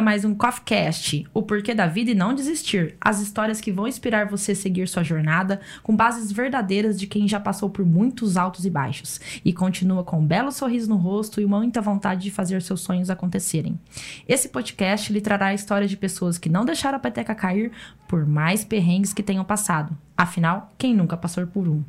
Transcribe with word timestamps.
a 0.00 0.02
mais 0.02 0.24
um 0.24 0.34
CoffeeCast, 0.34 1.26
o 1.34 1.42
porquê 1.42 1.74
da 1.74 1.86
vida 1.86 2.10
e 2.10 2.14
não 2.14 2.34
desistir. 2.34 2.96
As 2.98 3.20
histórias 3.20 3.60
que 3.60 3.70
vão 3.70 3.86
inspirar 3.86 4.26
você 4.26 4.52
a 4.52 4.56
seguir 4.56 4.88
sua 4.88 5.02
jornada 5.02 5.60
com 5.82 5.94
bases 5.94 6.32
verdadeiras 6.32 6.98
de 6.98 7.06
quem 7.06 7.28
já 7.28 7.38
passou 7.38 7.68
por 7.68 7.84
muitos 7.84 8.38
altos 8.38 8.64
e 8.64 8.70
baixos 8.70 9.20
e 9.44 9.52
continua 9.52 10.02
com 10.02 10.20
um 10.20 10.26
belo 10.26 10.50
sorriso 10.50 10.88
no 10.88 10.96
rosto 10.96 11.38
e 11.38 11.44
muita 11.44 11.82
vontade 11.82 12.22
de 12.22 12.30
fazer 12.30 12.62
seus 12.62 12.80
sonhos 12.80 13.10
acontecerem. 13.10 13.78
Esse 14.26 14.48
podcast 14.48 15.12
lhe 15.12 15.20
trará 15.20 15.48
a 15.48 15.54
história 15.54 15.86
de 15.86 15.98
pessoas 15.98 16.38
que 16.38 16.48
não 16.48 16.64
deixaram 16.64 16.96
a 16.96 17.00
peteca 17.00 17.34
cair 17.34 17.70
por 18.08 18.24
mais 18.24 18.64
perrengues 18.64 19.12
que 19.12 19.22
tenham 19.22 19.44
passado. 19.44 19.94
Afinal, 20.16 20.72
quem 20.78 20.94
nunca 20.94 21.14
passou 21.14 21.46
por 21.46 21.68
um? 21.68 21.84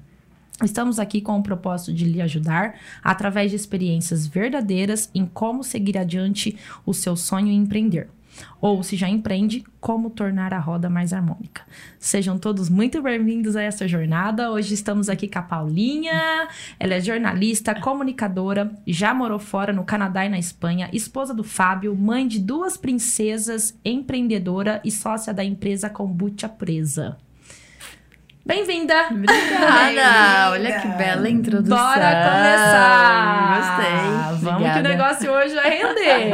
Estamos 0.63 0.99
aqui 0.99 1.21
com 1.21 1.39
o 1.39 1.43
propósito 1.43 1.93
de 1.93 2.05
lhe 2.05 2.21
ajudar 2.21 2.75
através 3.03 3.49
de 3.49 3.57
experiências 3.57 4.27
verdadeiras 4.27 5.09
em 5.13 5.25
como 5.25 5.63
seguir 5.63 5.97
adiante 5.97 6.55
o 6.85 6.93
seu 6.93 7.15
sonho 7.15 7.47
em 7.47 7.57
empreender. 7.57 8.09
Ou, 8.61 8.81
se 8.81 8.95
já 8.95 9.09
empreende, 9.09 9.63
como 9.79 10.09
tornar 10.09 10.53
a 10.53 10.59
roda 10.59 10.89
mais 10.89 11.11
harmônica. 11.11 11.63
Sejam 11.99 12.37
todos 12.37 12.69
muito 12.69 13.01
bem-vindos 13.01 13.55
a 13.55 13.61
essa 13.61 13.87
jornada. 13.87 14.51
Hoje 14.51 14.73
estamos 14.73 15.09
aqui 15.09 15.27
com 15.27 15.39
a 15.39 15.41
Paulinha. 15.41 16.47
Ela 16.79 16.93
é 16.93 17.01
jornalista, 17.01 17.75
comunicadora, 17.75 18.71
já 18.87 19.13
morou 19.13 19.39
fora 19.39 19.73
no 19.73 19.83
Canadá 19.83 20.25
e 20.25 20.29
na 20.29 20.39
Espanha, 20.39 20.89
esposa 20.93 21.33
do 21.33 21.43
Fábio, 21.43 21.95
mãe 21.95 22.27
de 22.27 22.39
duas 22.39 22.77
princesas, 22.77 23.77
empreendedora 23.83 24.81
e 24.85 24.91
sócia 24.91 25.33
da 25.33 25.43
empresa 25.43 25.89
Kombucha 25.89 26.47
Presa. 26.47 27.17
Bem-vinda! 28.43 29.07
Obrigada! 29.11 30.51
Olha 30.51 30.81
que 30.81 30.87
bela 30.97 31.29
introdução. 31.29 31.77
Bora 31.77 32.11
começar! 32.25 33.57
Gostei. 33.57 34.49
Vamos 34.49 34.73
que 34.73 34.79
o 34.79 34.83
negócio 34.83 35.31
hoje 35.31 35.53
vai 35.53 35.69
render. 35.69 36.31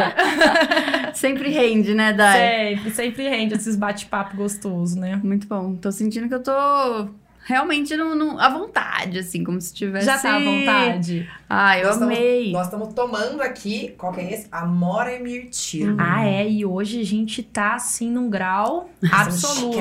sempre 1.13 1.49
rende, 1.49 1.93
né, 1.93 2.13
Dai? 2.13 2.75
Sempre, 2.77 2.91
sempre 2.91 3.29
rende 3.29 3.55
esses 3.55 3.75
bate-papo 3.75 4.37
gostoso, 4.37 4.97
né? 4.97 5.19
Muito 5.21 5.47
bom. 5.47 5.75
Tô 5.75 5.91
sentindo 5.91 6.29
que 6.29 6.35
eu 6.35 6.41
tô 6.41 7.09
realmente 7.47 7.95
no, 7.95 8.13
no, 8.13 8.37
à 8.39 8.49
vontade, 8.49 9.19
assim, 9.19 9.41
como 9.41 9.59
se 9.61 9.73
tivesse. 9.73 10.05
Já 10.05 10.17
tá 10.17 10.35
à 10.35 10.39
vontade? 10.39 11.27
Ah, 11.49 11.79
eu 11.79 11.87
nós 11.87 12.01
amei. 12.01 12.17
Estamos, 12.47 12.51
nós 12.53 12.65
estamos 12.65 12.93
tomando 12.93 13.41
aqui, 13.41 13.95
qual 13.97 14.11
que 14.11 14.19
é 14.19 14.33
esse? 14.33 14.47
Amora 14.51 15.15
e 15.15 15.23
Mirtilo. 15.23 15.95
Ah, 15.97 16.27
é, 16.27 16.47
e 16.49 16.65
hoje 16.65 16.99
a 16.99 17.05
gente 17.05 17.41
tá 17.41 17.75
assim 17.75 18.11
num 18.11 18.29
grau 18.29 18.89
absoluto. 19.09 19.79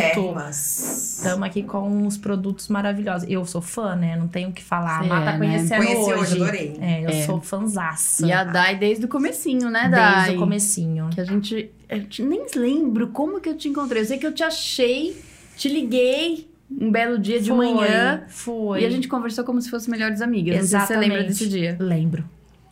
Estamos 0.48 1.42
aqui 1.42 1.64
com 1.64 1.89
uns 1.89 2.17
produtos 2.17 2.69
maravilhosos. 2.69 3.28
Eu 3.28 3.44
sou 3.44 3.61
fã, 3.61 3.97
né? 3.97 4.17
Não 4.17 4.28
tenho 4.28 4.50
o 4.50 4.53
que 4.53 4.62
falar. 4.62 5.00
Você 5.03 5.11
a 5.11 5.14
Mata 5.14 5.31
é, 5.31 5.33
né? 5.33 5.39
conhecendo 5.39 5.84
Conheci 5.84 6.00
hoje. 6.12 6.14
hoje, 6.20 6.34
adorei. 6.42 6.77
É, 6.81 7.05
eu 7.05 7.09
É. 7.11 7.22
sou 7.27 7.41
fanzaça. 7.41 8.25
E 8.27 8.33
a 8.33 8.44
Dai 8.44 8.77
desde 8.77 9.05
o 9.05 9.09
comecinho, 9.09 9.69
né, 9.70 9.89
Dai? 9.89 10.14
Desde 10.22 10.37
o 10.37 10.39
comecinho. 10.39 11.11
Que 11.12 11.20
a 11.20 11.25
gente. 11.25 11.70
Eu 11.89 12.05
te- 12.06 12.22
nem 12.22 12.47
lembro 12.55 13.09
como 13.09 13.41
que 13.41 13.48
eu 13.48 13.56
te 13.56 13.69
encontrei. 13.69 14.03
Eu 14.03 14.06
sei 14.06 14.19
que 14.19 14.27
eu 14.27 14.33
te 14.33 14.44
achei, 14.44 15.20
te 15.56 15.69
liguei 15.69 16.45
um 16.70 16.91
belo 16.91 17.19
dia 17.19 17.41
de 17.41 17.48
Foi, 17.50 17.56
manhã. 17.72 18.25
Foi. 18.28 18.83
E 18.83 18.86
a 18.86 18.91
gente 18.91 19.09
conversou 19.09 19.45
como 19.45 19.61
se 19.61 19.70
fossem 19.70 19.91
melhores 19.91 20.20
amigas. 20.20 20.55
Sei 20.56 20.64
se 20.64 20.69
você 20.70 20.77
Exatamente. 20.77 21.09
lembra 21.11 21.25
desse 21.25 21.48
dia. 21.48 21.77
Lembro. 21.78 22.25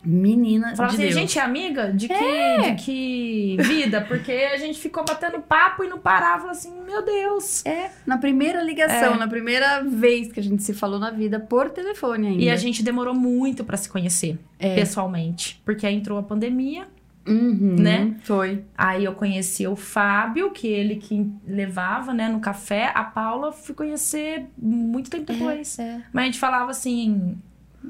Menina 0.07 0.75
Falava 0.75 0.95
de 0.95 1.01
assim, 1.01 1.13
Deus. 1.13 1.15
gente, 1.15 1.39
é 1.39 1.41
amiga? 1.41 1.91
De 1.91 2.07
que, 2.07 2.13
de 2.13 2.75
que 2.83 3.57
vida? 3.61 4.01
Porque 4.01 4.31
a 4.31 4.57
gente 4.57 4.77
ficou 4.79 5.03
batendo 5.03 5.39
papo 5.41 5.83
e 5.83 5.87
não 5.87 5.97
parava. 5.97 6.51
Assim, 6.51 6.71
meu 6.85 7.03
Deus. 7.03 7.65
É, 7.65 7.89
na 8.05 8.19
primeira 8.19 8.61
ligação, 8.61 9.15
É. 9.15 9.17
na 9.17 9.27
primeira 9.27 9.81
vez 9.83 10.31
que 10.31 10.39
a 10.39 10.43
gente 10.43 10.61
se 10.61 10.75
falou 10.75 10.99
na 10.99 11.09
vida 11.09 11.39
por 11.39 11.71
telefone 11.71 12.27
ainda. 12.27 12.43
E 12.43 12.49
a 12.51 12.55
gente 12.55 12.83
demorou 12.83 13.15
muito 13.15 13.63
pra 13.63 13.77
se 13.77 13.89
conhecer, 13.89 14.37
É. 14.59 14.75
pessoalmente. 14.75 15.59
Porque 15.65 15.87
aí 15.87 15.95
entrou 15.95 16.19
a 16.19 16.23
pandemia. 16.23 16.85
Uhum, 17.27 17.75
né? 17.79 18.15
Foi. 18.23 18.63
Aí 18.77 19.03
eu 19.03 19.13
conheci 19.13 19.65
o 19.67 19.75
Fábio, 19.75 20.51
que 20.51 20.67
ele 20.67 20.97
que 20.97 21.29
levava, 21.47 22.13
né, 22.13 22.29
no 22.29 22.39
café. 22.39 22.91
A 22.93 23.03
Paula 23.03 23.51
fui 23.51 23.73
conhecer 23.73 24.47
muito 24.57 25.09
tempo 25.09 25.25
depois. 25.25 25.79
É. 25.79 26.01
Mas 26.13 26.23
a 26.23 26.25
gente 26.25 26.39
falava 26.39 26.71
assim. 26.71 27.37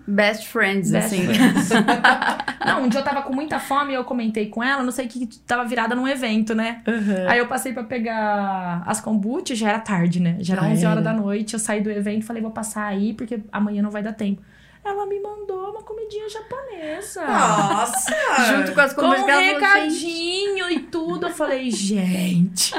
Best 0.08 0.48
friends, 0.50 0.92
best 0.92 1.16
assim. 1.16 1.26
friends. 1.26 1.70
não, 2.66 2.84
um 2.84 2.90
dia 2.90 3.00
eu 3.00 3.04
tava 3.04 3.22
com 3.22 3.34
muita 3.34 3.60
fome 3.60 3.94
e 3.94 3.96
eu 3.96 4.04
comentei 4.04 4.48
com 4.48 4.62
ela, 4.62 4.84
não 4.84 4.92
sei 4.92 5.06
o 5.06 5.10
que, 5.10 5.26
tava 5.48 5.64
virada 5.64 5.96
num 5.96 6.06
evento, 6.06 6.54
né? 6.54 6.82
Uhum. 6.86 7.30
Aí 7.30 7.40
eu 7.40 7.48
passei 7.48 7.72
pra 7.72 7.84
pegar 7.84 8.84
as 8.86 9.00
kombuchas, 9.00 9.58
já 9.58 9.70
era 9.70 9.80
tarde, 9.80 10.20
né? 10.20 10.36
Já 10.42 10.56
era 10.56 10.64
Já 10.64 10.70
11 10.70 10.86
horas 10.86 11.06
era. 11.06 11.14
da 11.14 11.22
noite. 11.22 11.54
Eu 11.54 11.60
saí 11.60 11.82
do 11.82 11.90
evento 11.90 12.24
e 12.24 12.26
falei, 12.26 12.42
vou 12.42 12.52
passar 12.52 12.86
aí, 12.86 13.14
porque 13.14 13.40
amanhã 13.52 13.82
não 13.82 13.90
vai 13.90 14.04
dar 14.04 14.12
tempo. 14.12 14.42
Ela 14.86 15.06
me 15.08 15.20
mandou 15.20 15.72
uma 15.72 15.82
comidinha 15.82 16.30
japonesa. 16.30 17.26
Nossa! 17.26 18.16
Junto 18.50 18.72
com 18.72 18.82
as 18.82 18.94
Com 18.94 19.02
conversas 19.02 19.26
um 19.26 19.28
falou, 19.28 19.42
gente, 19.42 19.54
recadinho 19.56 20.70
e 20.70 20.80
tudo. 20.80 21.28
Eu 21.28 21.34
falei, 21.34 21.72
gente. 21.72 22.72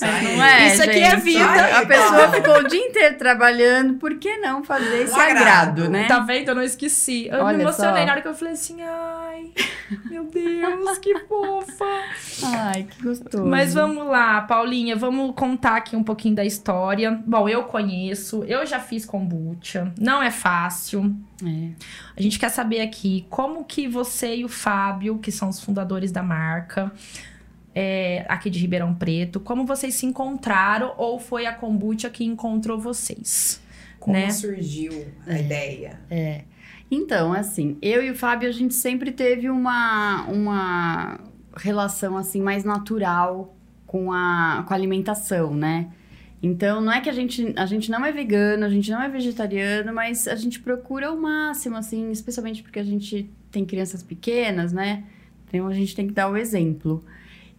Não 0.00 0.44
é, 0.44 0.66
Isso 0.68 0.82
aqui 0.82 0.98
é 1.00 1.10
gente? 1.10 1.22
vida. 1.22 1.44
Sai, 1.44 1.72
A 1.82 1.86
pessoa 1.86 2.10
Paulo. 2.28 2.32
ficou 2.32 2.58
o 2.58 2.68
dia 2.68 2.86
inteiro 2.86 3.18
trabalhando, 3.18 3.94
por 3.94 4.18
que 4.18 4.36
não 4.38 4.62
fazer 4.64 5.02
esse 5.02 5.14
agrado, 5.14 5.36
agrado, 5.82 5.90
né? 5.90 6.06
Tá 6.06 6.20
vendo? 6.20 6.48
Eu 6.48 6.54
não 6.54 6.62
esqueci. 6.62 7.26
Eu 7.28 7.44
Olha 7.44 7.56
me 7.56 7.62
emocionei 7.64 8.00
só. 8.02 8.06
na 8.06 8.12
hora 8.12 8.22
que 8.22 8.28
eu 8.28 8.34
falei 8.34 8.54
assim, 8.54 8.82
ai, 8.82 9.50
meu 10.10 10.24
Deus, 10.24 10.98
que 10.98 11.18
fofa. 11.20 11.84
Ai, 12.44 12.84
que 12.84 13.02
gostoso. 13.02 13.44
Mas 13.46 13.74
vamos 13.74 14.06
lá, 14.06 14.40
Paulinha, 14.42 14.96
vamos 14.96 15.34
contar 15.34 15.76
aqui 15.76 15.96
um 15.96 16.02
pouquinho 16.04 16.34
da 16.34 16.44
história. 16.44 17.20
Bom, 17.26 17.48
eu 17.48 17.64
conheço, 17.64 18.44
eu 18.44 18.64
já 18.66 18.78
fiz 18.80 19.04
kombucha, 19.04 19.92
não 19.98 20.22
é 20.22 20.30
fácil. 20.30 21.14
É. 21.44 21.70
A 22.16 22.20
gente 22.22 22.38
quer 22.38 22.50
saber 22.50 22.80
aqui 22.80 23.26
como 23.30 23.64
que 23.64 23.88
você 23.88 24.36
e 24.36 24.44
o 24.44 24.48
Fábio, 24.48 25.18
que 25.18 25.32
são 25.32 25.48
os 25.48 25.58
fundadores 25.60 26.12
da 26.12 26.22
marca, 26.22 26.92
é, 27.74 28.24
aqui 28.28 28.50
de 28.50 28.58
Ribeirão 28.58 28.94
Preto, 28.94 29.40
como 29.40 29.64
vocês 29.64 29.94
se 29.94 30.06
encontraram 30.06 30.94
ou 30.96 31.18
foi 31.18 31.46
a 31.46 31.52
kombucha 31.52 32.10
que 32.10 32.24
encontrou 32.24 32.78
vocês? 32.78 33.62
Como 33.98 34.16
né? 34.16 34.30
surgiu 34.30 35.06
a 35.26 35.38
ideia? 35.38 36.00
Então, 36.90 37.32
assim, 37.32 37.76
eu 37.80 38.02
e 38.02 38.10
o 38.10 38.14
Fábio, 38.16 38.48
a 38.48 38.52
gente 38.52 38.74
sempre 38.74 39.12
teve 39.12 39.48
uma, 39.48 40.26
uma 40.26 41.20
relação, 41.56 42.16
assim, 42.16 42.40
mais 42.42 42.64
natural 42.64 43.54
com 43.86 44.12
a, 44.12 44.64
com 44.66 44.74
a 44.74 44.76
alimentação, 44.76 45.54
né? 45.54 45.90
Então, 46.42 46.80
não 46.80 46.90
é 46.90 47.00
que 47.00 47.08
a 47.08 47.12
gente, 47.12 47.52
a 47.54 47.66
gente 47.66 47.90
não 47.90 48.04
é 48.04 48.10
vegano, 48.10 48.64
a 48.64 48.68
gente 48.68 48.90
não 48.90 49.00
é 49.00 49.08
vegetariano, 49.08 49.92
mas 49.92 50.26
a 50.26 50.34
gente 50.34 50.58
procura 50.58 51.12
o 51.12 51.20
máximo, 51.20 51.76
assim, 51.76 52.10
especialmente 52.10 52.62
porque 52.62 52.78
a 52.78 52.84
gente 52.84 53.30
tem 53.52 53.64
crianças 53.64 54.02
pequenas, 54.02 54.72
né? 54.72 55.04
Então, 55.46 55.68
a 55.68 55.74
gente 55.74 55.94
tem 55.94 56.08
que 56.08 56.14
dar 56.14 56.30
o 56.30 56.36
exemplo. 56.36 57.04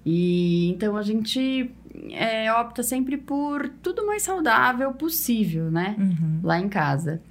E 0.06 0.70
então 0.70 0.98
a 0.98 1.04
gente 1.04 1.70
é, 2.12 2.52
opta 2.54 2.82
sempre 2.84 3.18
por 3.18 3.70
tudo 3.82 4.06
mais 4.06 4.24
saudável 4.24 4.92
possível, 4.94 5.70
né? 5.70 5.96
Uhum. 5.98 6.40
lá 6.44 6.60
em 6.60 6.70
casa. 6.70 7.22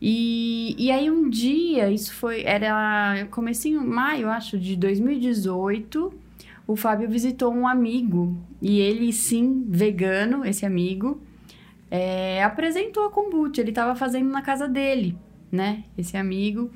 E, 0.00 0.76
e 0.78 0.90
aí 0.92 1.10
um 1.10 1.28
dia, 1.28 1.90
isso 1.90 2.14
foi, 2.14 2.42
era 2.44 3.26
comecinho, 3.30 3.84
maio, 3.84 4.28
acho, 4.28 4.56
de 4.56 4.76
2018, 4.76 6.12
o 6.66 6.76
Fábio 6.76 7.08
visitou 7.08 7.52
um 7.52 7.66
amigo, 7.66 8.36
e 8.62 8.78
ele 8.78 9.12
sim, 9.12 9.64
vegano, 9.68 10.44
esse 10.44 10.64
amigo, 10.64 11.20
é, 11.90 12.44
apresentou 12.44 13.06
a 13.06 13.10
kombucha, 13.10 13.60
ele 13.60 13.70
estava 13.70 13.96
fazendo 13.96 14.30
na 14.30 14.40
casa 14.40 14.68
dele, 14.68 15.16
né, 15.50 15.82
esse 15.96 16.16
amigo. 16.16 16.70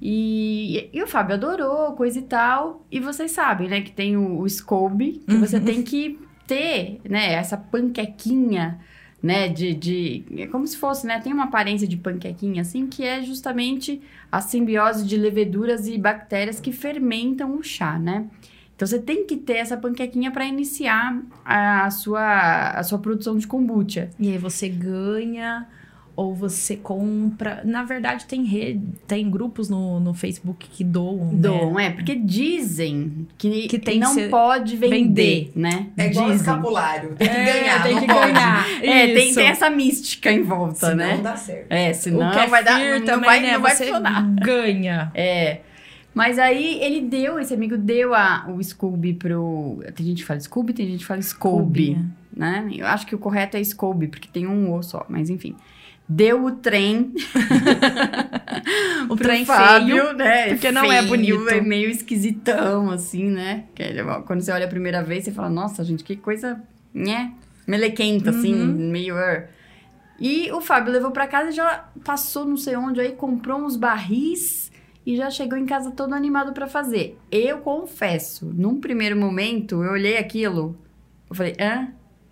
E, 0.00 0.90
e 0.92 1.02
o 1.02 1.06
Fábio 1.06 1.34
adorou, 1.34 1.92
coisa 1.92 2.18
e 2.18 2.22
tal. 2.22 2.86
E 2.90 3.00
vocês 3.00 3.30
sabem, 3.32 3.68
né, 3.68 3.80
que 3.80 3.92
tem 3.92 4.16
o, 4.16 4.40
o 4.40 4.48
Scoby, 4.48 5.24
que 5.28 5.36
você 5.36 5.58
Uhum. 5.58 5.64
tem 5.64 5.82
que 5.82 6.18
ter, 6.46 7.00
né, 7.08 7.32
essa 7.32 7.56
panquequinha, 7.56 8.78
né, 9.22 9.48
de, 9.48 9.74
de... 9.74 10.24
É 10.36 10.46
como 10.46 10.66
se 10.66 10.76
fosse, 10.76 11.06
né, 11.06 11.18
tem 11.20 11.32
uma 11.32 11.44
aparência 11.44 11.88
de 11.88 11.96
panquequinha, 11.96 12.62
assim, 12.62 12.86
que 12.86 13.02
é 13.04 13.22
justamente 13.22 14.00
a 14.30 14.40
simbiose 14.40 15.04
de 15.06 15.16
leveduras 15.16 15.88
e 15.88 15.98
bactérias 15.98 16.60
que 16.60 16.70
fermentam 16.72 17.56
o 17.56 17.62
chá, 17.62 17.98
né? 17.98 18.26
Então, 18.76 18.86
você 18.86 18.98
tem 19.00 19.24
que 19.26 19.38
ter 19.38 19.54
essa 19.54 19.74
panquequinha 19.76 20.30
para 20.30 20.44
iniciar 20.44 21.18
a 21.42 21.90
sua, 21.90 22.72
a 22.72 22.82
sua 22.82 22.98
produção 22.98 23.38
de 23.38 23.46
kombucha. 23.46 24.10
E 24.20 24.28
aí 24.30 24.36
você 24.36 24.68
ganha 24.68 25.66
ou 26.16 26.34
você 26.34 26.76
compra. 26.76 27.60
Na 27.62 27.84
verdade, 27.84 28.24
tem 28.24 28.42
rede, 28.44 28.80
tem 29.06 29.30
grupos 29.30 29.68
no, 29.68 30.00
no 30.00 30.14
Facebook 30.14 30.66
que 30.68 30.82
doam. 30.82 31.26
né? 31.32 31.38
Dom, 31.40 31.78
é, 31.78 31.90
porque 31.90 32.14
dizem 32.14 33.26
que, 33.36 33.68
Que 33.68 33.78
tem 33.78 33.98
não 33.98 34.14
que 34.14 34.22
ser- 34.22 34.30
pode 34.30 34.76
vender, 34.76 34.96
vender. 34.96 35.52
né? 35.54 35.88
É 35.96 36.06
igual 36.06 36.24
dizem. 36.30 36.36
escapulário. 36.40 37.14
Tem 37.16 37.28
que 37.28 37.34
É, 37.34 37.44
ganhar, 37.60 37.82
tem 37.82 37.94
não 37.94 38.00
que 38.00 38.06
ganhar. 38.06 38.66
É, 38.82 39.14
tem, 39.14 39.34
tem 39.34 39.46
essa 39.46 39.68
mística 39.68 40.32
em 40.32 40.42
volta, 40.42 40.74
Senão 40.90 40.96
né? 40.96 41.14
não 41.16 41.22
dá 41.22 41.36
certo. 41.36 41.66
É, 41.70 41.92
senão 41.92 42.28
o 42.28 42.32
kefir 42.32 42.48
vai 42.50 42.64
dar, 42.64 42.78
não, 42.78 43.04
também, 43.04 43.26
vai, 43.26 43.40
né? 43.40 43.52
não 43.52 43.60
vai 43.60 43.74
você 43.76 43.84
funcionar. 43.84 44.22
ganha. 44.42 45.12
É. 45.14 45.60
Mas 46.14 46.38
aí 46.38 46.78
ele 46.82 47.02
deu, 47.02 47.38
esse 47.38 47.52
amigo 47.52 47.76
deu 47.76 48.14
a, 48.14 48.46
o 48.48 48.62
Scooby 48.64 49.12
pro. 49.12 49.82
Tem 49.94 50.06
gente 50.06 50.22
que 50.22 50.24
fala 50.24 50.40
Scooby, 50.40 50.72
tem 50.72 50.86
gente 50.86 51.00
que 51.00 51.04
fala 51.04 51.20
Scooby, 51.20 51.88
Scooby, 51.92 52.06
né? 52.34 52.66
Eu 52.74 52.86
acho 52.86 53.06
que 53.06 53.14
o 53.14 53.18
correto 53.18 53.58
é 53.58 53.62
Scooby, 53.62 54.08
porque 54.08 54.26
tem 54.32 54.46
um 54.46 54.72
O 54.74 54.82
só, 54.82 55.04
mas 55.10 55.28
enfim. 55.28 55.54
Deu 56.08 56.44
o 56.44 56.52
trem. 56.52 57.12
O 59.08 59.14
trem 59.16 59.44
Fábio, 59.44 59.96
feio, 59.96 60.12
né? 60.14 60.48
porque 60.48 60.72
não 60.72 60.90
é 60.90 61.02
bonito. 61.02 61.48
É 61.48 61.60
meio 61.60 61.88
esquisitão, 61.88 62.90
assim, 62.90 63.24
né? 63.30 63.64
Quando 64.26 64.40
você 64.40 64.50
olha 64.50 64.66
a 64.66 64.68
primeira 64.68 65.02
vez, 65.02 65.24
você 65.24 65.32
fala, 65.32 65.48
nossa, 65.48 65.84
gente, 65.84 66.02
que 66.02 66.16
coisa, 66.16 66.60
né? 66.92 67.32
Melequenta, 67.66 68.30
assim, 68.30 68.54
Uhum. 68.54 68.90
meio... 68.90 69.16
er. 69.16 69.50
E 70.18 70.50
o 70.52 70.60
Fábio 70.60 70.92
levou 70.92 71.10
pra 71.10 71.26
casa 71.26 71.50
e 71.50 71.52
já 71.52 71.84
passou 72.04 72.44
não 72.44 72.56
sei 72.56 72.74
onde 72.76 73.00
aí, 73.00 73.12
comprou 73.12 73.60
uns 73.60 73.76
barris 73.76 74.72
e 75.04 75.16
já 75.16 75.30
chegou 75.30 75.58
em 75.58 75.66
casa 75.66 75.90
todo 75.90 76.14
animado 76.14 76.52
pra 76.52 76.66
fazer. 76.66 77.18
Eu 77.30 77.58
confesso, 77.58 78.46
num 78.56 78.80
primeiro 78.80 79.16
momento, 79.16 79.84
eu 79.84 79.92
olhei 79.92 80.16
aquilo, 80.16 80.76
eu 81.28 81.36
falei, 81.36 81.54
hã? 81.60 81.88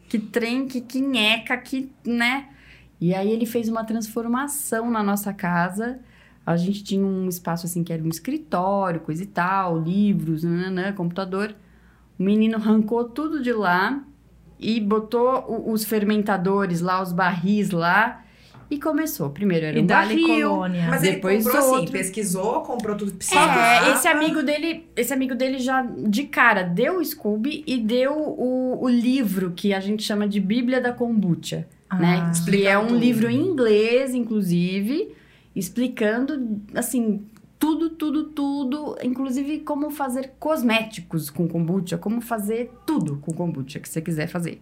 Que 0.09 0.19
trem, 0.19 0.67
que 0.67 0.81
quinheca, 0.81 1.57
que, 1.59 1.91
né? 2.05 2.47
E 3.05 3.15
aí 3.15 3.31
ele 3.31 3.45
fez 3.45 3.69
uma 3.69 3.85
transformação 3.85 4.91
na 4.91 5.03
nossa 5.03 5.31
casa. 5.33 5.99
A 6.47 6.57
gente 6.57 6.83
tinha 6.83 7.05
um 7.05 7.29
espaço 7.29 7.67
assim 7.67 7.85
que 7.85 7.93
era 7.93 8.03
um 8.03 8.09
escritório, 8.09 9.01
coisa 9.01 9.23
e 9.23 9.27
tal, 9.27 9.79
livros, 9.79 10.43
nananã, 10.43 10.91
computador. 10.93 11.55
O 12.19 12.23
menino 12.23 12.57
arrancou 12.57 13.05
tudo 13.05 13.43
de 13.43 13.53
lá 13.53 14.03
e 14.59 14.81
botou 14.81 15.45
o- 15.49 15.73
os 15.73 15.85
fermentadores 15.85 16.81
lá, 16.81 17.03
os 17.03 17.13
barris 17.13 17.71
lá 17.73 18.23
e 18.71 18.79
começou. 18.81 19.29
Primeiro 19.31 19.67
era 19.67 19.79
E 19.79 19.83
um 19.83 19.87
barril. 19.87 20.27
colônia. 20.49 20.87
Mas 20.89 21.03
Depois 21.03 21.35
ele 21.35 21.45
comprou 21.45 21.63
assim, 21.63 21.77
outro. 21.81 21.93
pesquisou, 21.93 22.61
comprou 22.63 22.97
tudo 22.97 23.11
que 23.11 23.17
É, 23.17 23.19
precisava. 23.19 23.91
esse 23.91 24.09
amigo 24.09 24.43
dele, 24.43 24.89
esse 24.97 25.13
amigo 25.13 25.35
dele 25.35 25.59
já 25.59 25.83
de 25.83 26.25
cara 26.25 26.63
deu 26.63 26.99
o 27.01 27.05
Scooby 27.05 27.65
e 27.67 27.79
deu 27.79 28.13
o, 28.17 28.83
o 28.83 28.89
livro 28.89 29.53
que 29.55 29.75
a 29.75 29.81
gente 29.81 30.03
chama 30.03 30.27
de 30.27 30.41
Bíblia 30.41 30.81
da 30.81 30.93
Kombucha, 30.93 31.67
né? 32.01 32.31
Ah. 32.31 32.51
Que 32.51 32.67
é 32.67 32.79
um 32.79 32.89
tudo. 32.89 32.99
livro 32.99 33.31
em 33.31 33.41
inglês, 33.41 34.15
inclusive, 34.15 35.15
explicando 35.55 36.61
assim 36.75 37.23
tudo, 37.59 37.91
tudo, 37.91 38.25
tudo, 38.25 38.97
inclusive 39.03 39.61
como 39.61 39.91
fazer 39.91 40.33
cosméticos 40.39 41.31
com 41.31 41.49
kombucha, 41.49 41.97
como 41.97 42.21
fazer 42.21 42.71
tudo 42.87 43.17
com 43.19 43.33
kombucha 43.33 43.81
que 43.81 43.89
você 43.89 44.03
quiser 44.03 44.27
fazer. 44.27 44.61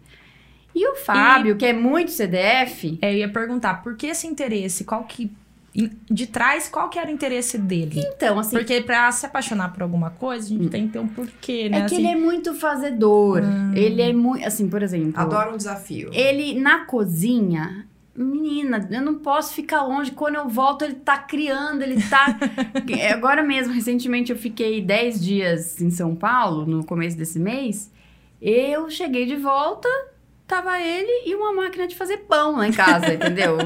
E 0.74 0.86
o 0.88 0.96
Fábio, 0.96 1.56
que 1.56 1.66
é 1.66 1.72
muito 1.72 2.10
CDF, 2.10 2.98
É, 3.02 3.12
eu 3.12 3.18
ia 3.18 3.28
perguntar, 3.28 3.82
por 3.82 3.96
que 3.96 4.06
esse 4.06 4.26
interesse? 4.26 4.84
Qual 4.84 5.04
que. 5.04 5.30
De 5.74 6.26
trás, 6.26 6.68
qual 6.68 6.90
que 6.90 6.98
era 6.98 7.08
o 7.08 7.10
interesse 7.12 7.56
dele? 7.56 8.02
então, 8.14 8.38
assim, 8.38 8.56
Porque 8.56 8.82
pra 8.82 9.10
se 9.10 9.24
apaixonar 9.24 9.72
por 9.72 9.82
alguma 9.82 10.10
coisa, 10.10 10.44
a 10.44 10.48
gente 10.48 10.68
tem 10.68 10.86
que 10.86 10.92
ter 10.92 10.98
um 10.98 11.08
porquê, 11.08 11.68
né? 11.70 11.78
é 11.78 11.80
que 11.80 11.94
Assim, 11.94 11.96
ele 11.96 12.08
é 12.08 12.16
muito 12.16 12.54
fazedor. 12.54 13.42
Hum. 13.42 13.72
Ele 13.74 14.02
é 14.02 14.12
muito, 14.12 14.46
assim, 14.46 14.68
por 14.68 14.82
exemplo, 14.82 15.18
Adoro 15.18 15.54
um 15.54 15.56
desafio. 15.56 16.10
Ele 16.12 16.60
na 16.60 16.84
cozinha, 16.84 17.86
menina, 18.14 18.86
eu 18.90 19.00
não 19.00 19.14
posso 19.14 19.54
ficar 19.54 19.82
longe. 19.84 20.10
Quando 20.10 20.34
eu 20.34 20.46
volto, 20.46 20.84
ele 20.84 20.96
tá 20.96 21.16
criando, 21.16 21.82
ele 21.82 22.02
tá. 22.02 22.38
É, 22.98 23.12
Agora 23.12 23.42
mesmo, 23.42 23.72
recentemente, 23.72 24.30
eu 24.30 24.36
fiquei 24.36 24.82
10 24.82 25.24
dias 25.24 25.80
em 25.80 25.90
São 25.90 26.14
Paulo, 26.14 26.66
no 26.66 26.84
começo 26.84 27.16
desse 27.16 27.38
mês. 27.38 27.90
Eu 28.40 28.90
cheguei 28.90 29.24
de 29.24 29.36
volta, 29.36 29.88
tava 30.52 30.78
ele 30.78 31.22
e 31.24 31.34
uma 31.34 31.50
máquina 31.50 31.88
de 31.88 31.96
fazer 31.96 32.18
pão 32.18 32.56
lá 32.56 32.68
em 32.68 32.72
casa, 32.72 33.08
entendeu? 33.14 33.56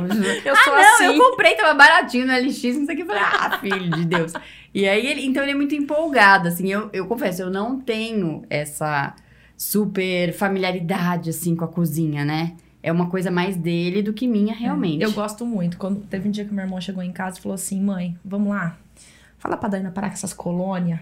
Eu 0.44 0.54
ah, 0.54 0.64
sou 0.64 0.72
não, 0.72 0.94
assim. 0.94 1.04
eu 1.06 1.18
comprei, 1.18 1.56
tava 1.56 1.74
baratinho 1.74 2.26
no 2.28 2.32
LX, 2.32 2.62
não 2.78 2.86
sei 2.86 2.94
o 2.94 2.96
que. 2.96 3.02
Eu 3.02 3.06
falei, 3.06 3.22
ah, 3.22 3.58
filho 3.58 3.90
de 3.90 4.04
Deus. 4.04 4.32
E 4.72 4.88
aí, 4.88 5.04
ele, 5.04 5.26
então 5.26 5.42
ele 5.42 5.52
é 5.52 5.54
muito 5.54 5.74
empolgado, 5.74 6.46
assim. 6.46 6.70
Eu, 6.70 6.88
eu 6.92 7.06
confesso, 7.06 7.42
eu 7.42 7.50
não 7.50 7.80
tenho 7.80 8.44
essa 8.48 9.16
super 9.56 10.32
familiaridade, 10.32 11.30
assim, 11.30 11.56
com 11.56 11.64
a 11.64 11.68
cozinha, 11.68 12.24
né? 12.24 12.54
É 12.82 12.92
uma 12.92 13.10
coisa 13.10 13.32
mais 13.32 13.56
dele 13.56 14.00
do 14.00 14.12
que 14.12 14.28
minha, 14.28 14.54
realmente. 14.54 15.02
Eu 15.02 15.10
gosto 15.10 15.44
muito. 15.44 15.76
Quando 15.78 16.06
teve 16.06 16.28
um 16.28 16.30
dia 16.30 16.44
que 16.44 16.54
meu 16.54 16.64
irmão 16.64 16.80
chegou 16.80 17.02
em 17.02 17.10
casa 17.10 17.38
e 17.38 17.42
falou 17.42 17.56
assim: 17.56 17.80
mãe, 17.80 18.16
vamos 18.24 18.50
lá. 18.50 18.78
Fala 19.38 19.56
pra 19.56 19.68
Dana 19.68 19.90
parar 19.90 20.08
com 20.08 20.14
essas 20.14 20.32
colônias. 20.32 21.00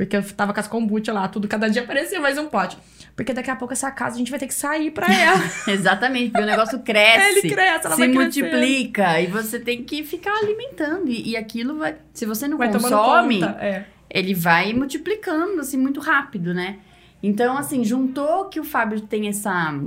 Porque 0.00 0.16
eu 0.16 0.22
tava 0.32 0.54
com 0.54 0.60
as 0.60 0.66
kombucha 0.66 1.12
lá, 1.12 1.28
tudo, 1.28 1.46
cada 1.46 1.68
dia 1.68 1.82
aparecia 1.82 2.18
mais 2.18 2.38
um 2.38 2.46
pote. 2.46 2.78
Porque 3.14 3.34
daqui 3.34 3.50
a 3.50 3.56
pouco 3.56 3.74
essa 3.74 3.90
casa 3.90 4.14
a 4.14 4.18
gente 4.18 4.30
vai 4.30 4.40
ter 4.40 4.46
que 4.46 4.54
sair 4.54 4.90
pra 4.90 5.06
ela. 5.06 5.38
Exatamente, 5.68 6.30
porque 6.30 6.42
o 6.42 6.46
negócio 6.46 6.78
cresce. 6.78 7.38
Ele 7.38 7.42
cresce, 7.42 7.86
ela 7.86 7.94
se 7.96 8.00
vai 8.00 8.08
crescendo. 8.08 8.14
multiplica 8.14 9.20
e 9.20 9.26
você 9.26 9.60
tem 9.60 9.84
que 9.84 10.02
ficar 10.02 10.32
alimentando. 10.38 11.06
E, 11.10 11.32
e 11.32 11.36
aquilo 11.36 11.76
vai. 11.76 11.96
Se 12.14 12.24
você 12.24 12.48
não 12.48 12.56
vai 12.56 12.72
consome, 12.72 13.40
conta. 13.40 13.58
É. 13.60 13.84
ele 14.08 14.32
vai 14.32 14.72
multiplicando, 14.72 15.60
assim, 15.60 15.76
muito 15.76 16.00
rápido, 16.00 16.54
né? 16.54 16.78
Então, 17.22 17.58
assim, 17.58 17.84
juntou 17.84 18.46
que 18.46 18.58
o 18.58 18.64
Fábio 18.64 19.02
tem 19.02 19.28
essa, 19.28 19.78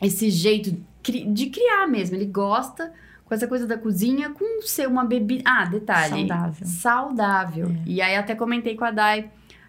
esse 0.00 0.30
jeito 0.30 0.80
de 1.02 1.46
criar 1.46 1.88
mesmo. 1.88 2.14
Ele 2.14 2.26
gosta 2.26 2.92
com 3.24 3.34
essa 3.34 3.48
coisa 3.48 3.66
da 3.66 3.76
cozinha, 3.76 4.30
com 4.30 4.62
ser 4.62 4.86
uma 4.86 5.04
bebida... 5.04 5.42
Ah, 5.44 5.64
detalhe. 5.64 6.28
Saudável. 6.28 6.66
Saudável. 6.68 7.66
É. 7.66 7.82
E 7.84 8.00
aí, 8.00 8.14
até 8.14 8.36
comentei 8.36 8.76
com 8.76 8.84
a 8.84 8.92
Dai 8.92 9.28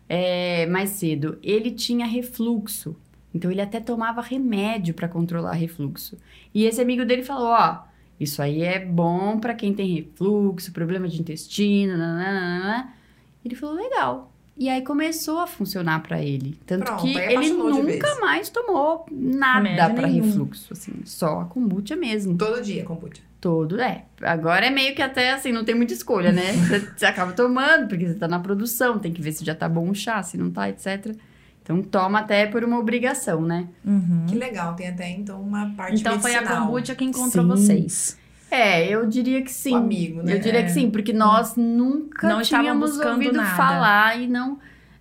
é, 0.10 0.66
mais 0.68 0.92
cedo. 0.92 1.38
Ele 1.42 1.72
tinha 1.72 2.06
refluxo. 2.06 2.96
Então, 3.34 3.52
ele 3.52 3.62
até 3.62 3.80
tomava 3.80 4.22
remédio 4.22 4.94
para 4.94 5.08
controlar 5.08 5.54
refluxo. 5.54 6.18
E 6.54 6.66
esse 6.66 6.82
amigo 6.82 7.06
dele 7.06 7.24
falou, 7.24 7.50
ó... 7.50 7.88
Isso 8.20 8.42
aí 8.42 8.64
é 8.64 8.84
bom 8.84 9.40
para 9.40 9.54
quem 9.54 9.76
tem 9.76 9.94
refluxo, 9.94 10.72
problema 10.72 11.08
de 11.08 11.22
intestino, 11.22 11.96
nananana. 11.96 12.92
Ele 13.46 13.54
falou, 13.54 13.76
legal. 13.76 14.34
E 14.58 14.70
aí 14.70 14.82
começou 14.82 15.38
a 15.38 15.46
funcionar 15.46 16.02
pra 16.02 16.20
ele. 16.20 16.58
Tanto 16.66 16.86
Pronto, 16.86 17.04
que 17.04 17.16
ele 17.16 17.50
nunca 17.52 18.20
mais 18.20 18.50
tomou 18.50 19.06
nada 19.12 20.02
nenhum. 20.08 20.26
refluxo, 20.26 20.74
assim. 20.74 20.94
Só 21.06 21.42
a 21.42 21.46
kombucha 21.46 21.96
mesmo. 21.96 22.36
Todo 22.36 22.60
dia, 22.60 22.84
kombucha. 22.84 23.22
Todo, 23.40 23.80
é. 23.80 24.06
Agora 24.22 24.66
é 24.66 24.70
meio 24.72 24.96
que 24.96 25.02
até 25.02 25.32
assim, 25.32 25.52
não 25.52 25.64
tem 25.64 25.76
muita 25.76 25.94
escolha, 25.94 26.32
né? 26.32 26.54
Você, 26.68 26.80
você 26.98 27.06
acaba 27.06 27.34
tomando, 27.34 27.88
porque 27.88 28.08
você 28.08 28.16
tá 28.16 28.28
na 28.28 28.40
produção, 28.40 28.98
tem 28.98 29.14
que 29.14 29.22
ver 29.22 29.32
se 29.32 29.46
já 29.46 29.54
tá 29.54 29.70
bom 29.70 29.90
o 29.90 29.94
chá, 29.96 30.24
se 30.24 30.38
não 30.38 30.50
tá, 30.50 30.68
etc. 30.70 31.16
Então 31.62 31.82
toma 31.84 32.20
até 32.20 32.48
por 32.48 32.64
uma 32.64 32.80
obrigação, 32.80 33.42
né? 33.42 33.68
Uhum. 33.86 34.26
Que 34.28 34.36
legal, 34.36 34.74
tem 34.74 34.88
até 34.88 35.10
então 35.12 35.40
uma 35.42 35.70
parte 35.76 36.00
Então 36.00 36.20
foi 36.20 36.34
a 36.34 36.42
medicinal. 36.42 36.66
kombucha 36.66 36.96
que 36.96 37.06
encontrou 37.06 37.44
Sim. 37.44 37.50
vocês. 37.50 38.18
É, 38.50 38.88
eu 38.88 39.06
diria 39.06 39.42
que 39.44 39.52
sim. 39.52 39.74
O 39.74 39.78
amigo, 39.78 40.24
né? 40.24 40.36
Eu 40.36 40.40
diria 40.40 40.64
que 40.64 40.72
sim, 40.72 40.90
porque 40.90 41.12
nós 41.14 41.56
nunca 41.58 42.28
Não 42.30 42.42
tínhamos 42.42 42.98
ouvido 42.98 43.34
nada. 43.34 43.56
falar 43.56 44.20
e 44.20 44.26
não. 44.28 44.58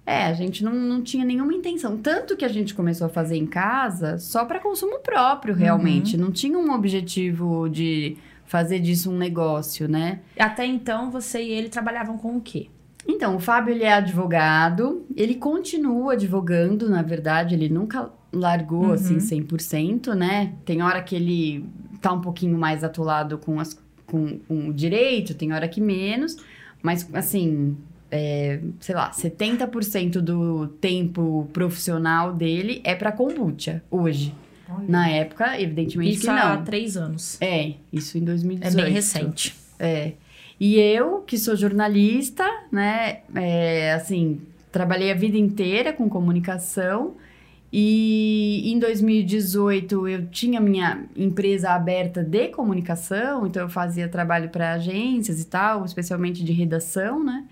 É, 0.06 0.24
a 0.26 0.32
gente 0.32 0.62
não, 0.62 0.72
não 0.72 1.02
tinha 1.02 1.24
nenhuma 1.24 1.52
intenção. 1.52 1.96
Tanto 1.96 2.36
que 2.36 2.44
a 2.44 2.48
gente 2.48 2.72
começou 2.74 3.08
a 3.08 3.10
fazer 3.10 3.36
em 3.36 3.46
casa 3.46 4.18
só 4.18 4.44
para 4.44 4.60
consumo 4.60 5.00
próprio, 5.00 5.52
Uhum. 5.52 5.60
realmente. 5.60 6.16
Não 6.16 6.30
tinha 6.30 6.56
um 6.56 6.72
objetivo 6.72 7.68
de 7.68 8.16
fazer 8.44 8.78
disso 8.78 9.10
um 9.10 9.16
negócio, 9.18 9.88
né? 9.88 10.20
Até 10.38 10.64
então, 10.64 11.10
você 11.10 11.42
e 11.42 11.50
ele 11.50 11.68
trabalhavam 11.68 12.16
com 12.16 12.36
o 12.36 12.40
quê? 12.40 12.68
Então, 13.08 13.34
o 13.36 13.40
Fábio, 13.40 13.74
ele 13.74 13.82
é 13.84 13.92
advogado. 13.94 15.04
Ele 15.16 15.34
continua 15.34 16.12
advogando, 16.12 16.88
na 16.88 17.02
verdade. 17.02 17.54
Ele 17.56 17.68
nunca 17.68 18.08
largou, 18.32 18.86
Uhum. 18.86 18.92
assim, 18.92 19.18
100%, 19.18 20.14
né? 20.14 20.52
Tem 20.64 20.82
hora 20.82 21.02
que 21.02 21.16
ele 21.16 21.64
tá 22.00 22.12
um 22.12 22.20
pouquinho 22.20 22.56
mais 22.56 22.84
atolado 22.84 23.38
com, 23.38 23.58
as, 23.58 23.76
com, 24.06 24.38
com 24.46 24.68
o 24.68 24.72
direito, 24.72 25.34
tem 25.34 25.52
hora 25.52 25.66
que 25.66 25.80
menos. 25.80 26.36
Mas, 26.82 27.08
assim, 27.14 27.76
é, 28.16 28.60
sei 28.80 28.94
lá, 28.94 29.10
70% 29.10 30.20
do 30.20 30.66
tempo 30.80 31.48
profissional 31.52 32.32
dele 32.32 32.80
é 32.84 32.94
pra 32.94 33.12
kombucha, 33.12 33.82
hoje. 33.90 34.34
Olha. 34.68 34.84
Na 34.88 35.08
época, 35.08 35.60
evidentemente 35.60 36.12
Isso 36.14 36.22
que 36.22 36.28
há 36.28 36.56
não. 36.56 36.64
três 36.64 36.96
anos. 36.96 37.40
É, 37.40 37.74
isso 37.92 38.18
em 38.18 38.22
É 38.22 38.24
2018. 38.24 38.84
bem 38.84 38.92
recente. 38.92 39.54
É. 39.78 40.12
E 40.58 40.76
eu, 40.76 41.20
que 41.20 41.38
sou 41.38 41.54
jornalista, 41.54 42.44
né, 42.72 43.18
é, 43.34 43.92
assim, 43.92 44.40
trabalhei 44.72 45.12
a 45.12 45.14
vida 45.14 45.36
inteira 45.36 45.92
com 45.92 46.08
comunicação. 46.08 47.14
E 47.72 48.62
em 48.72 48.78
2018 48.78 50.08
eu 50.08 50.26
tinha 50.28 50.60
minha 50.60 51.04
empresa 51.16 51.70
aberta 51.70 52.22
de 52.24 52.48
comunicação, 52.48 53.46
então 53.46 53.62
eu 53.62 53.68
fazia 53.68 54.08
trabalho 54.08 54.48
para 54.48 54.72
agências 54.72 55.40
e 55.40 55.44
tal, 55.46 55.84
especialmente 55.84 56.42
de 56.42 56.52
redação, 56.52 57.22
né? 57.22 57.44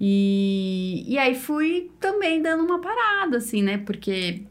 E, 0.00 1.04
e 1.06 1.18
aí 1.18 1.34
fui 1.34 1.90
também 2.00 2.40
dando 2.40 2.64
uma 2.64 2.80
parada, 2.80 3.36
assim, 3.36 3.62
né? 3.62 3.78
Porque 3.78 4.44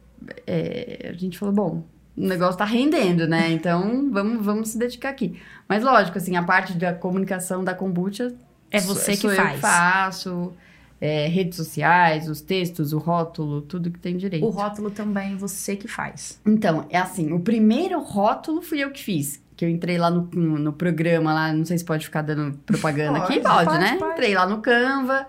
é, 0.45 1.09
a 1.11 1.17
gente 1.17 1.37
falou, 1.39 1.53
bom, 1.55 1.83
o 2.15 2.21
negócio 2.27 2.57
tá 2.57 2.65
rendendo, 2.65 3.27
né? 3.27 3.51
Então 3.51 4.09
vamos, 4.13 4.45
vamos 4.45 4.69
se 4.69 4.77
dedicar 4.77 5.09
aqui. 5.09 5.39
Mas 5.67 5.83
lógico, 5.83 6.17
assim, 6.17 6.35
a 6.35 6.43
parte 6.43 6.73
da 6.77 6.93
comunicação 6.93 7.63
da 7.63 7.73
kombucha 7.73 8.35
É 8.69 8.79
sou- 8.79 8.93
você 8.95 9.11
que 9.11 9.17
sou 9.17 9.31
eu 9.31 9.35
faz. 9.37 9.55
que 9.55 9.59
faço. 9.61 10.53
é, 11.01 11.27
redes 11.27 11.55
sociais, 11.57 12.27
os 12.29 12.41
textos, 12.41 12.91
o 12.93 12.97
rótulo, 12.99 13.61
tudo 13.61 13.89
que 13.89 13.97
tem 13.99 14.17
direito. 14.17 14.45
O 14.45 14.49
rótulo 14.49 14.91
também 14.91 15.35
você 15.37 15.75
que 15.75 15.87
faz. 15.87 16.39
Então, 16.45 16.85
é 16.89 16.97
assim, 16.97 17.31
o 17.31 17.39
primeiro 17.39 17.99
rótulo 18.01 18.61
fui 18.61 18.79
eu 18.83 18.91
que 18.91 19.01
fiz. 19.01 19.41
Que 19.59 19.65
eu 19.65 19.69
entrei 19.69 19.97
lá 19.97 20.09
no, 20.09 20.21
no, 20.31 20.71
programa, 20.71 21.33
lá, 21.33 21.51
não 21.51 21.65
sei 21.65 21.77
se 21.77 21.83
pode 21.83 22.05
ficar 22.05 22.21
dando 22.21 22.57
propaganda 22.65 23.17
aqui, 23.17 23.41
Pode, 23.41 23.43
pode, 23.43 23.65
pode, 23.65 23.79
né? 23.79 23.97
pode. 23.99 24.11
Entrei 24.13 24.33
lá 24.33 24.45
no 24.47 24.61
Canva. 24.61 25.27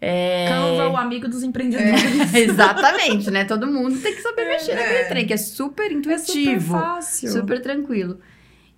é, 0.00 0.46
Canva, 0.48 0.88
o 0.88 0.96
amigo 0.96 1.28
dos 1.28 1.42
empreendedores. 1.42 2.00
Exatamente, 2.34 3.30
né? 3.30 3.44
Todo 3.44 3.66
mundo 3.66 3.98
tem 4.00 4.14
que 4.14 4.22
saber 4.22 4.46
mexer 4.46 4.70
É. 4.72 4.76
naquele 4.76 5.04
trem, 5.10 5.26
que 5.26 5.34
é 5.34 5.36
super 5.36 5.90
É 5.90 5.92
intuitivo. 5.92 6.58
super 6.58 6.80
fácil. 6.80 7.28
Super 7.30 7.60
tranquilo. 7.60 8.18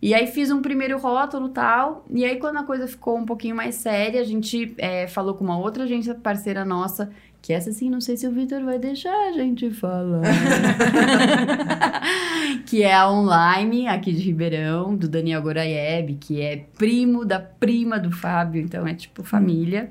E 0.02 0.12
aí 0.12 0.26
fiz 0.26 0.50
um 0.50 0.60
primeiro 0.60 0.98
rótulo 0.98 1.46
e 1.46 1.52
tal. 1.52 2.04
E 2.10 2.24
aí, 2.24 2.36
quando 2.40 2.56
a 2.56 2.64
coisa 2.64 2.88
ficou 2.88 3.16
um 3.18 3.24
pouquinho 3.24 3.54
mais 3.54 3.76
séria, 3.76 4.20
a 4.20 4.24
gente 4.24 4.74
é, 4.78 5.06
falou 5.06 5.34
com 5.34 5.44
uma 5.44 5.58
outra 5.60 5.84
agência 5.84 6.12
parceira 6.12 6.64
nossa, 6.64 7.08
que 7.48 7.52
essa 7.54 7.70
assim, 7.70 7.88
não 7.88 7.98
sei 7.98 8.14
se 8.14 8.28
o 8.28 8.30
Vitor 8.30 8.62
vai 8.62 8.78
deixar 8.78 9.10
a 9.10 9.32
gente 9.32 9.70
falar. 9.70 10.20
que 12.66 12.82
é 12.82 12.92
a 12.92 13.10
Online, 13.10 13.88
aqui 13.88 14.12
de 14.12 14.20
Ribeirão, 14.20 14.94
do 14.94 15.08
Daniel 15.08 15.40
Goraieb, 15.40 16.18
que 16.20 16.42
é 16.42 16.66
primo 16.76 17.24
da 17.24 17.40
prima 17.40 17.98
do 17.98 18.12
Fábio, 18.12 18.60
então 18.60 18.86
é 18.86 18.92
tipo 18.92 19.22
família. 19.22 19.90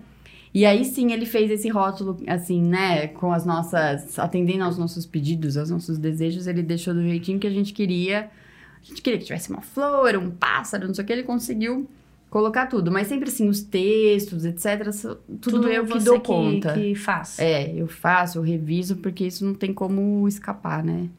E 0.53 0.67
aí 0.67 0.85
sim 0.85 1.11
ele 1.11 1.25
fez 1.25 1.49
esse 1.49 1.67
rótulo, 1.67 2.21
assim, 2.27 2.61
né, 2.61 3.07
com 3.07 3.33
as 3.33 3.43
nossas. 3.43 4.19
atendendo 4.19 4.63
aos 4.63 4.77
nossos 4.77 5.07
pedidos, 5.07 5.57
aos 5.57 5.71
nossos 5.71 5.97
desejos, 5.97 6.45
ele 6.45 6.61
deixou 6.61 6.93
do 6.93 7.01
jeitinho 7.01 7.39
que 7.39 7.47
a 7.47 7.51
gente 7.51 7.73
queria. 7.73 8.29
A 8.79 8.85
gente 8.85 9.01
queria 9.01 9.17
que 9.17 9.25
tivesse 9.25 9.49
uma 9.49 9.63
flor, 9.63 10.15
um 10.15 10.29
pássaro, 10.29 10.85
não 10.85 10.93
sei 10.93 11.03
o 11.03 11.07
que, 11.07 11.11
ele 11.11 11.23
conseguiu 11.23 11.89
colocar 12.29 12.67
tudo. 12.67 12.91
Mas 12.91 13.07
sempre 13.07 13.29
assim, 13.29 13.47
os 13.49 13.61
textos, 13.61 14.45
etc. 14.45 14.89
Tudo, 14.91 15.39
tudo 15.39 15.69
eu 15.69 15.85
que 15.85 15.99
dou 15.99 16.19
que, 16.19 16.27
conta. 16.27 16.73
que 16.73 16.95
faz. 16.95 17.39
É, 17.39 17.73
eu 17.73 17.87
faço, 17.87 18.37
eu 18.39 18.41
reviso, 18.41 18.97
porque 18.97 19.25
isso 19.25 19.45
não 19.45 19.53
tem 19.53 19.73
como 19.73 20.27
escapar, 20.27 20.83
né? 20.83 21.09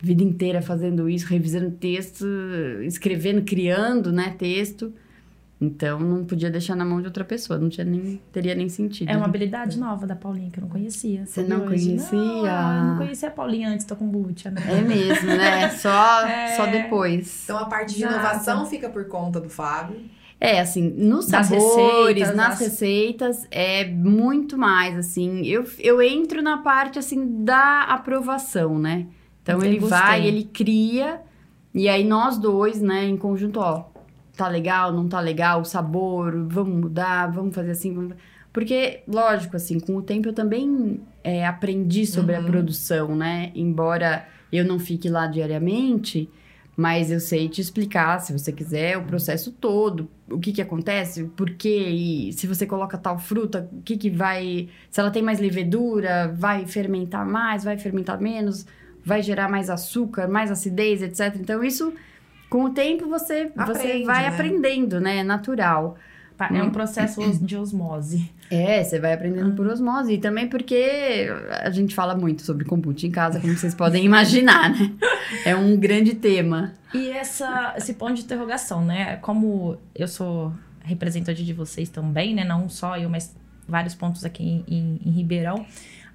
Vida 0.00 0.22
inteira 0.22 0.62
fazendo 0.62 1.08
isso, 1.08 1.26
revisando 1.26 1.72
texto, 1.72 2.24
escrevendo, 2.84 3.42
criando, 3.42 4.12
né, 4.12 4.34
texto. 4.38 4.92
Então 5.60 5.98
não 5.98 6.24
podia 6.24 6.48
deixar 6.48 6.76
na 6.76 6.84
mão 6.84 7.00
de 7.00 7.08
outra 7.08 7.24
pessoa, 7.24 7.58
não 7.58 7.68
tinha 7.68 7.84
nem, 7.84 8.20
teria 8.32 8.54
nem 8.54 8.68
sentido. 8.68 9.10
É 9.10 9.16
uma 9.16 9.26
habilidade 9.26 9.76
nova 9.76 10.06
da 10.06 10.14
Paulinha 10.14 10.50
que 10.52 10.60
eu 10.60 10.62
não 10.62 10.68
conhecia. 10.68 11.26
Você 11.26 11.42
não 11.42 11.66
hoje. 11.66 11.86
conhecia? 11.86 12.16
Não, 12.16 12.76
eu 12.76 12.84
não 12.84 12.96
conhecia 12.98 13.28
a 13.28 13.32
Paulinha 13.32 13.68
antes 13.70 13.84
da 13.84 13.96
kombucha, 13.96 14.52
né? 14.52 14.62
É 14.68 14.80
mesmo, 14.80 15.26
né? 15.26 15.68
Só, 15.74 16.24
é... 16.24 16.56
só 16.56 16.66
depois. 16.66 17.42
Então 17.42 17.58
a 17.58 17.64
parte 17.64 17.96
de 17.96 18.02
inovação 18.02 18.66
fica 18.66 18.88
por 18.88 19.06
conta 19.06 19.40
do 19.40 19.50
Fábio. 19.50 20.00
É, 20.40 20.60
assim, 20.60 20.88
nos 20.88 21.24
sabores, 21.24 21.64
receitas, 21.64 22.36
nas 22.36 22.60
receitas, 22.60 23.46
é 23.50 23.84
muito 23.84 24.56
mais, 24.56 24.96
assim. 24.96 25.44
Eu, 25.44 25.64
eu 25.80 26.00
entro 26.00 26.40
na 26.40 26.58
parte, 26.58 26.98
assim, 26.98 27.44
da 27.44 27.82
aprovação, 27.82 28.78
né? 28.78 29.08
Então, 29.42 29.62
ele 29.62 29.78
gostei. 29.78 29.98
vai, 29.98 30.26
ele 30.26 30.44
cria, 30.44 31.20
e 31.74 31.88
aí 31.88 32.04
nós 32.04 32.38
dois, 32.38 32.80
né, 32.80 33.06
em 33.06 33.16
conjunto, 33.16 33.58
ó, 33.58 33.86
tá 34.36 34.46
legal, 34.46 34.92
não 34.92 35.08
tá 35.08 35.18
legal, 35.20 35.62
o 35.62 35.64
sabor, 35.64 36.46
vamos 36.46 36.82
mudar, 36.82 37.26
vamos 37.32 37.54
fazer 37.54 37.72
assim, 37.72 37.92
vamos... 37.92 38.14
Porque, 38.52 39.00
lógico, 39.08 39.56
assim, 39.56 39.80
com 39.80 39.96
o 39.96 40.02
tempo 40.02 40.28
eu 40.28 40.32
também 40.32 41.00
é, 41.24 41.46
aprendi 41.46 42.06
sobre 42.06 42.36
uhum. 42.36 42.42
a 42.42 42.44
produção, 42.44 43.16
né? 43.16 43.50
Embora 43.54 44.26
eu 44.52 44.64
não 44.64 44.78
fique 44.78 45.08
lá 45.08 45.26
diariamente, 45.26 46.30
mas 46.76 47.10
eu 47.10 47.20
sei 47.20 47.48
te 47.48 47.60
explicar, 47.60 48.20
se 48.20 48.32
você 48.32 48.52
quiser, 48.52 48.96
o 48.96 49.04
processo 49.04 49.50
todo, 49.50 50.08
o 50.30 50.38
que 50.38 50.52
que 50.52 50.62
acontece, 50.62 51.24
por 51.24 51.50
quê, 51.50 51.88
e 51.88 52.32
se 52.32 52.46
você 52.46 52.66
coloca 52.66 52.96
tal 52.98 53.18
fruta, 53.18 53.68
o 53.72 53.82
que 53.82 53.96
que 53.96 54.10
vai... 54.10 54.68
Se 54.90 55.00
ela 55.00 55.10
tem 55.10 55.22
mais 55.22 55.38
levedura, 55.38 56.32
vai 56.36 56.66
fermentar 56.66 57.26
mais, 57.26 57.64
vai 57.64 57.78
fermentar 57.78 58.20
menos, 58.20 58.66
vai 59.04 59.22
gerar 59.22 59.48
mais 59.48 59.70
açúcar, 59.70 60.28
mais 60.28 60.50
acidez, 60.50 61.02
etc. 61.02 61.36
Então, 61.40 61.62
isso, 61.64 61.92
com 62.48 62.64
o 62.64 62.70
tempo, 62.70 63.08
você, 63.08 63.50
Aprende, 63.56 63.78
você 63.78 64.04
vai 64.04 64.22
né? 64.22 64.28
aprendendo, 64.28 65.00
né? 65.00 65.18
É 65.18 65.24
natural. 65.24 65.96
É 66.52 66.62
um 66.62 66.70
processo 66.70 67.20
de 67.44 67.56
osmose. 67.56 68.30
É, 68.50 68.82
você 68.82 68.98
vai 68.98 69.12
aprendendo 69.12 69.54
por 69.54 69.66
osmose. 69.66 70.14
E 70.14 70.18
também 70.18 70.48
porque 70.48 71.28
a 71.50 71.70
gente 71.70 71.94
fala 71.94 72.14
muito 72.14 72.42
sobre 72.42 72.64
kombucha 72.64 73.06
em 73.06 73.10
casa, 73.10 73.40
como 73.40 73.56
vocês 73.56 73.74
podem 73.74 74.04
imaginar, 74.06 74.70
né? 74.70 74.92
É 75.44 75.54
um 75.54 75.76
grande 75.76 76.14
tema. 76.14 76.72
E 76.94 77.10
essa, 77.10 77.74
esse 77.76 77.94
ponto 77.94 78.14
de 78.14 78.22
interrogação, 78.22 78.84
né? 78.84 79.16
Como 79.16 79.76
eu 79.94 80.08
sou 80.08 80.52
representante 80.82 81.44
de 81.44 81.52
vocês 81.52 81.88
também, 81.88 82.34
né? 82.34 82.44
Não 82.44 82.68
só 82.68 82.96
eu, 82.96 83.10
mas 83.10 83.36
vários 83.68 83.94
pontos 83.94 84.24
aqui 84.24 84.42
em, 84.42 84.64
em, 84.66 85.00
em 85.04 85.10
Ribeirão. 85.10 85.66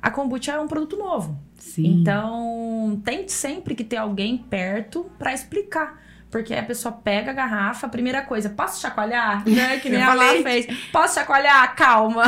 A 0.02 0.10
kombucha 0.12 0.52
é 0.52 0.60
um 0.60 0.68
produto 0.68 0.98
novo. 0.98 1.40
Sim. 1.56 2.02
Então, 2.02 3.02
tem 3.06 3.28
sempre 3.28 3.74
que 3.74 3.86
ter 3.86 3.98
alguém 3.98 4.38
perto 4.38 5.06
para 5.18 5.34
explicar. 5.34 6.03
Porque 6.34 6.56
a 6.56 6.64
pessoa 6.64 6.92
pega 6.92 7.30
a 7.30 7.34
garrafa, 7.36 7.86
a 7.86 7.90
primeira 7.92 8.24
coisa, 8.24 8.50
posso 8.50 8.82
chacoalhar? 8.82 9.48
Né? 9.48 9.78
Que 9.84 9.88
nem 9.88 10.02
a 10.02 10.16
Lá 10.16 10.30
fez. 10.42 10.66
Posso 10.92 11.14
chacoalhar? 11.14 11.76
Calma. 11.76 12.24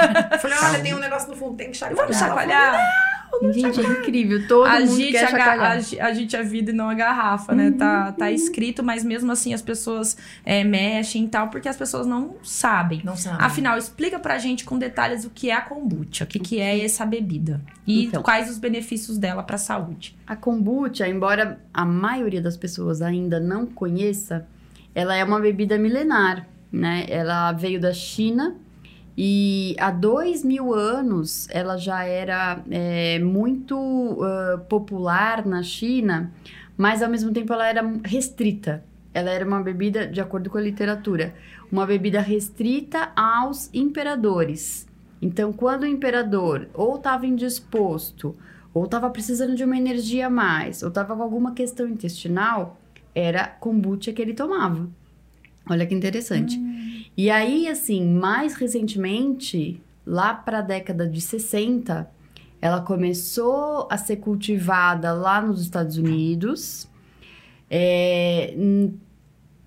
Falei, 0.40 0.56
olha, 0.64 0.80
tem 0.80 0.94
um 0.94 0.98
negócio 0.98 1.28
no 1.28 1.36
fundo, 1.36 1.58
tem 1.58 1.70
que 1.70 1.76
chacoalhar. 1.76 2.06
Vamos 2.06 2.18
chacoalhar? 2.18 3.09
Gente, 3.42 3.80
é 3.80 3.84
incrível. 3.84 4.46
Todo 4.46 4.66
a 4.66 4.80
mundo 4.80 4.96
gente 4.96 5.12
quer. 5.12 5.40
A, 5.40 5.72
a 5.72 6.12
gente 6.12 6.36
a 6.36 6.42
vida 6.42 6.70
e 6.70 6.74
não 6.74 6.90
a 6.90 6.94
garrafa, 6.94 7.54
né? 7.54 7.68
Uhum, 7.68 7.76
tá, 7.76 8.12
tá 8.12 8.30
escrito, 8.30 8.82
mas 8.82 9.02
mesmo 9.02 9.32
assim 9.32 9.54
as 9.54 9.62
pessoas 9.62 10.16
é, 10.44 10.62
mexem 10.62 11.24
e 11.24 11.28
tal, 11.28 11.48
porque 11.48 11.68
as 11.68 11.76
pessoas 11.76 12.06
não 12.06 12.36
sabem. 12.42 13.00
Não 13.02 13.16
sabem. 13.16 13.44
Afinal, 13.44 13.78
explica 13.78 14.18
pra 14.18 14.38
gente 14.38 14.64
com 14.64 14.78
detalhes 14.78 15.24
o 15.24 15.30
que 15.30 15.50
é 15.50 15.54
a 15.54 15.60
kombucha, 15.60 16.24
o 16.24 16.26
que, 16.26 16.38
que 16.38 16.60
é 16.60 16.84
essa 16.84 17.06
bebida 17.06 17.60
e 17.86 18.04
então, 18.06 18.22
quais 18.22 18.50
os 18.50 18.58
benefícios 18.58 19.16
dela 19.16 19.42
pra 19.42 19.56
saúde. 19.56 20.16
A 20.26 20.36
kombucha, 20.36 21.08
embora 21.08 21.60
a 21.72 21.84
maioria 21.84 22.42
das 22.42 22.56
pessoas 22.56 23.00
ainda 23.00 23.40
não 23.40 23.66
conheça, 23.66 24.46
ela 24.94 25.14
é 25.14 25.24
uma 25.24 25.40
bebida 25.40 25.78
milenar, 25.78 26.46
né? 26.70 27.06
Ela 27.08 27.52
veio 27.52 27.80
da 27.80 27.92
China 27.92 28.56
e 29.22 29.76
há 29.78 29.90
dois 29.90 30.42
mil 30.42 30.72
anos 30.72 31.46
ela 31.50 31.76
já 31.76 32.04
era 32.04 32.64
é, 32.70 33.18
muito 33.18 33.76
uh, 33.76 34.58
popular 34.66 35.44
na 35.44 35.62
China, 35.62 36.32
mas 36.74 37.02
ao 37.02 37.10
mesmo 37.10 37.30
tempo 37.30 37.52
ela 37.52 37.68
era 37.68 37.82
restrita. 38.02 38.82
Ela 39.12 39.28
era 39.28 39.44
uma 39.44 39.60
bebida, 39.62 40.06
de 40.06 40.22
acordo 40.22 40.48
com 40.48 40.56
a 40.56 40.62
literatura, 40.62 41.34
uma 41.70 41.84
bebida 41.84 42.18
restrita 42.18 43.12
aos 43.14 43.68
imperadores. 43.74 44.88
Então, 45.20 45.52
quando 45.52 45.82
o 45.82 45.86
imperador 45.86 46.68
ou 46.72 46.96
estava 46.96 47.26
indisposto, 47.26 48.34
ou 48.72 48.86
estava 48.86 49.10
precisando 49.10 49.54
de 49.54 49.64
uma 49.64 49.76
energia 49.76 50.28
a 50.28 50.30
mais, 50.30 50.82
ou 50.82 50.88
estava 50.88 51.14
com 51.14 51.22
alguma 51.22 51.52
questão 51.52 51.86
intestinal, 51.86 52.80
era 53.14 53.46
kombucha 53.46 54.14
que 54.14 54.22
ele 54.22 54.32
tomava. 54.32 54.88
Olha 55.68 55.86
que 55.86 55.94
interessante. 55.94 56.56
Hum. 56.56 56.99
E 57.20 57.28
aí, 57.28 57.68
assim, 57.68 58.02
mais 58.02 58.54
recentemente, 58.54 59.78
lá 60.06 60.32
para 60.32 60.60
a 60.60 60.62
década 60.62 61.06
de 61.06 61.20
60, 61.20 62.10
ela 62.62 62.80
começou 62.80 63.86
a 63.90 63.98
ser 63.98 64.16
cultivada 64.16 65.12
lá 65.12 65.42
nos 65.42 65.60
Estados 65.60 65.98
Unidos. 65.98 66.88
É, 67.68 68.54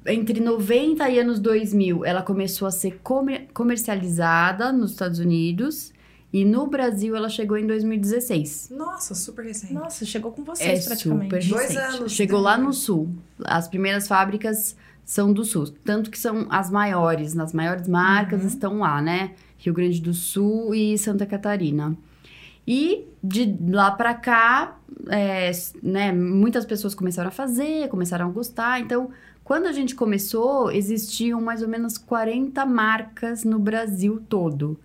entre 0.08 0.40
90 0.40 1.08
e 1.12 1.20
anos 1.20 1.40
2000, 1.40 2.04
ela 2.04 2.24
começou 2.24 2.68
a 2.68 2.72
ser 2.72 3.00
comer 3.04 3.50
comercializada 3.54 4.72
nos 4.72 4.94
Estados 4.94 5.20
Unidos. 5.20 5.94
E 6.34 6.44
no 6.44 6.66
Brasil 6.66 7.16
ela 7.16 7.30
chegou 7.30 7.56
em 7.56 7.68
2016. 7.68 8.70
Nossa, 8.72 9.14
super 9.14 9.46
recente. 9.46 9.74
Nossa, 9.74 10.04
chegou 10.06 10.32
com 10.32 10.44
vocês 10.44 10.82
é 10.82 10.88
praticamente. 10.88 11.26
Super 11.26 11.36
recente. 11.36 11.76
Dois 11.76 11.78
anos. 11.78 12.14
Chegou 12.14 12.40
lá 12.40 12.58
no 12.58 12.74
sul. 12.74 13.10
As 13.46 13.68
primeiras 13.68 14.08
fábricas 14.08 14.76
são 15.06 15.34
do 15.34 15.44
Sul. 15.44 15.68
Tanto 15.84 16.10
que 16.10 16.18
são 16.18 16.48
as 16.50 16.70
maiores, 16.70 17.34
nas 17.34 17.54
maiores 17.54 17.88
marcas 17.88 18.42
uhum. 18.42 18.48
estão 18.48 18.80
lá, 18.80 19.02
né? 19.02 19.32
Rio 19.58 19.74
Grande 19.74 20.02
do 20.02 20.14
Sul 20.14 20.74
e 20.76 20.98
Santa 20.98 21.26
Catarina. 21.26 21.96
E 22.68 23.06
de 23.22 23.58
lá 23.70 23.92
para 23.92 24.14
cá, 24.14 24.78
é, 25.10 25.52
né, 25.82 26.12
muitas 26.12 26.66
pessoas 26.66 26.96
começaram 26.96 27.30
a 27.30 27.32
fazer, 27.32 27.90
começaram 27.90 28.28
a 28.28 28.32
gostar. 28.32 28.80
Então, 28.80 29.10
quando 29.44 29.66
a 29.66 29.72
gente 29.72 29.96
começou, 29.96 30.72
existiam 30.72 31.42
mais 31.42 31.62
ou 31.62 31.68
menos 31.68 31.98
40 31.98 32.66
marcas 32.66 33.44
no 33.44 33.60
Brasil 33.60 34.22
todo. 34.30 34.80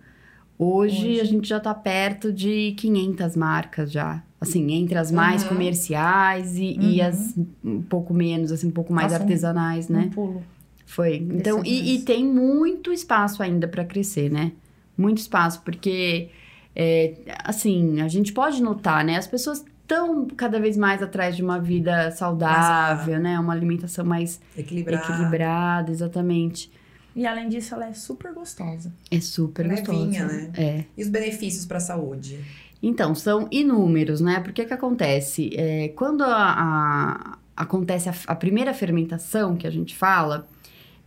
Hoje, 0.57 1.11
Hoje. 1.11 1.21
a 1.21 1.23
gente 1.23 1.47
já 1.47 1.57
está 1.57 1.73
perto 1.73 2.33
de 2.33 2.73
500 2.77 3.35
marcas 3.37 3.91
já. 3.91 4.21
Assim, 4.41 4.71
entre 4.71 4.97
as 4.97 5.11
mais 5.11 5.43
uhum. 5.43 5.49
comerciais 5.49 6.57
e, 6.57 6.77
uhum. 6.79 6.89
e, 6.89 7.01
as 7.01 7.37
um 7.63 7.81
pouco 7.81 8.13
menos, 8.13 8.53
assim, 8.53 8.67
um 8.67 8.71
pouco 8.71 8.93
mais 8.93 9.11
Passa 9.11 9.23
artesanais, 9.23 9.89
um, 9.89 9.93
né? 9.93 10.03
Um 10.05 10.09
pulo. 10.09 10.43
Foi. 10.85 11.17
Então, 11.17 11.61
e, 11.65 11.95
e, 11.95 12.01
tem 12.01 12.25
muito 12.25 12.91
espaço 12.91 13.43
ainda 13.43 13.67
para 13.67 13.83
crescer, 13.83 14.31
né? 14.31 14.53
Muito 14.97 15.17
espaço, 15.17 15.61
porque, 15.61 16.29
é, 16.75 17.15
assim, 17.43 18.01
a 18.01 18.07
gente 18.07 18.31
pode 18.31 18.61
notar, 18.61 19.03
né? 19.03 19.17
As 19.17 19.27
pessoas 19.27 19.63
estão 19.81 20.27
cada 20.27 20.59
vez 20.59 20.77
mais 20.77 21.01
atrás 21.01 21.35
de 21.35 21.43
uma 21.43 21.59
vida 21.59 22.11
saudável, 22.11 23.19
né? 23.19 23.39
Uma 23.39 23.53
alimentação 23.53 24.05
mais 24.05 24.39
equilibrada. 24.57 25.03
equilibrada, 25.03 25.91
exatamente. 25.91 26.71
E 27.15 27.25
além 27.25 27.49
disso, 27.49 27.73
ela 27.73 27.87
é 27.87 27.93
super 27.93 28.33
gostosa. 28.33 28.93
É 29.11 29.19
super 29.19 29.67
Levinha, 29.67 30.23
gostosa. 30.23 30.41
né? 30.41 30.51
É. 30.55 30.85
E 30.95 31.03
os 31.03 31.09
benefícios 31.09 31.65
para 31.65 31.77
a 31.77 31.81
saúde? 31.81 32.39
Então, 32.81 33.13
são 33.13 33.47
inúmeros, 33.51 34.21
né? 34.21 34.39
Porque 34.39 34.65
que 34.65 34.73
acontece? 34.73 35.51
É, 35.53 35.89
quando 35.89 36.23
a, 36.23 36.29
a, 36.35 37.37
acontece 37.55 38.09
a, 38.09 38.13
a, 38.27 38.35
primeira 38.35 38.73
fermentação 38.73 39.55
que 39.57 39.67
a 39.67 39.69
gente 39.69 39.95
fala, 39.95 40.47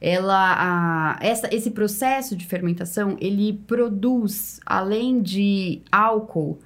ela, 0.01 1.19
essa, 1.21 1.49
esse 1.55 1.71
processo 1.71 2.37
de 2.37 2.45
fermentação, 2.45 3.17
ele 3.21 3.55
produz, 3.67 4.61
além 4.67 5.23
de 5.23 5.81
álcool, 5.91 6.59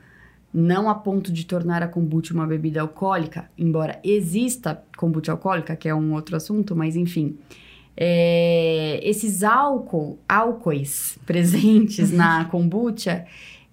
não 0.52 0.88
a 0.88 0.94
ponto 0.94 1.30
de 1.30 1.44
tornar 1.44 1.82
a 1.82 1.88
kombucha 1.88 2.32
uma 2.32 2.46
bebida 2.46 2.80
alcoólica, 2.80 3.50
embora 3.58 4.00
exista 4.02 4.82
kombucha 4.96 5.32
alcoólica, 5.32 5.76
que 5.76 5.86
é 5.86 5.94
um 5.94 6.14
outro 6.14 6.34
assunto, 6.34 6.74
mas 6.74 6.96
enfim. 6.96 7.36
É, 7.94 9.00
esses 9.02 9.42
álcool, 9.42 10.18
álcoois 10.28 11.18
presentes 11.24 12.10
na 12.10 12.46
kombucha, 12.46 13.26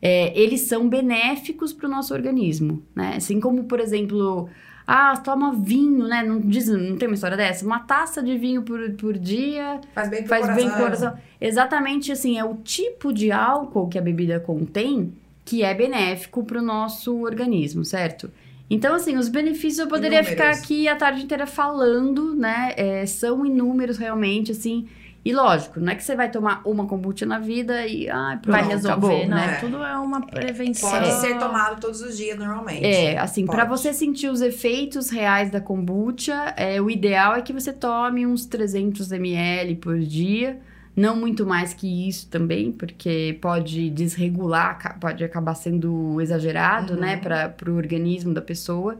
é, 0.05 0.38
eles 0.38 0.62
são 0.62 0.89
benéficos 0.89 1.72
para 1.72 1.88
o 1.88 1.89
nosso 1.89 2.13
organismo, 2.13 2.83
né? 2.93 3.13
Assim 3.15 3.39
como, 3.39 3.63
por 3.63 3.79
exemplo, 3.79 4.50
ah, 4.86 5.15
toma 5.15 5.53
vinho, 5.53 6.05
né? 6.05 6.22
Não, 6.22 6.41
diz, 6.41 6.67
não 6.67 6.98
tem 6.98 7.07
uma 7.07 7.13
história 7.15 7.38
dessa? 7.38 7.65
Uma 7.65 7.79
taça 7.79 8.22
de 8.22 8.38
vinho 8.38 8.63
por, 8.63 8.91
por 8.95 9.17
dia 9.17 9.79
Faz 9.95 10.10
bem 10.10 10.19
pro 10.19 10.27
faz 10.27 10.41
coração. 10.45 10.67
bem 10.69 10.77
coração. 10.77 11.13
Exatamente 11.39 12.12
assim, 12.12 12.38
é 12.38 12.43
o 12.43 12.55
tipo 12.55 13.13
de 13.13 13.31
álcool 13.31 13.88
que 13.88 13.98
a 13.98 14.01
bebida 14.01 14.41
contém 14.41 15.13
que 15.45 15.63
é 15.63 15.74
benéfico 15.74 16.43
para 16.43 16.60
o 16.60 16.62
nosso 16.62 17.22
organismo, 17.22 17.86
certo? 17.86 18.29
Então, 18.69 18.95
assim, 18.95 19.15
os 19.17 19.29
benefícios 19.29 19.79
eu 19.79 19.88
poderia 19.88 20.19
Inúmeros. 20.19 20.29
ficar 20.29 20.51
aqui 20.51 20.88
a 20.88 20.95
tarde 20.98 21.24
inteira 21.24 21.45
falando, 21.48 22.36
né? 22.36 22.74
É, 22.75 23.05
são 23.05 23.45
inúmeros 23.45 23.98
realmente, 23.98 24.51
assim. 24.51 24.88
E 25.25 25.33
lógico, 25.33 25.79
não 25.79 25.91
é 25.93 25.95
que 25.95 26.03
você 26.03 26.15
vai 26.17 26.29
tomar 26.29 26.61
uma 26.65 26.85
kombucha 26.85 27.25
na 27.25 27.39
vida 27.39 27.87
e 27.87 28.09
ai, 28.09 28.37
pronto, 28.39 28.51
Vai 28.51 28.67
resolver, 28.67 28.91
acabou, 28.91 29.19
não. 29.29 29.37
né? 29.37 29.57
Tudo 29.61 29.77
é 29.81 29.97
uma 29.97 30.25
prevenção. 30.25 30.89
Pode 30.89 31.11
ser 31.13 31.37
tomado 31.39 31.79
todos 31.79 32.01
os 32.01 32.17
dias 32.17 32.37
normalmente. 32.37 32.85
É, 32.85 33.17
assim, 33.17 33.45
pra 33.45 33.65
Pode. 33.65 33.79
você 33.79 33.93
sentir 33.93 34.27
os 34.27 34.41
efeitos 34.41 35.09
reais 35.09 35.49
da 35.49 35.61
kombucha, 35.61 36.53
é, 36.57 36.81
o 36.81 36.89
ideal 36.89 37.35
é 37.35 37.41
que 37.41 37.53
você 37.53 37.71
tome 37.71 38.27
uns 38.27 38.45
300 38.45 39.13
ml 39.13 39.75
por 39.77 39.97
dia. 39.99 40.59
Não 40.95 41.15
muito 41.15 41.45
mais 41.45 41.73
que 41.73 42.07
isso 42.07 42.27
também, 42.29 42.71
porque 42.71 43.39
pode 43.41 43.89
desregular, 43.89 44.99
pode 44.99 45.23
acabar 45.23 45.55
sendo 45.55 46.19
exagerado, 46.21 46.93
Uhum. 46.93 46.99
né, 46.99 47.17
para 47.17 47.55
o 47.71 47.75
organismo 47.75 48.33
da 48.33 48.41
pessoa. 48.41 48.99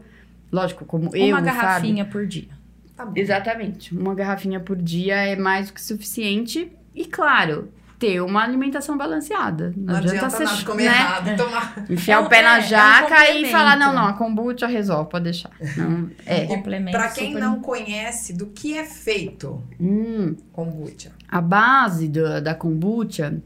Lógico, 0.50 0.84
como 0.84 1.14
eu, 1.14 1.26
Uma 1.28 1.40
o 1.40 1.44
Fábio- 1.44 1.60
garrafinha 1.60 2.04
por 2.04 2.26
dia. 2.26 2.48
Tá 2.96 3.04
bom. 3.04 3.12
Exatamente. 3.16 3.94
Uma 3.96 4.14
garrafinha 4.14 4.60
por 4.60 4.76
dia 4.76 5.16
é 5.16 5.36
mais 5.36 5.68
do 5.68 5.72
que 5.74 5.80
suficiente. 5.82 6.70
E, 6.94 7.04
claro, 7.06 7.72
ter 7.98 8.20
uma 8.20 8.42
alimentação 8.42 8.96
balanceada. 8.96 9.72
Não 9.76 9.96
adianta 9.96 10.30
você, 10.30 10.44
nada 10.44 10.62
comer 10.64 10.84
né, 10.84 10.90
errado, 10.90 11.36
tomar. 11.36 11.84
Enfiar 11.90 12.16
É 12.16 12.20
um- 12.20 12.26
o 12.26 12.28
pé 12.28 12.36
é- 12.36 12.40
é 12.40 12.42
na 12.44 12.58
um 12.58 12.60
jaca 12.60 13.06
e 13.06 13.26
complemento. 13.26 13.50
falar, 13.50 13.76
não, 13.76 13.92
não, 13.92 14.06
a 14.06 14.12
kombucha 14.12 14.66
resolve, 14.68 15.10
pode 15.10 15.24
deixar. 15.24 15.50
Não, 15.76 16.08
é. 16.24 16.46
Complemento 16.46 16.96
Pra 16.96 17.08
quem 17.08 17.28
super- 17.32 17.40
não 17.40 17.60
conhece 17.60 18.32
do 18.32 18.46
que 18.46 18.76
é 18.78 18.84
feito 18.84 19.60
Hum, 19.80 20.36
kombucha. 20.52 21.10
a 21.28 21.40
base 21.40 22.08
da, 22.08 22.38
da 22.40 22.54
kombucha 22.54 23.42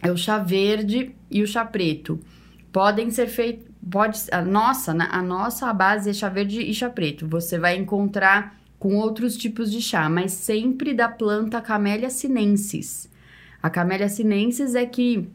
é 0.00 0.12
o 0.12 0.16
chá 0.16 0.38
verde 0.38 1.14
e 1.30 1.42
o 1.42 1.46
chá 1.46 1.64
preto. 1.64 2.20
Podem 2.72 3.10
ser 3.10 3.26
feitos... 3.26 3.66
Pode, 3.90 4.20
a 4.30 4.40
nossa, 4.42 4.94
né, 4.94 5.08
a 5.10 5.20
nossa 5.20 5.72
base 5.72 6.08
é 6.10 6.12
chá 6.12 6.28
verde 6.28 6.60
e 6.60 6.72
chá 6.72 6.88
preto. 6.88 7.26
Você 7.26 7.58
vai 7.58 7.76
encontrar 7.76 8.56
com 8.82 8.96
outros 8.96 9.36
tipos 9.36 9.70
de 9.70 9.80
chá, 9.80 10.08
mas 10.08 10.32
sempre 10.32 10.92
da 10.92 11.08
planta 11.08 11.60
Camellia 11.60 12.10
sinensis. 12.10 13.08
A 13.62 13.70
Camellia 13.70 14.08
sinensis 14.08 14.74
é 14.74 14.84
que 14.84 15.28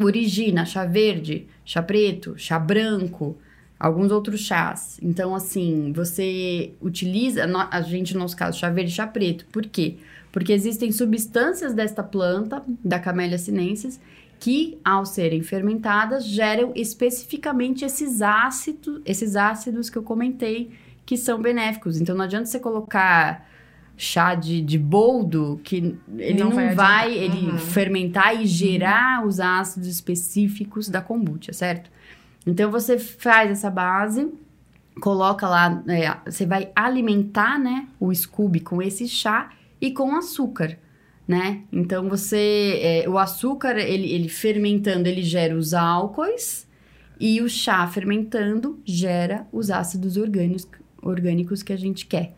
origina 0.00 0.66
chá 0.66 0.84
verde, 0.84 1.46
chá 1.64 1.80
preto, 1.80 2.34
chá 2.36 2.58
branco, 2.58 3.38
alguns 3.78 4.10
outros 4.10 4.40
chás. 4.40 4.98
Então, 5.00 5.32
assim, 5.32 5.92
você 5.94 6.72
utiliza, 6.80 7.44
a 7.70 7.82
gente, 7.82 8.14
no 8.14 8.18
nosso 8.18 8.36
caso, 8.36 8.58
chá 8.58 8.68
verde 8.68 8.90
e 8.90 8.94
chá 8.96 9.06
preto. 9.06 9.46
Por 9.52 9.64
quê? 9.64 9.98
Porque 10.32 10.52
existem 10.52 10.90
substâncias 10.90 11.72
desta 11.72 12.02
planta, 12.02 12.64
da 12.84 12.98
Camellia 12.98 13.38
sinensis, 13.38 14.00
que, 14.40 14.76
ao 14.84 15.06
serem 15.06 15.40
fermentadas, 15.40 16.24
geram 16.24 16.72
especificamente 16.74 17.84
esses 17.84 18.20
ácidos, 18.20 19.00
esses 19.04 19.36
ácidos 19.36 19.88
que 19.88 19.96
eu 19.96 20.02
comentei, 20.02 20.72
que 21.04 21.16
são 21.16 21.40
benéficos. 21.40 22.00
Então, 22.00 22.14
não 22.16 22.24
adianta 22.24 22.46
você 22.46 22.60
colocar 22.60 23.48
chá 23.96 24.34
de, 24.34 24.60
de 24.60 24.78
boldo, 24.78 25.60
que 25.62 25.96
ele 26.18 26.38
Não 26.40 26.48
não, 26.48 26.56
vai 26.56 26.74
vai, 26.74 27.14
ele 27.14 27.50
Uhum. 27.50 27.58
fermentar 27.58 28.40
e 28.40 28.46
gerar 28.46 29.24
os 29.26 29.38
ácidos 29.38 29.88
específicos 29.88 30.88
da 30.88 31.00
kombucha, 31.00 31.52
certo? 31.52 31.90
Então, 32.46 32.70
você 32.70 32.98
faz 32.98 33.50
essa 33.50 33.70
base, 33.70 34.28
coloca 35.00 35.48
lá, 35.48 35.82
é, 35.88 36.30
você 36.30 36.44
vai 36.46 36.70
alimentar, 36.74 37.58
né, 37.58 37.86
o 38.00 38.12
Scooby 38.14 38.60
com 38.60 38.82
esse 38.82 39.06
chá 39.06 39.50
e 39.80 39.90
com 39.92 40.16
açúcar, 40.16 40.76
né? 41.28 41.60
Então, 41.72 42.08
você, 42.08 42.80
é, 42.82 43.08
o 43.08 43.18
açúcar, 43.18 43.78
ele, 43.78 44.10
ele 44.12 44.28
fermentando, 44.28 45.06
ele 45.08 45.22
gera 45.22 45.56
os 45.56 45.72
álcoois 45.74 46.66
e 47.20 47.40
o 47.40 47.48
chá 47.48 47.86
fermentando 47.86 48.80
gera 48.84 49.46
os 49.52 49.70
ácidos 49.70 50.16
orgânicos, 50.16 50.66
orgânicos 51.02 51.62
que 51.62 51.72
a 51.72 51.76
gente 51.76 52.06
quer, 52.06 52.34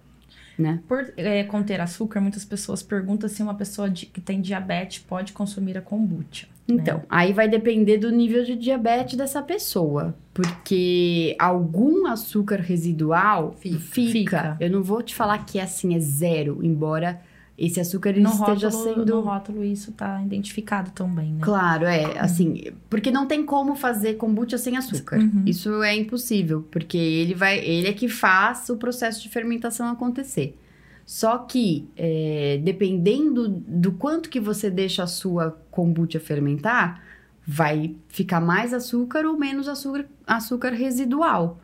né? 0.59 0.81
Por 0.89 1.13
é, 1.17 1.45
conter 1.45 1.81
açúcar, 1.81 2.21
muitas 2.21 2.45
pessoas 2.45 2.83
perguntam 2.83 3.29
se 3.29 3.43
uma 3.43 3.55
pessoa 3.55 3.89
di- 3.91 4.07
que 4.07 4.21
tem 4.21 4.41
diabetes 4.41 4.99
pode 5.07 5.33
consumir 5.33 5.77
a 5.77 5.83
kombucha. 5.83 6.47
Então, 6.67 7.03
aí 7.11 7.33
vai 7.35 7.47
depender 7.47 7.99
do 7.99 8.11
nível 8.11 8.43
de 8.43 8.57
diabetes 8.57 9.17
dessa 9.19 9.43
pessoa. 9.43 10.15
Porque 10.33 11.37
algum 11.39 12.07
açúcar 12.07 12.57
residual 12.61 13.55
Fica. 13.59 13.79
fica. 13.79 14.11
Fica. 14.13 14.57
Eu 14.59 14.71
não 14.71 14.83
vou 14.83 15.03
te 15.03 15.15
falar 15.15 15.45
que 15.45 15.59
é 15.59 15.63
assim, 15.63 15.95
é 15.95 16.01
zero, 16.01 16.61
embora 16.65 17.21
esse 17.57 17.79
açúcar 17.79 18.13
No 18.15 18.31
esteja 18.31 18.69
rótulo, 18.69 18.95
sendo. 18.97 19.15
no 19.15 19.21
rótulo 19.21 19.65
isso 19.65 19.93
tá 19.93 20.21
identificado 20.23 20.91
também, 20.91 21.35
né? 21.35 21.39
Claro, 21.41 21.85
é, 21.87 22.19
assim, 22.19 22.73
porque 22.91 23.11
não 23.13 23.27
tem 23.27 23.45
como 23.45 23.77
fazer 23.77 24.15
kombucha 24.15 24.59
sem 24.59 24.77
açúcar. 24.77 25.19
Uhum. 25.19 25.45
Isso 25.47 25.83
é 25.83 25.95
impossível, 25.95 26.67
porque 26.71 26.99
ele 26.99 27.35
vai, 27.35 27.59
ele 27.61 27.87
é 27.87 27.93
que 27.93 28.09
faz 28.09 28.69
o 28.71 28.77
processo 28.77 29.23
de 29.23 29.29
fermentação 29.29 29.89
acontecer. 29.89 30.59
Só 31.07 31.39
que, 31.39 31.87
é, 31.97 32.61
dependendo 32.65 33.49
do 33.49 33.93
quanto 33.93 34.29
que 34.31 34.41
você 34.41 34.71
deixa 34.71 35.03
a 35.03 35.07
sua 35.07 35.57
kombucha 35.71 36.19
fermentar, 36.19 37.03
vai 37.47 37.95
ficar 38.09 38.41
mais 38.41 38.73
açúcar 38.73 39.27
ou 39.27 39.39
menos 39.39 39.69
açúcar, 39.69 40.07
açúcar 40.27 40.71
residual, 40.71 41.61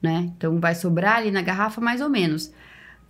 né? 0.00 0.32
Então, 0.36 0.58
vai 0.58 0.74
sobrar 0.74 1.18
ali 1.18 1.30
na 1.30 1.42
garrafa 1.42 1.80
mais 1.80 2.00
ou 2.00 2.08
menos. 2.08 2.50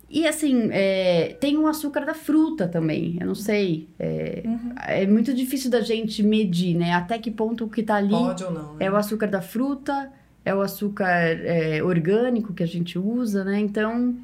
E 0.09 0.27
assim, 0.27 0.69
é, 0.71 1.37
tem 1.39 1.57
o 1.57 1.67
açúcar 1.67 2.05
da 2.05 2.13
fruta 2.15 2.67
também, 2.67 3.17
eu 3.19 3.27
não 3.27 3.35
sei. 3.35 3.87
É, 3.99 4.41
Uhum. 4.45 4.73
é 4.87 5.05
muito 5.05 5.33
difícil 5.33 5.69
da 5.69 5.81
gente 5.81 6.23
medir, 6.23 6.75
né? 6.75 6.93
Até 6.93 7.19
que 7.19 7.29
ponto 7.29 7.65
o 7.65 7.69
que 7.69 7.83
tá 7.83 7.95
ali 7.95 8.09
Pode 8.09 8.43
ou 8.43 8.51
não, 8.51 8.73
né? 8.75 8.85
é 8.85 8.91
o 8.91 8.95
açúcar 8.95 9.27
da 9.27 9.41
fruta, 9.41 10.11
é 10.43 10.53
o 10.55 10.61
açúcar 10.61 11.05
é, 11.09 11.83
orgânico 11.83 12.53
que 12.53 12.63
a 12.63 12.67
gente 12.67 12.97
usa, 12.97 13.43
né? 13.43 13.59
Então, 13.59 14.15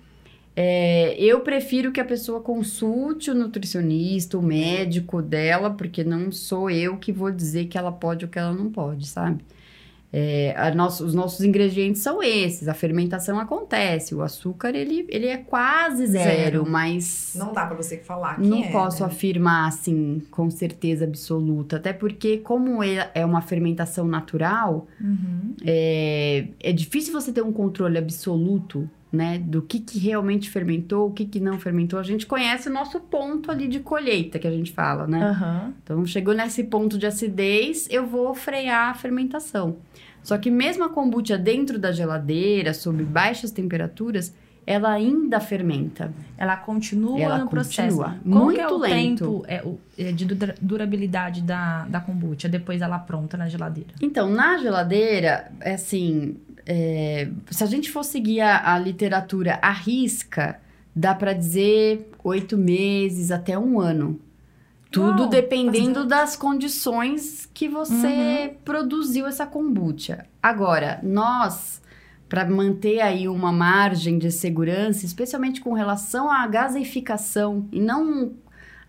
é, 0.56 1.15
eu 1.21 1.41
prefiro 1.41 1.91
que 1.91 2.00
a 2.00 2.06
pessoa 2.06 2.39
consulte 2.41 3.30
o 3.30 3.36
nutricionista, 3.36 4.38
o 4.38 4.41
médico 4.41 5.21
dela, 5.21 5.69
porque 5.69 6.04
não 6.04 6.32
sou 6.32 6.69
eu 6.69 6.98
que 6.98 7.12
vou 7.12 7.30
dizer 7.30 7.65
que 7.65 7.78
ela 7.78 7.91
pode 7.91 8.26
ou 8.26 8.32
que 8.32 8.39
ela 8.39 8.54
não 8.54 8.71
pode, 8.71 9.06
sabe? 9.08 9.43
É, 10.17 10.73
nosso- 10.73 11.04
os 11.06 11.13
nossos 11.13 11.43
ingredientes 11.43 12.01
são 12.01 12.23
esses, 12.23 12.69
a 12.69 12.73
fermentação 12.73 13.38
acontece, 13.38 14.15
o 14.15 14.21
açúcar 14.21 14.73
ele, 14.73 15.06
ele 15.10 15.28
é 15.28 15.36
quase 15.38 16.06
zero, 16.08 16.30
Zero. 16.62 16.65
mas 16.69 17.34
Não 17.38 17.51
dá 17.51 17.65
pra 17.65 17.75
você 17.75 17.97
falar 17.97 18.36
que 18.39 18.47
não 18.47 18.63
é, 18.63 18.71
posso 18.71 19.01
né? 19.04 19.08
afirmar 19.08 19.67
assim 19.67 20.21
com 20.32 20.49
certeza 20.49 21.04
absoluta, 21.04 21.75
até 21.75 21.91
porque 21.91 22.38
como 22.38 22.82
é 22.82 23.12
é 23.13 23.25
uma 23.25 23.41
fermentação 23.41 24.08
natural, 24.08 24.88
Uhum. 25.01 25.54
é, 25.65 26.47
é 26.62 26.71
difícil 26.71 27.12
você 27.12 27.34
ter 27.34 27.41
um 27.43 27.51
controle 27.51 27.97
absoluto, 27.97 28.89
né, 29.12 29.38
do 29.38 29.62
que, 29.62 29.80
que 29.80 29.98
realmente 30.00 30.50
fermentou, 30.50 31.08
o 31.08 31.12
que, 31.13 31.26
que 31.26 31.39
não 31.39 31.58
fermentou. 31.60 31.98
A 32.00 32.04
gente 32.04 32.26
conhece 32.26 32.68
o 32.68 32.74
nosso 32.74 33.00
ponto 33.00 33.50
ali 33.50 33.68
de 33.68 33.80
colheita 33.80 34.38
que 34.39 34.48
a 34.48 34.52
gente 34.52 34.72
fala, 34.74 35.08
né? 35.08 35.24
Aham. 35.24 35.74
Então, 35.84 36.06
chegou 36.06 36.34
nesse 36.34 36.63
ponto 36.65 36.98
de 36.98 37.06
acidez, 37.06 37.88
eu 37.89 38.06
vou 38.06 38.34
frear 38.36 38.89
a 38.89 38.94
fermentação. 38.94 39.78
Só 40.22 40.38
que 40.38 40.50
mesmo 40.52 40.84
a 40.84 40.89
kombucha 40.89 41.38
dentro 41.38 41.78
da 41.80 41.91
geladeira, 41.91 42.74
sob 42.74 43.04
baixas 43.04 43.52
temperaturas, 43.52 44.34
ela 44.68 44.91
ainda 44.91 45.39
fermenta. 45.39 46.12
Ela 46.36 46.58
continua 46.58 47.22
Ela 47.22 47.38
no 47.38 47.48
processo. 47.48 47.98
continua. 47.98 48.18
Qual 48.28 48.50
que 48.50 48.60
é 48.60 48.63
Muito 48.63 48.74
o 48.76 48.80
lento. 48.80 49.24
tempo 49.24 49.46
é, 49.48 49.63
é 50.10 50.12
de 50.12 50.26
dura- 50.26 50.56
durabilidade 50.60 51.44
da, 51.44 51.86
da 51.86 52.00
kombucha 52.02 52.50
depois 52.50 52.82
ela 52.82 52.98
pronta 52.98 53.38
na 53.38 53.48
geladeira? 53.48 53.91
Então, 54.02 54.28
na 54.28 54.58
geladeira, 54.58 55.52
é 55.62 55.76
assim, 55.76 56.38
é, 56.65 57.30
se 57.51 57.63
a 57.63 57.67
gente 57.67 57.91
for 57.91 58.04
seguir 58.04 58.41
a, 58.41 58.73
a 58.73 58.80
literatura 58.80 59.60
à 59.62 59.71
risca, 59.71 60.60
dá 60.95 61.13
pra 61.13 61.34
dizer 61.34 62.10
oito 62.23 62.58
meses 62.58 63.32
até 63.32 63.58
um 63.58 63.80
ano. 63.80 64.19
Tudo 64.91 65.23
Uau, 65.23 65.30
dependendo 65.30 66.06
bastante. 66.06 66.08
das 66.08 66.36
condições 66.36 67.49
que 67.54 67.67
você 67.67 68.56
produziu 68.63 69.28
essa 69.28 69.45
kombucha. 69.45 70.25
Agora, 70.41 70.99
nós, 71.04 71.82
para 72.30 72.45
manter 72.45 73.01
aí 73.01 73.28
uma 73.28 73.51
margem 73.51 74.17
de 74.17 74.32
segurança, 74.32 75.06
especialmente 75.06 75.60
com 75.60 75.73
relação 75.73 76.32
à 76.32 76.47
gaseificação, 76.47 77.67
e 77.71 77.82
não 77.82 78.34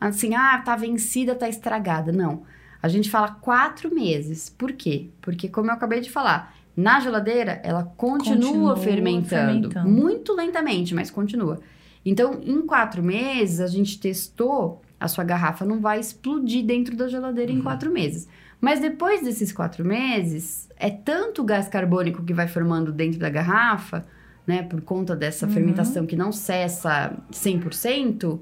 assim, 0.00 0.34
ah, 0.34 0.62
tá 0.64 0.76
vencida, 0.76 1.34
tá 1.34 1.48
estragada. 1.48 2.12
Não. 2.12 2.42
A 2.82 2.88
gente 2.88 3.10
fala 3.10 3.32
quatro 3.32 3.92
meses. 3.92 4.48
Por 4.48 4.72
quê? 4.72 5.10
Porque, 5.20 5.48
como 5.48 5.70
eu 5.70 5.74
acabei 5.74 6.00
de 6.00 6.10
falar, 6.10 6.54
Na 6.76 7.00
geladeira, 7.00 7.60
ela 7.64 7.84
continua, 7.96 8.36
Continua 8.36 8.76
fermentando, 8.76 9.28
fermentando. 9.70 9.88
Muito 9.88 10.34
lentamente, 10.34 10.94
mas 10.94 11.10
continua. 11.10 11.58
Então, 12.04 12.38
em 12.44 12.60
quatro 12.62 13.02
meses, 13.02 13.60
a 13.60 13.66
gente 13.66 13.98
testou, 13.98 14.82
a 15.00 15.08
sua 15.08 15.24
garrafa 15.24 15.64
não 15.64 15.80
vai 15.80 15.98
explodir 15.98 16.64
dentro 16.64 16.94
da 16.96 17.08
geladeira 17.08 17.50
em 17.50 17.60
quatro 17.62 17.90
meses. 17.90 18.28
Mas 18.60 18.78
depois 18.80 19.22
desses 19.22 19.52
quatro 19.52 19.84
meses, 19.84 20.68
é 20.78 20.90
tanto 20.90 21.42
gás 21.44 21.68
carbônico 21.68 22.22
que 22.22 22.32
vai 22.34 22.46
formando 22.48 22.92
dentro 22.92 23.18
da 23.18 23.28
garrafa, 23.30 24.06
né, 24.46 24.62
por 24.62 24.80
conta 24.80 25.16
dessa 25.16 25.46
Uhum. 25.46 25.52
fermentação 25.52 26.06
que 26.06 26.14
não 26.16 26.30
cessa 26.30 27.12
100%, 27.32 28.38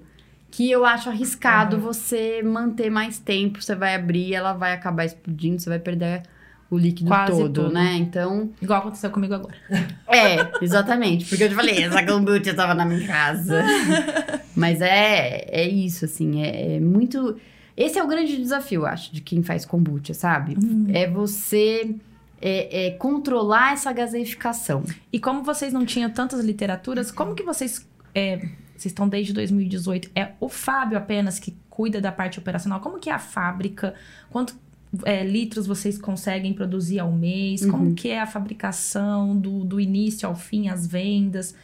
que 0.51 0.71
eu 0.71 0.85
acho 0.85 1.09
arriscado 1.09 1.79
você 1.79 2.43
manter 2.43 2.91
mais 2.91 3.19
tempo. 3.19 3.63
Você 3.63 3.75
vai 3.75 3.95
abrir, 3.95 4.35
ela 4.35 4.53
vai 4.53 4.73
acabar 4.73 5.05
explodindo, 5.05 5.61
você 5.61 5.69
vai 5.69 5.79
perder 5.79 6.23
o 6.71 6.79
líquido 6.79 7.09
Quase 7.09 7.33
todo, 7.33 7.63
tudo. 7.65 7.73
né? 7.73 7.95
Então, 7.97 8.51
Igual 8.61 8.81
aconteceu 8.81 9.11
comigo 9.11 9.35
agora. 9.35 9.55
é, 10.07 10.65
exatamente. 10.65 11.27
Porque 11.27 11.45
eu 11.45 11.49
te 11.49 11.55
falei, 11.55 11.83
essa 11.83 12.05
kombucha 12.05 12.55
tava 12.55 12.75
na 12.75 12.85
minha 12.85 13.07
casa. 13.07 13.63
Mas 14.57 14.81
é, 14.81 15.47
é 15.51 15.69
isso, 15.69 16.05
assim, 16.05 16.43
é, 16.43 16.77
é 16.77 16.81
muito... 16.81 17.37
Esse 17.77 17.99
é 17.99 18.05
o 18.05 18.07
grande 18.07 18.37
desafio, 18.37 18.87
acho, 18.87 19.13
de 19.13 19.21
quem 19.21 19.43
faz 19.43 19.65
kombucha, 19.65 20.15
sabe? 20.15 20.57
É 20.93 21.11
você 21.11 21.97
é, 22.41 22.87
é, 22.87 22.91
controlar 22.93 23.73
essa 23.73 23.93
gaseificação. 23.93 24.85
E 25.13 25.19
como 25.19 25.43
vocês 25.43 25.73
não 25.73 25.85
tinham 25.85 26.09
tantas 26.09 26.45
literaturas, 26.45 27.11
como 27.11 27.35
que 27.35 27.43
vocês. 27.43 27.85
é, 28.15 28.37
vocês 28.77 28.93
estão 28.93 29.09
desde 29.09 29.33
2018. 29.33 30.11
É 30.15 30.33
o 30.41 30.49
Fábio 30.49 30.99
apenas 30.99 31.39
que 31.39 31.57
cuida 31.71 32.01
da 32.01 32.13
parte 32.13 32.39
operacional. 32.39 32.81
Como 32.81 32.99
que 32.99 33.09
é 33.09 33.13
a 33.13 33.19
fábrica? 33.19 33.95
Quanto 34.31 34.57
é, 35.05 35.25
litros 35.25 35.67
vocês 35.67 35.99
conseguem 35.99 36.53
produzir 36.53 36.99
ao 36.99 37.13
mês? 37.13 37.65
Como 37.67 37.95
que 37.95 38.09
é 38.09 38.21
a 38.21 38.27
fabricação 38.27 39.37
do, 39.37 39.65
do 39.65 39.81
início 39.81 40.29
ao 40.29 40.35
fim, 40.35 40.69
as 40.69 40.87
vendas? 40.87 41.55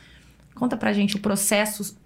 Conta 0.54 0.76
pra 0.76 0.92
gente 0.92 1.16
o 1.16 1.20
processo 1.20 1.96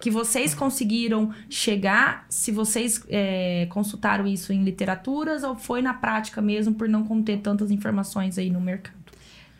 que 0.00 0.10
vocês 0.10 0.52
conseguiram 0.52 1.32
chegar, 1.48 2.26
se 2.28 2.50
vocês 2.50 3.04
é, 3.08 3.66
consultaram 3.70 4.26
isso 4.26 4.52
em 4.52 4.64
literaturas 4.64 5.44
ou 5.44 5.54
foi 5.54 5.80
na 5.80 5.94
prática 5.94 6.42
mesmo 6.42 6.74
por 6.74 6.88
não 6.88 7.04
conter 7.04 7.38
tantas 7.38 7.70
informações 7.70 8.36
aí 8.36 8.50
no 8.50 8.60
mercado. 8.60 9.02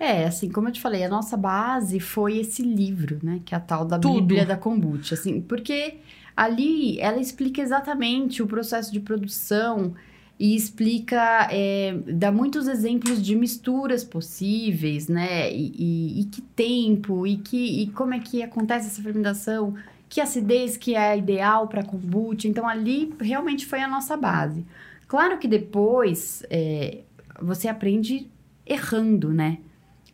É, 0.01 0.25
assim, 0.25 0.51
como 0.51 0.67
eu 0.67 0.73
te 0.73 0.81
falei, 0.81 1.05
a 1.05 1.09
nossa 1.09 1.37
base 1.37 2.01
foi 2.01 2.39
esse 2.39 2.61
livro, 2.61 3.21
né? 3.23 3.41
Que 3.45 3.55
é 3.55 3.57
a 3.57 3.61
tal 3.61 3.85
da 3.85 4.01
Tudo. 4.01 4.21
Bíblia 4.21 4.45
da 4.45 4.57
Kombucha, 4.57 5.15
assim, 5.15 5.41
porque 5.41 5.99
ali 6.37 6.99
ela 6.99 7.21
explica 7.21 7.63
exatamente 7.63 8.43
o 8.43 8.47
processo 8.49 8.93
de 8.93 8.99
produção 8.99 9.95
e 10.39 10.57
explica, 10.57 11.49
é, 11.53 11.95
dá 12.15 12.33
muitos 12.33 12.67
exemplos 12.67 13.23
de 13.23 13.37
misturas 13.37 14.03
possíveis, 14.03 15.09
né? 15.09 15.53
E, 15.53 15.73
e- 15.79 16.21
e 16.21 16.25
que 16.25 16.41
tempo, 16.43 17.27
e, 17.27 17.37
que, 17.37 17.83
e 17.83 17.87
como 17.89 18.15
é 18.15 18.19
que 18.19 18.43
acontece 18.43 18.89
essa 18.89 19.03
fermentação, 19.03 19.75
que 20.09 20.21
acidez 20.21 20.77
que 20.77 20.95
é 20.97 21.17
ideal 21.17 21.69
para 21.69 21.83
kombucha. 21.85 22.49
Então, 22.49 22.67
ali 22.69 23.15
realmente 23.21 23.65
foi 23.67 23.81
a 23.81 23.89
nossa 23.89 24.17
base. 24.17 24.65
Claro 25.07 25.39
que 25.39 25.47
depois 25.47 26.43
é, 26.51 26.99
você 27.41 27.69
aprende 27.69 28.29
errando, 28.67 29.33
né? 29.33 29.59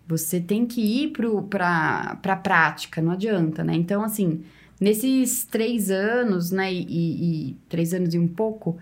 Você 0.06 0.40
tem 0.40 0.66
que 0.66 0.80
ir 0.80 1.12
para 1.48 2.18
a 2.22 2.36
prática, 2.36 3.00
não 3.02 3.12
adianta, 3.12 3.62
né? 3.64 3.74
Então, 3.74 4.02
assim, 4.02 4.42
nesses 4.80 5.44
três 5.44 5.90
anos, 5.90 6.50
né, 6.50 6.72
e, 6.72 6.82
e- 6.82 7.50
e 7.50 7.56
três 7.68 7.92
anos 7.92 8.14
e 8.14 8.18
um 8.18 8.28
pouco, 8.28 8.76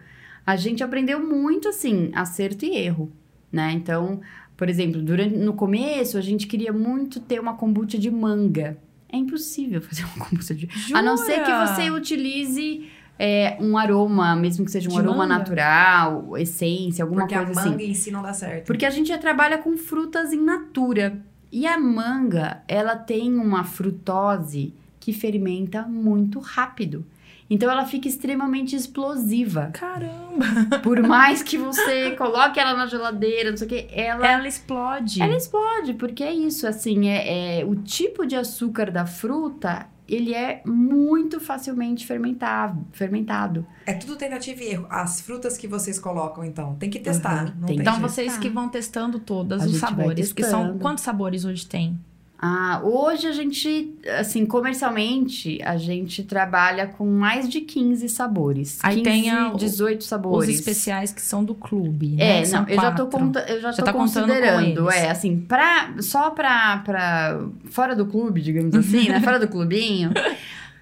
a 0.47 0.55
gente 0.57 0.85
aprendeu 0.85 1.19
muito, 1.27 1.69
assim, 1.69 2.11
acerto 2.15 2.65
e 2.65 2.77
erro, 2.77 3.11
né? 3.51 3.73
Então, 3.73 4.21
por 4.57 4.69
exemplo, 4.69 5.03
durante, 5.03 5.37
no 5.37 5.55
começo, 5.55 6.17
a 6.17 6.21
gente 6.21 6.47
queria 6.47 6.73
muito 6.73 7.19
ter 7.21 7.41
uma 7.41 7.55
kombucha 7.55 7.99
de 7.99 8.11
manga. 8.11 8.79
É 9.09 9.17
impossível 9.17 9.81
fazer 9.83 10.05
uma 10.05 10.25
kombucha 10.27 10.55
de... 10.55 10.69
A 10.95 11.03
não 11.03 11.17
ser 11.17 11.41
que 11.41 11.51
Jura? 11.51 11.67
você 11.67 11.91
utilize 11.91 12.89
é, 13.19 13.57
um 13.61 13.77
aroma, 13.77 14.37
mesmo 14.37 14.65
que 14.65 14.71
seja 14.71 14.89
um 14.89 14.93
De 14.93 14.99
aroma 14.99 15.27
manga? 15.27 15.39
natural, 15.39 16.37
essência, 16.39 17.03
alguma 17.05 17.23
Porque 17.23 17.35
coisa 17.35 17.53
a 17.53 17.61
assim. 17.61 17.71
manga 17.71 17.83
em 17.83 17.95
si 17.95 18.11
não 18.11 18.23
dá 18.23 18.33
certo. 18.33 18.67
Porque 18.67 18.87
a 18.87 18.91
gente 18.91 19.09
já 19.09 19.19
trabalha 19.19 19.59
com 19.59 19.77
frutas 19.77 20.33
in 20.33 20.43
natura. 20.43 21.19
E 21.51 21.67
a 21.67 21.79
manga, 21.79 22.63
ela 22.69 22.95
tem 22.97 23.35
uma 23.35 23.65
frutose 23.65 24.75
que 25.01 25.13
fermenta 25.13 25.83
muito 25.83 26.39
rápido. 26.41 27.05
Então 27.49 27.71
ela 27.71 27.85
fica 27.85 28.09
extremamente 28.09 28.75
explosiva. 28.75 29.71
Caramba! 29.73 30.79
Por 30.83 31.01
mais 31.03 31.43
que 31.43 31.57
você 31.57 32.11
coloque 32.13 32.59
ela 32.59 32.75
na 32.75 32.87
geladeira, 32.87 33.51
não 33.51 33.57
sei 33.57 33.67
o 33.67 33.71
que, 33.71 33.89
ela, 33.93 34.27
Ela 34.27 34.49
explode. 34.49 35.23
ela 35.23 35.37
explode, 35.37 35.95
porque 35.95 36.23
é 36.25 36.35
isso, 36.35 36.67
assim, 36.67 37.09
é, 37.09 37.61
é- 37.61 37.65
o 37.65 37.77
tipo 37.77 38.27
de 38.27 38.35
açúcar 38.37 38.91
da 38.91 39.07
fruta, 39.07 39.87
ele 40.09 40.35
é 40.35 40.61
muito 40.67 41.41
facilmente 41.41 42.07
fermentado, 42.07 42.85
fermentado. 42.93 43.67
É 43.85 43.93
tudo 43.93 44.17
tentativa 44.17 44.63
e 44.63 44.69
erro. 44.71 44.87
As 44.91 45.21
frutas 45.21 45.57
que 45.57 45.67
vocês 45.67 45.99
colocam, 45.99 46.45
então, 46.45 46.75
tem 46.77 46.91
que 46.91 46.99
testar. 46.99 47.45
Uhum, 47.47 47.53
Não 47.61 47.67
tem 47.69 47.77
tem, 47.77 47.77
que 47.77 47.83
Então 47.83 48.01
vocês 48.01 48.37
que 48.37 48.49
vão 48.49 48.69
testando 48.69 49.19
todos 49.19 49.63
A 49.63 49.67
os 49.67 49.77
sabores. 49.77 50.33
Que 50.33 50.45
são 50.45 50.79
quantos 50.79 51.03
sabores 51.05 51.45
hoje 51.45 51.67
tem? 51.67 51.99
Ah, 52.39 52.83
hoje 52.85 53.27
a 53.27 53.33
gente, 53.33 53.95
assim, 54.19 54.45
comercialmente, 54.45 55.59
a 55.65 55.77
gente 55.79 56.23
trabalha 56.23 56.87
com 56.87 57.07
mais 57.07 57.49
de 57.49 57.63
15 57.63 58.09
sabores. 58.11 58.79
Aí 58.83 58.97
15, 58.97 59.05
tem 59.05 59.31
a- 59.31 59.51
18 59.55 60.01
Os 60.03 60.07
sabores. 60.07 60.49
especiais 60.51 61.13
que 61.13 61.23
são 61.23 61.43
do 61.43 61.55
clube. 61.55 62.09
né? 62.11 62.41
É, 62.41 62.45
São 62.45 62.61
não, 62.63 62.69
eu 62.69 62.77
já 62.81 62.93
tô, 62.93 63.07
conta, 63.07 63.41
eu 63.49 63.61
já 63.61 63.71
Já 63.73 63.79
tô 63.79 63.85
tá 63.85 63.93
considerando, 63.93 64.91
é, 64.91 65.11
assim, 65.11 65.39
pra, 65.41 65.95
só 66.01 66.29
pra, 66.31 66.79
pra, 66.85 67.41
fora 67.71 67.97
do 67.97 68.05
clube, 68.07 68.43
digamos 68.43 68.75
assim, 68.77 69.09
né, 69.09 69.21
fora 69.23 69.39
do 69.41 69.49
clubinho, 69.49 70.13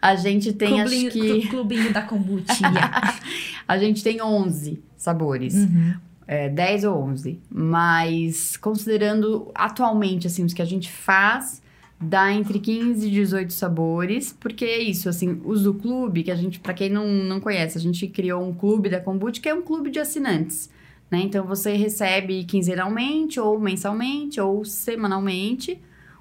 a 0.02 0.16
gente 0.16 0.52
tem, 0.52 0.70
clubinho, 0.80 1.08
acho 1.08 1.18
que, 1.18 1.40
clu- 1.42 1.50
clubinho 1.50 1.92
da 1.92 2.02
kombucha. 2.02 2.44
a 3.66 3.78
gente 3.78 4.02
tem 4.02 4.20
11 4.20 4.82
sabores. 4.96 5.54
Uhum. 5.54 5.94
É, 6.26 6.48
10 6.48 6.84
ou 6.84 6.96
11. 7.02 7.40
Mas 7.50 8.56
considerando 8.56 9.50
atualmente, 9.54 10.26
assim, 10.26 10.44
os 10.44 10.54
que 10.54 10.62
a 10.62 10.66
gente 10.66 10.90
faz, 10.90 11.62
dá 12.00 12.32
entre 12.32 12.58
15 12.58 13.06
e 13.06 13.10
18 13.10 13.52
sabores. 13.52 14.32
Porque 14.32 14.64
é 14.64 14.78
isso, 14.78 15.08
assim, 15.08 15.40
os 15.44 15.62
do 15.64 15.74
clube, 15.74 16.22
que 16.22 16.30
a 16.30 16.36
gente, 16.36 16.60
pra 16.60 16.74
quem 16.74 16.90
não, 16.90 17.06
não 17.06 17.40
conhece, 17.40 17.78
a 17.78 17.80
gente 17.80 18.06
criou 18.08 18.42
um 18.42 18.54
clube 18.54 18.88
da 18.88 19.00
Kombucha, 19.00 19.40
que 19.40 19.48
é 19.48 19.54
um 19.54 19.62
clube 19.62 19.90
de 19.90 19.98
assinantes. 19.98 20.70
Né? 21.10 21.20
Então 21.22 21.46
você 21.46 21.74
recebe 21.74 22.44
quinzenalmente, 22.44 23.38
ou 23.38 23.58
mensalmente, 23.58 24.40
ou 24.40 24.64
semanalmente, 24.64 25.80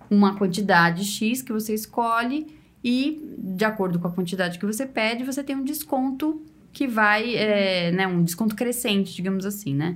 uma 0.09 0.35
quantidade 0.35 1.03
X 1.03 1.41
que 1.41 1.51
você 1.51 1.73
escolhe. 1.73 2.47
E, 2.83 3.33
de 3.37 3.63
acordo 3.63 3.97
com 3.97 4.07
a 4.07 4.11
quantidade 4.11 4.59
que 4.59 4.65
você 4.65 4.85
pede, 4.85 5.23
você 5.23 5.41
tem 5.41 5.55
um 5.55 5.63
desconto 5.63 6.41
que 6.73 6.87
vai, 6.87 7.35
é, 7.35 7.91
né, 7.91 8.07
um 8.07 8.23
desconto 8.23 8.55
crescente, 8.55 9.15
digamos 9.15 9.45
assim, 9.45 9.73
né? 9.75 9.95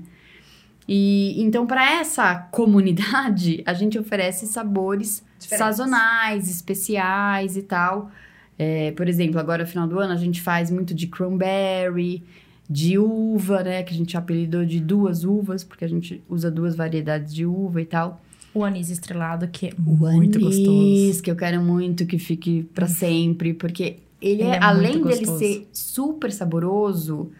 E 0.88 1.42
então, 1.42 1.66
para 1.68 2.00
essa 2.00 2.36
comunidade, 2.52 3.62
a 3.66 3.74
gente 3.74 4.00
oferece 4.00 4.46
sabores 4.48 5.24
Diferentes. 5.40 5.58
sazonais, 5.78 6.50
especiais 6.50 7.58
e 7.58 7.64
tal. 7.64 8.10
É, 8.58 8.92
por 8.92 9.08
exemplo, 9.10 9.40
agora 9.40 9.64
no 9.64 9.70
final 9.70 9.88
do 9.88 10.00
ano 10.00 10.14
a 10.14 10.18
gente 10.18 10.42
faz 10.42 10.72
muito 10.72 10.94
de 10.94 11.08
cranberry, 11.08 12.24
de 12.70 12.98
uva, 12.98 13.64
né? 13.64 13.84
Que 13.84 13.94
a 13.94 13.98
gente 13.98 14.16
apelidou 14.16 14.64
de 14.66 14.80
duas 14.80 15.24
uvas, 15.24 15.64
porque 15.64 15.84
a 15.84 15.90
gente 15.90 16.22
usa 16.30 16.50
duas 16.50 16.76
variedades 16.76 17.34
de 17.34 17.46
uva 17.46 17.82
e 17.82 17.86
tal. 17.86 18.22
O 18.54 18.64
anis 18.64 18.90
estrelado, 18.90 19.48
que 19.50 19.68
é 19.68 19.70
O 19.86 19.92
muito 19.96 20.38
anis, 20.40 20.58
gostoso. 20.58 21.24
que 21.24 21.30
eu 21.32 21.36
quero 21.36 21.62
muito 21.62 22.06
que 22.06 22.18
fique 22.18 22.64
pra 22.74 22.88
sempre, 22.88 23.54
porque 23.54 23.98
ele, 24.22 24.42
Ele 24.42 24.50
é, 24.50 24.56
é 24.56 24.64
além 24.64 25.02
dele 25.04 25.26
ser 25.26 25.70
super 25.72 26.32
saboroso, 26.32 27.32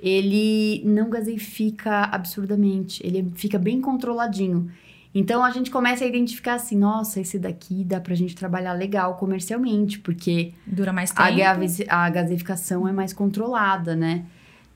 ele 0.00 0.82
não 0.84 1.08
gaseifica 1.10 2.04
absurdamente, 2.04 3.00
ele 3.06 3.30
fica 3.34 3.58
bem 3.58 3.80
controladinho. 3.80 4.70
Então 5.14 5.44
a 5.44 5.50
gente 5.50 5.70
começa 5.70 6.04
a 6.04 6.06
identificar 6.06 6.54
assim, 6.54 6.76
nossa, 6.76 7.20
esse 7.20 7.38
daqui 7.38 7.84
dá 7.84 8.00
pra 8.00 8.14
gente 8.14 8.34
trabalhar 8.34 8.72
legal 8.72 9.16
comercialmente, 9.16 9.98
porque 9.98 10.54
Dura 10.66 10.92
mais 10.92 11.10
tempo. 11.10 11.22
a, 11.90 12.04
a 12.04 12.10
gaseificação 12.10 12.88
é 12.88 12.92
mais 12.92 13.12
controlada, 13.12 13.94
né? 13.94 14.24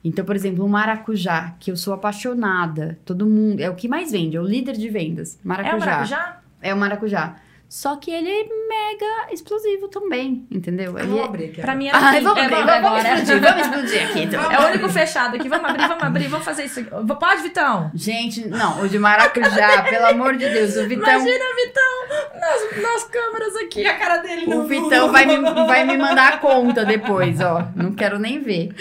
Então, 0.03 0.23
por 0.23 0.35
exemplo, 0.35 0.63
o 0.63 0.69
maracujá, 0.69 1.55
que 1.59 1.71
eu 1.71 1.75
sou 1.75 1.91
apaixonada, 1.93 2.97
todo 3.03 3.25
mundo, 3.25 3.59
é 3.59 3.69
o 3.69 3.75
que 3.75 3.87
mais 3.87 4.11
vende, 4.11 4.37
é 4.37 4.39
o 4.39 4.45
líder 4.45 4.77
de 4.77 4.87
vendas, 4.89 5.35
É 5.35 5.39
o 5.43 5.47
maracujá. 5.47 5.79
maracujá? 5.79 6.41
É 6.61 6.73
o 6.73 6.77
maracujá. 6.77 7.35
Só 7.69 7.97
que 7.97 8.09
ele 8.09 8.29
é 8.29 8.43
mega 8.45 9.33
explosivo 9.33 9.89
também, 9.89 10.47
entendeu? 10.49 10.97
Ele 10.97 11.07
Vamos 11.07 11.21
é... 11.21 11.25
abrir 11.25 11.45
aqui. 11.45 11.61
Pra 11.61 11.75
mim 11.75 11.87
é 11.87 11.91
Ai, 11.93 12.15
assim, 12.17 12.23
vamos 12.23 12.39
é, 12.39 12.45
abrir, 12.45 12.55
vamos 12.55 12.71
vamos, 12.71 12.87
agora. 12.87 13.19
explodir, 13.19 13.41
vamos 13.41 13.61
explodir 13.61 14.09
aqui. 14.09 14.19
Então. 14.21 14.51
É 14.51 14.59
o 14.59 14.67
único 14.69 14.89
fechado 14.89 15.35
aqui. 15.35 15.49
Vamos 15.49 15.69
abrir, 15.69 15.87
vamos 15.87 16.03
abrir, 16.03 16.27
vamos 16.27 16.45
fazer 16.45 16.63
isso 16.63 16.79
aqui. 16.79 16.89
Pode, 17.19 17.41
Vitão? 17.41 17.91
Gente, 17.93 18.47
não, 18.47 18.81
o 18.81 18.87
de 18.87 18.97
maracujá, 18.97 19.81
pelo 19.89 20.05
amor 20.05 20.37
de 20.37 20.47
Deus, 20.49 20.77
o 20.77 20.87
Vitão... 20.87 21.09
Imagina, 21.09 21.45
Vitão, 21.65 22.39
nas, 22.39 22.81
nas 22.81 23.03
câmeras 23.03 23.55
aqui. 23.57 23.85
A 23.85 23.97
cara 23.97 24.17
dele 24.17 24.45
O 24.45 24.49
no 24.49 24.67
Vitão 24.67 25.11
vai 25.11 25.25
me, 25.25 25.37
vai 25.41 25.83
me 25.85 25.97
mandar 25.97 26.33
a 26.33 26.37
conta 26.37 26.85
depois, 26.85 27.41
ó. 27.41 27.67
Não 27.75 27.91
quero 27.93 28.17
nem 28.17 28.39
ver. 28.41 28.73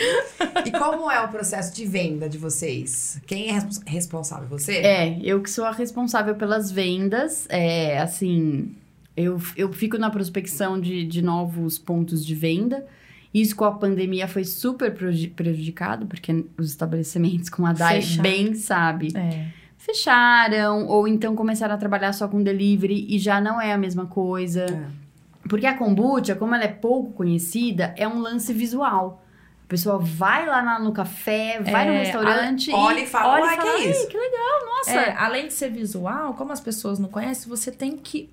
E 0.64 0.70
como 0.70 1.10
é 1.10 1.20
o 1.20 1.28
processo 1.28 1.74
de 1.74 1.84
venda 1.84 2.28
de 2.28 2.38
vocês? 2.38 3.20
Quem 3.26 3.48
é 3.48 3.52
respons- 3.52 3.82
responsável? 3.84 4.46
Você? 4.48 4.76
É, 4.76 5.18
eu 5.22 5.42
que 5.42 5.50
sou 5.50 5.64
a 5.64 5.72
responsável 5.72 6.34
pelas 6.36 6.70
vendas. 6.70 7.46
É, 7.48 7.98
assim, 7.98 8.74
eu, 9.16 9.40
eu 9.56 9.72
fico 9.72 9.96
na 9.98 10.10
prospecção 10.10 10.80
de, 10.80 11.04
de 11.04 11.22
novos 11.22 11.78
pontos 11.78 12.24
de 12.24 12.34
venda. 12.34 12.86
Isso 13.32 13.54
com 13.56 13.64
a 13.64 13.72
pandemia 13.72 14.26
foi 14.28 14.44
super 14.44 14.94
preju- 14.94 15.30
prejudicado, 15.30 16.06
porque 16.06 16.44
os 16.58 16.70
estabelecimentos, 16.70 17.48
como 17.48 17.66
a 17.68 17.72
Dai 17.72 18.00
Fecharam. 18.00 18.22
bem 18.22 18.54
sabe, 18.54 19.08
É. 19.16 19.46
fecharam, 19.76 20.86
ou 20.86 21.06
então 21.06 21.34
começaram 21.36 21.74
a 21.74 21.78
trabalhar 21.78 22.12
só 22.12 22.26
com 22.28 22.42
delivery 22.42 23.06
e 23.08 23.18
já 23.18 23.40
não 23.40 23.60
é 23.60 23.72
a 23.72 23.78
mesma 23.78 24.06
coisa. 24.06 24.64
É. 24.64 25.06
Porque 25.48 25.66
a 25.66 25.74
kombucha, 25.76 26.34
como 26.34 26.54
ela 26.54 26.64
é 26.64 26.68
pouco 26.68 27.12
conhecida, 27.12 27.94
é 27.96 28.06
um 28.08 28.18
lance 28.20 28.52
visual. 28.52 29.22
A 29.64 29.68
pessoa 29.68 29.98
vai 29.98 30.46
lá 30.46 30.78
no 30.78 30.92
café, 30.92 31.60
vai 31.60 31.86
no 31.86 31.92
É, 31.92 31.98
restaurante 32.04 32.70
olha 32.72 33.00
e 33.00 33.06
fala, 33.06 33.40
"Uai, 33.40 33.58
que 33.58 33.66
é 33.66 33.70
"Ai, 33.70 33.90
isso?" 33.90 34.08
que 34.08 34.16
legal, 34.16 34.66
nossa. 34.76 34.92
É, 34.92 35.14
além 35.16 35.46
de 35.48 35.52
ser 35.52 35.70
visual, 35.70 36.34
como 36.34 36.52
as 36.52 36.60
pessoas 36.60 36.98
não 36.98 37.08
conhecem, 37.08 37.48
você 37.48 37.70
tem 37.72 37.96
que 37.96 38.30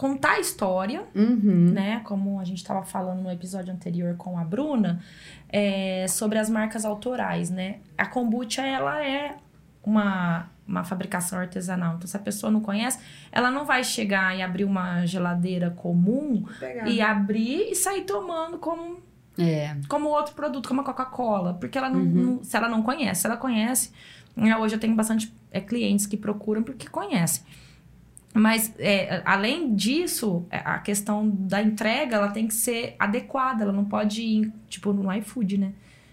contar 0.00 0.32
a 0.36 0.40
história, 0.40 1.02
Uhum. 1.14 1.72
né? 1.72 2.00
Como 2.04 2.40
a 2.40 2.44
gente 2.44 2.56
estava 2.56 2.82
falando 2.82 3.20
no 3.20 3.30
episódio 3.30 3.70
anterior 3.70 4.16
com 4.16 4.38
a 4.38 4.44
Bruna, 4.44 4.98
é, 5.46 6.06
sobre 6.08 6.38
as 6.38 6.48
marcas 6.48 6.86
autorais, 6.86 7.50
né? 7.50 7.80
A 7.98 8.06
kombucha, 8.06 8.62
ela 8.62 9.04
é 9.04 9.36
uma, 9.84 10.48
uma 10.66 10.84
fabricação 10.84 11.38
artesanal. 11.38 11.96
Então, 11.96 12.06
se 12.08 12.16
a 12.16 12.20
pessoa 12.20 12.50
não 12.50 12.62
conhece, 12.62 12.98
ela 13.30 13.50
não 13.50 13.66
vai 13.66 13.84
chegar 13.84 14.34
e 14.34 14.40
abrir 14.40 14.64
uma 14.64 15.04
geladeira 15.04 15.68
comum 15.70 16.44
pegar. 16.58 16.88
e 16.88 17.00
abrir 17.02 17.70
e 17.70 17.74
sair 17.74 18.04
tomando 18.04 18.56
como 18.58 19.02
É. 19.38 19.76
como 19.86 20.08
outro 20.08 20.34
produto, 20.34 20.66
como 20.68 20.80
a 20.80 20.84
Coca-Cola, 20.84 21.54
porque 21.54 21.76
ela 21.76 21.90
não, 21.90 22.00
Uhum. 22.00 22.36
não- 22.36 22.42
se 22.44 22.56
ela 22.56 22.68
não 22.70 22.82
conhece, 22.82 23.20
se 23.20 23.26
ela 23.26 23.36
conhece, 23.36 23.92
né, 24.34 24.56
hoje 24.56 24.76
eu 24.76 24.80
tenho 24.80 24.94
bastante 24.96 25.30
é, 25.52 25.60
clientes 25.60 26.06
que 26.06 26.16
procuram 26.16 26.62
porque 26.62 26.88
conhecem. 26.88 27.42
Mas 28.32 28.72
é, 28.78 29.22
além 29.24 29.74
disso, 29.74 30.46
é, 30.50 30.58
a 30.64 30.78
questão 30.78 31.28
da 31.28 31.60
entrega, 31.60 32.16
ela 32.16 32.28
tem 32.28 32.46
que 32.46 32.54
ser 32.54 32.94
adequada, 32.98 33.64
ela 33.64 33.72
não 33.72 33.84
pode 33.84 34.22
ir, 34.22 34.52
tipo, 34.68 34.92
no 34.92 35.12
iFood, 35.12 35.58
né? 35.58 35.72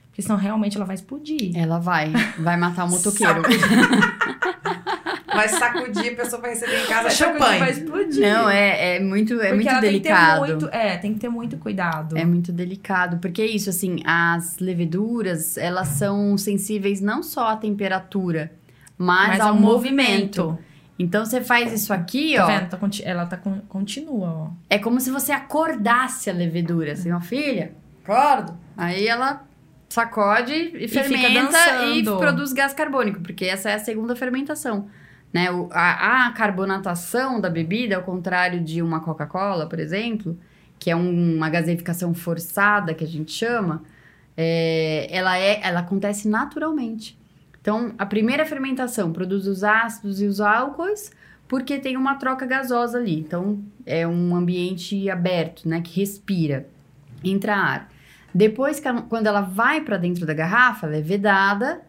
Porque 0.09 0.23
senão 0.23 0.35
realmente 0.35 0.75
ela 0.77 0.85
vai 0.85 0.95
explodir. 0.95 1.55
Ela 1.55 1.77
vai, 1.77 2.11
vai 2.39 2.57
matar 2.57 2.85
o 2.85 2.89
motoqueiro. 2.89 3.43
Vai 5.37 5.49
sacudir, 5.49 6.13
a 6.13 6.15
pessoa 6.15 6.41
vai 6.41 6.51
receber 6.51 6.83
em 6.83 6.87
casa 6.87 7.01
Vai 7.03 7.11
champanhe. 7.11 7.71
explodir. 7.71 8.21
Não, 8.21 8.49
é, 8.49 8.95
é 8.95 8.99
muito, 8.99 9.33
é 9.39 9.53
porque 9.53 9.69
muito 9.69 9.81
delicado. 9.81 10.45
Tem 10.47 10.55
que 10.55 10.59
ter 10.59 10.59
muito, 10.59 10.75
é, 10.75 10.97
tem 10.97 11.13
que 11.13 11.19
ter 11.19 11.29
muito 11.29 11.57
cuidado. 11.57 12.17
É 12.17 12.25
muito 12.25 12.51
delicado, 12.51 13.17
porque 13.19 13.43
é 13.43 13.45
isso, 13.45 13.69
assim, 13.69 13.99
as 14.03 14.57
leveduras, 14.57 15.55
elas 15.55 15.89
são 15.89 16.35
sensíveis 16.39 17.01
não 17.01 17.21
só 17.21 17.49
à 17.49 17.55
temperatura, 17.55 18.51
mas, 18.97 19.27
Mas 19.27 19.39
ao 19.41 19.49
ao 19.49 19.55
movimento. 19.55 20.41
movimento. 20.43 20.66
Então, 20.99 21.23
você 21.25 21.41
faz 21.41 21.71
isso 21.71 21.93
aqui, 21.93 22.35
Tá 22.35 22.43
ó, 22.43 22.47
vendo? 22.47 22.69
Tá 22.69 22.79
ela 23.03 23.25
tá 23.25 23.37
con- 23.37 23.61
continua, 23.69 24.27
ó. 24.29 24.47
é 24.69 24.79
como 24.79 24.99
se 24.99 25.11
você 25.11 25.31
acordasse 25.31 26.29
a 26.29 26.33
levedura, 26.33 26.93
assim, 26.93 27.11
ó, 27.11 27.19
filha, 27.21 27.73
acordo. 28.03 28.57
Aí 28.75 29.07
ela 29.07 29.43
sacode 29.89 30.53
e, 30.53 30.87
fica 30.87 31.03
fermenta 31.03 31.57
e 31.85 32.03
produz 32.03 32.51
gás 32.53 32.73
carbônico, 32.73 33.21
porque 33.21 33.45
essa 33.45 33.69
é 33.69 33.75
a 33.75 33.79
segunda 33.79 34.15
fermentação. 34.15 34.87
Né? 35.31 35.51
O- 35.51 35.69
a, 35.71 36.27
a 36.27 36.31
carbonatação 36.31 37.39
da 37.39 37.49
bebida, 37.49 37.95
ao 37.95 38.03
contrário 38.03 38.59
de 38.61 38.81
uma 38.81 38.99
Coca-Cola, 39.01 39.67
por 39.67 39.79
exemplo, 39.79 40.37
que 40.79 40.89
é 40.89 40.95
um- 40.95 41.35
uma 41.37 41.49
gaseificação 41.49 42.13
forçada, 42.13 42.93
que 42.93 43.03
a 43.03 43.07
gente 43.07 43.31
chama, 43.31 43.83
é, 44.35 45.07
ela, 45.11 45.37
é, 45.37 45.59
ela 45.63 45.81
acontece 45.81 46.27
naturalmente. 46.27 47.17
Então, 47.67 47.91
a 47.97 48.05
primeira 48.05 48.45
fermentação 48.45 49.11
produz 49.11 49.45
os 49.45 49.61
ácidos 49.61 50.21
e 50.21 50.25
os 50.25 50.39
álcoois, 50.39 51.11
porque 51.49 51.77
tem 51.77 51.97
uma 51.97 52.15
troca 52.15 52.45
gasosa 52.45 52.97
ali. 52.97 53.19
Então, 53.19 53.61
é 53.85 54.07
um 54.07 54.33
ambiente 54.33 55.09
aberto, 55.09 55.67
né? 55.67 55.81
Que 55.81 55.99
respira, 55.99 56.65
entra 57.21 57.57
ar. 57.57 57.89
Depois, 58.33 58.81
quando 59.09 59.27
ela 59.27 59.41
vai 59.41 59.81
para 59.81 59.97
dentro 59.97 60.25
da 60.25 60.33
garrafa, 60.33 60.87
ela 60.87 60.95
é 60.95 61.01
vedada, 61.01 61.81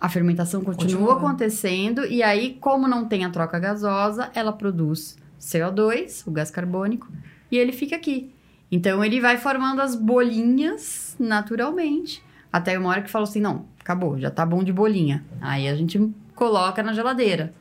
a 0.00 0.08
fermentação 0.08 0.62
continua, 0.62 1.00
Continua. 1.00 1.18
acontecendo, 1.18 2.06
e 2.06 2.22
aí, 2.22 2.56
como 2.58 2.88
não 2.88 3.04
tem 3.04 3.22
a 3.22 3.28
troca 3.28 3.58
gasosa, 3.58 4.30
ela 4.34 4.54
produz 4.54 5.18
CO2, 5.38 6.26
o 6.26 6.30
gás 6.30 6.50
carbônico, 6.50 7.06
e 7.52 7.58
ele 7.58 7.72
fica 7.72 7.94
aqui. 7.94 8.32
Então, 8.72 9.04
ele 9.04 9.20
vai 9.20 9.36
formando 9.36 9.82
as 9.82 9.94
bolinhas 9.94 11.14
naturalmente, 11.20 12.24
até 12.50 12.78
uma 12.78 12.88
hora 12.88 13.02
que 13.02 13.10
falou 13.10 13.28
assim: 13.28 13.42
não, 13.42 13.66
acabou, 13.80 14.18
já 14.18 14.30
tá 14.30 14.46
bom 14.46 14.62
de 14.62 14.72
bolinha. 14.72 15.24
Aí 15.40 15.68
a 15.68 15.74
gente 15.74 15.98
coloca 16.34 16.82
na 16.82 16.92
geladeira. 16.92 17.52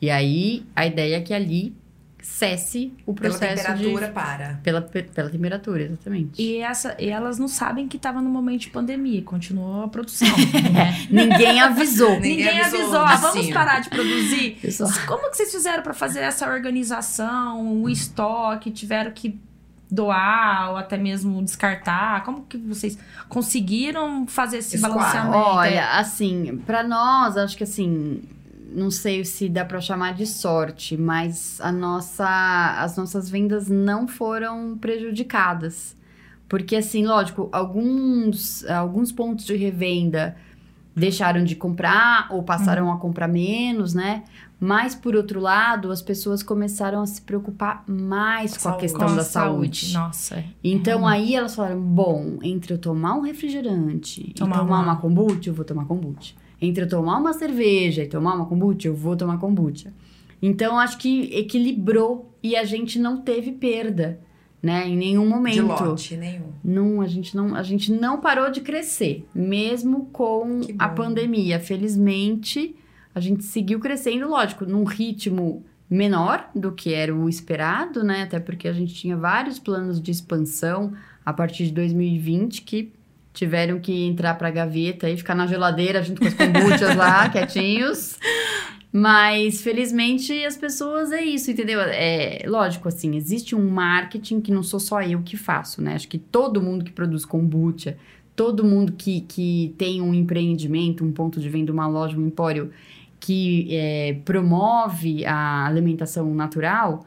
E 0.00 0.10
aí, 0.10 0.64
a 0.76 0.86
ideia 0.86 1.16
é 1.16 1.20
que 1.20 1.34
ali 1.34 1.74
cesse 2.20 2.92
o 3.06 3.14
Pela 3.14 3.30
processo 3.30 3.66
temperatura, 3.66 4.06
de... 4.06 4.12
para. 4.12 4.60
Pela, 4.62 4.82
pela 4.82 5.30
temperatura, 5.30 5.82
exatamente. 5.84 6.40
E, 6.40 6.58
essa, 6.58 6.96
e 6.98 7.08
elas 7.08 7.38
não 7.38 7.48
sabem 7.48 7.88
que 7.88 7.98
tava 7.98 8.20
no 8.20 8.28
momento 8.28 8.62
de 8.62 8.70
pandemia, 8.70 9.22
continuou 9.22 9.84
a 9.84 9.88
produção. 9.88 10.28
né? 10.72 11.06
Ninguém 11.10 11.60
avisou. 11.60 12.10
Ninguém 12.14 12.36
Ninguém 12.36 12.60
avisou 12.60 12.80
avisou, 12.80 13.00
ah, 13.00 13.16
vamos 13.16 13.50
parar 13.50 13.80
de 13.80 13.88
produzir. 13.88 14.58
Pessoal. 14.60 14.90
Como 15.06 15.30
que 15.30 15.36
vocês 15.36 15.50
fizeram 15.50 15.82
pra 15.82 15.94
fazer 15.94 16.20
essa 16.20 16.48
organização, 16.48 17.82
o 17.82 17.88
estoque? 17.88 18.70
Tiveram 18.70 19.10
que 19.10 19.40
doar 19.90 20.70
ou 20.70 20.76
até 20.76 20.96
mesmo 20.96 21.42
descartar? 21.42 22.24
Como 22.24 22.42
que 22.42 22.58
vocês 22.58 22.98
conseguiram 23.28 24.26
fazer 24.26 24.58
esse 24.58 24.76
Escoar. 24.76 24.94
balanceamento? 24.94 25.36
Olha, 25.36 25.98
assim, 25.98 26.58
pra 26.66 26.82
nós, 26.82 27.36
acho 27.36 27.56
que 27.56 27.64
assim, 27.64 28.22
não 28.70 28.90
sei 28.90 29.24
se 29.24 29.48
dá 29.48 29.64
pra 29.64 29.80
chamar 29.80 30.14
de 30.14 30.26
sorte, 30.26 30.96
mas 30.96 31.60
a 31.60 31.72
nossa, 31.72 32.76
as 32.78 32.96
nossas 32.96 33.30
vendas 33.30 33.68
não 33.68 34.06
foram 34.06 34.76
prejudicadas. 34.78 35.96
Porque, 36.48 36.76
assim, 36.76 37.04
lógico, 37.06 37.48
alguns, 37.52 38.64
alguns 38.64 39.12
pontos 39.12 39.44
de 39.44 39.54
revenda 39.54 40.34
deixaram 40.96 41.44
de 41.44 41.54
comprar 41.54 42.26
ou 42.30 42.42
passaram 42.42 42.90
a 42.92 42.96
comprar 42.96 43.28
menos, 43.28 43.94
né? 43.94 44.24
Mas, 44.60 44.94
por 44.94 45.14
outro 45.14 45.38
lado, 45.40 45.92
as 45.92 46.02
pessoas 46.02 46.42
começaram 46.42 47.00
a 47.00 47.06
se 47.06 47.22
preocupar 47.22 47.84
mais 47.86 48.50
com 48.52 48.56
a 48.56 48.72
Saúde. 48.72 48.80
questão 48.80 49.06
Com 49.06 49.12
a 49.12 49.16
da 49.16 49.22
saúde. 49.24 49.92
Nossa. 49.94 50.34
é. 50.36 50.44
Então 50.64 51.00
Realmente. 51.02 51.28
aí 51.28 51.34
elas 51.36 51.54
falaram: 51.54 51.80
bom, 51.80 52.38
entre 52.42 52.74
eu 52.74 52.78
tomar 52.78 53.14
um 53.14 53.20
refrigerante 53.20 54.32
Tomar 54.34 54.56
e 54.56 54.58
tomar 54.58 54.62
uma- 54.62 54.82
uma 54.92 54.96
kombucha, 54.96 55.50
eu 55.50 55.54
vou 55.54 55.64
tomar 55.64 55.84
kombucha. 55.84 56.34
Entre 56.60 56.82
eu 56.82 56.88
tomar 56.88 57.18
uma 57.18 57.32
cerveja 57.32 58.02
e 58.02 58.08
tomar 58.08 58.34
uma 58.34 58.46
kombucha, 58.46 58.88
eu 58.88 58.94
vou 58.96 59.16
tomar 59.16 59.38
kombucha. 59.38 59.92
Então 60.42 60.76
acho 60.78 60.98
que 60.98 61.30
equilibrou 61.32 62.34
e 62.42 62.56
a 62.56 62.64
gente 62.64 62.98
não 62.98 63.18
teve 63.20 63.52
perda, 63.52 64.18
né? 64.60 64.88
Em 64.88 64.96
nenhum 64.96 65.22
De 65.24 65.28
momento. 65.30 65.62
lote, 65.84 66.16
nenhum. 66.16 66.46
Não, 66.64 67.00
a 67.00 67.06
gente 67.06 67.36
não, 67.36 67.54
a 67.54 67.62
gente 67.62 67.92
não 67.92 68.20
parou 68.20 68.50
de 68.50 68.60
crescer, 68.60 69.24
mesmo 69.32 70.06
com 70.12 70.60
a 70.78 70.88
pandemia. 70.88 71.60
Felizmente, 71.60 72.74
a 73.18 73.20
gente 73.20 73.44
seguiu 73.44 73.80
crescendo, 73.80 74.28
lógico, 74.28 74.64
num 74.64 74.84
ritmo 74.84 75.64
menor 75.90 76.48
do 76.54 76.72
que 76.72 76.94
era 76.94 77.14
o 77.14 77.28
esperado, 77.28 78.04
né? 78.04 78.22
Até 78.22 78.38
porque 78.38 78.68
a 78.68 78.72
gente 78.72 78.94
tinha 78.94 79.16
vários 79.16 79.58
planos 79.58 80.00
de 80.00 80.10
expansão 80.10 80.92
a 81.24 81.32
partir 81.32 81.64
de 81.64 81.72
2020 81.72 82.62
que 82.62 82.92
tiveram 83.32 83.80
que 83.80 84.06
entrar 84.06 84.34
pra 84.34 84.50
gaveta 84.50 85.08
e 85.10 85.16
ficar 85.16 85.34
na 85.34 85.46
geladeira 85.46 86.02
junto 86.02 86.20
com 86.20 86.26
as 86.26 86.34
kombuchas 86.34 86.96
lá, 86.96 87.28
quietinhos. 87.30 88.18
Mas, 88.92 89.60
felizmente, 89.60 90.44
as 90.44 90.56
pessoas 90.56 91.12
é 91.12 91.22
isso, 91.22 91.50
entendeu? 91.50 91.80
É 91.80 92.42
lógico, 92.46 92.88
assim, 92.88 93.16
existe 93.16 93.54
um 93.54 93.68
marketing 93.68 94.40
que 94.40 94.50
não 94.50 94.62
sou 94.62 94.80
só 94.80 95.02
eu 95.02 95.22
que 95.22 95.36
faço, 95.36 95.82
né? 95.82 95.94
Acho 95.94 96.08
que 96.08 96.18
todo 96.18 96.62
mundo 96.62 96.84
que 96.84 96.92
produz 96.92 97.24
kombucha, 97.24 97.98
todo 98.34 98.64
mundo 98.64 98.92
que, 98.92 99.22
que 99.22 99.74
tem 99.76 100.00
um 100.00 100.14
empreendimento, 100.14 101.04
um 101.04 101.12
ponto 101.12 101.38
de 101.40 101.48
venda, 101.48 101.72
uma 101.72 101.86
loja, 101.86 102.16
um 102.16 102.26
empório 102.26 102.70
que 103.28 103.68
é, 103.70 104.14
promove 104.24 105.22
a 105.26 105.66
alimentação 105.66 106.34
natural, 106.34 107.04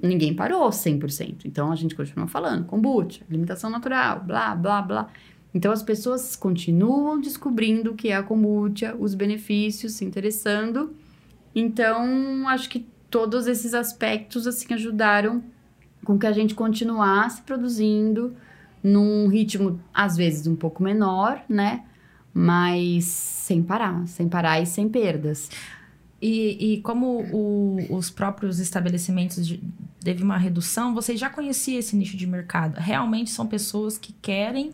ninguém 0.00 0.32
parou 0.32 0.68
100%. 0.70 1.46
Então, 1.46 1.72
a 1.72 1.74
gente 1.74 1.96
continua 1.96 2.28
falando, 2.28 2.64
kombucha, 2.64 3.24
alimentação 3.28 3.68
natural, 3.68 4.22
blá, 4.24 4.54
blá, 4.54 4.80
blá. 4.80 5.08
Então, 5.52 5.72
as 5.72 5.82
pessoas 5.82 6.36
continuam 6.36 7.20
descobrindo 7.20 7.90
o 7.90 7.94
que 7.96 8.10
é 8.10 8.14
a 8.14 8.22
kombucha, 8.22 8.94
os 8.96 9.16
benefícios, 9.16 9.94
se 9.94 10.04
interessando. 10.04 10.94
Então, 11.52 12.46
acho 12.46 12.68
que 12.68 12.86
todos 13.10 13.48
esses 13.48 13.74
aspectos, 13.74 14.46
assim, 14.46 14.74
ajudaram 14.74 15.42
com 16.04 16.16
que 16.16 16.26
a 16.28 16.32
gente 16.32 16.54
continuasse 16.54 17.42
produzindo 17.42 18.36
num 18.80 19.26
ritmo, 19.26 19.80
às 19.92 20.16
vezes, 20.16 20.46
um 20.46 20.54
pouco 20.54 20.84
menor, 20.84 21.42
né? 21.48 21.82
Mas 22.34 23.04
sem 23.04 23.62
parar, 23.62 24.06
sem 24.08 24.28
parar 24.28 24.60
e 24.60 24.66
sem 24.66 24.88
perdas. 24.88 25.48
E, 26.20 26.74
e 26.74 26.80
como 26.80 27.20
o- 27.32 27.78
os 27.94 28.10
próprios 28.10 28.58
estabelecimentos 28.58 29.46
de, 29.46 29.62
teve 30.02 30.22
uma 30.22 30.36
redução, 30.36 30.94
vocês 30.94 31.20
já 31.20 31.30
conheciam 31.30 31.78
esse 31.78 31.94
nicho 31.94 32.16
de 32.16 32.26
mercado? 32.26 32.76
Realmente 32.78 33.30
são 33.30 33.46
pessoas 33.46 33.96
que 33.98 34.12
querem 34.20 34.72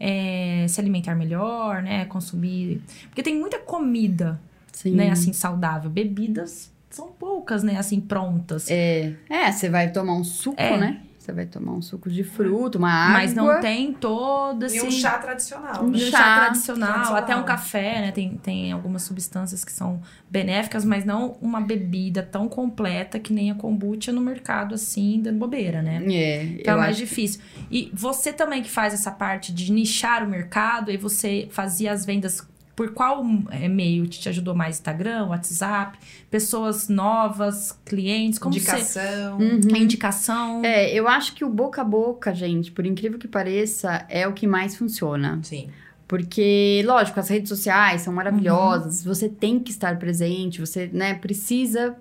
é, 0.00 0.64
se 0.68 0.80
alimentar 0.80 1.14
melhor, 1.16 1.82
né? 1.82 2.04
Consumir. 2.04 2.80
Porque 3.08 3.22
tem 3.22 3.36
muita 3.38 3.58
comida, 3.58 4.40
Sim. 4.72 4.92
né? 4.92 5.10
Assim, 5.10 5.32
saudável. 5.32 5.90
Bebidas 5.90 6.70
são 6.90 7.08
poucas, 7.08 7.62
né? 7.64 7.76
Assim, 7.76 8.00
prontas. 8.00 8.70
É, 8.70 9.14
é, 9.28 9.50
você 9.50 9.68
vai 9.68 9.90
tomar 9.90 10.14
um 10.14 10.22
suco, 10.24 10.60
É. 10.60 10.76
né? 10.78 11.02
Você 11.28 11.32
vai 11.34 11.44
tomar 11.44 11.72
um 11.72 11.82
suco 11.82 12.08
de 12.08 12.24
fruta, 12.24 12.78
uma 12.78 12.90
água. 12.90 13.18
Mas 13.18 13.34
não 13.34 13.60
tem 13.60 13.92
todo 13.92 14.64
esse. 14.64 14.78
E 14.78 14.80
um 14.80 14.90
chá 14.90 15.18
tradicional, 15.18 15.84
Um 15.84 15.90
né? 15.90 15.98
E 15.98 16.08
um 16.08 16.10
chá 16.10 16.16
chá 16.18 16.40
tradicional, 16.46 16.92
tradicional. 16.94 17.22
até 17.22 17.36
um 17.36 17.42
café, 17.44 18.00
né? 18.00 18.12
Tem, 18.12 18.38
tem 18.38 18.72
algumas 18.72 19.02
substâncias 19.02 19.62
que 19.62 19.70
são 19.70 20.00
benéficas, 20.30 20.86
mas 20.86 21.04
não 21.04 21.36
uma 21.42 21.60
bebida 21.60 22.22
tão 22.22 22.48
completa 22.48 23.18
que 23.18 23.30
nem 23.30 23.50
a 23.50 23.54
kombucha 23.54 24.10
no 24.10 24.22
mercado, 24.22 24.74
assim, 24.74 25.20
dando 25.22 25.38
bobeira, 25.38 25.82
né? 25.82 26.02
É, 26.10 26.44
Então 26.60 26.74
é 26.74 26.76
mais 26.78 26.90
acho 26.92 27.00
difícil. 27.00 27.42
E 27.70 27.90
você 27.92 28.32
também 28.32 28.62
que 28.62 28.70
faz 28.70 28.94
essa 28.94 29.10
parte 29.10 29.52
de 29.52 29.70
nichar 29.70 30.24
o 30.24 30.26
mercado, 30.30 30.90
e 30.90 30.96
você 30.96 31.46
fazia 31.50 31.92
as 31.92 32.06
vendas 32.06 32.40
por 32.78 32.92
qual 32.92 33.24
é, 33.50 33.66
meio 33.66 34.06
te 34.06 34.28
ajudou 34.28 34.54
mais? 34.54 34.76
Instagram, 34.76 35.26
WhatsApp, 35.26 35.98
pessoas 36.30 36.88
novas, 36.88 37.76
clientes, 37.84 38.38
como 38.38 38.54
Indicação. 38.54 39.36
Uhum. 39.36 39.60
você... 39.60 39.74
A 39.74 39.78
indicação. 39.78 40.64
É, 40.64 40.94
eu 40.94 41.08
acho 41.08 41.34
que 41.34 41.44
o 41.44 41.50
boca 41.50 41.80
a 41.82 41.84
boca, 41.84 42.32
gente, 42.32 42.70
por 42.70 42.86
incrível 42.86 43.18
que 43.18 43.26
pareça, 43.26 44.06
é 44.08 44.28
o 44.28 44.32
que 44.32 44.46
mais 44.46 44.76
funciona. 44.76 45.40
Sim. 45.42 45.70
Porque, 46.06 46.80
lógico, 46.86 47.18
as 47.18 47.28
redes 47.28 47.48
sociais 47.48 48.02
são 48.02 48.12
maravilhosas, 48.12 49.02
você 49.04 49.28
tem 49.28 49.58
que 49.58 49.72
estar 49.72 49.98
presente, 49.98 50.60
você, 50.60 50.88
né, 50.92 51.14
precisa. 51.14 51.96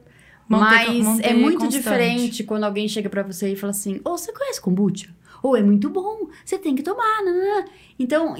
Manter- 0.47 0.89
mas 0.93 1.05
manter 1.05 1.27
é 1.27 1.33
muito 1.33 1.57
constante. 1.57 1.81
diferente 1.81 2.43
quando 2.43 2.65
alguém 2.65 2.87
chega 2.87 3.09
pra 3.09 3.23
você 3.23 3.51
e 3.53 3.55
fala 3.55 3.71
assim: 3.71 3.99
Ô, 4.05 4.11
você 4.15 4.31
conhece 4.31 4.61
kombucha? 4.61 5.09
Ou 5.43 5.55
é 5.55 5.61
muito 5.61 5.89
bom, 5.89 6.27
você 6.43 6.57
tem 6.57 6.75
que 6.75 6.83
tomar, 6.83 7.23
nananã." 7.23 7.65
Então, 7.99 8.35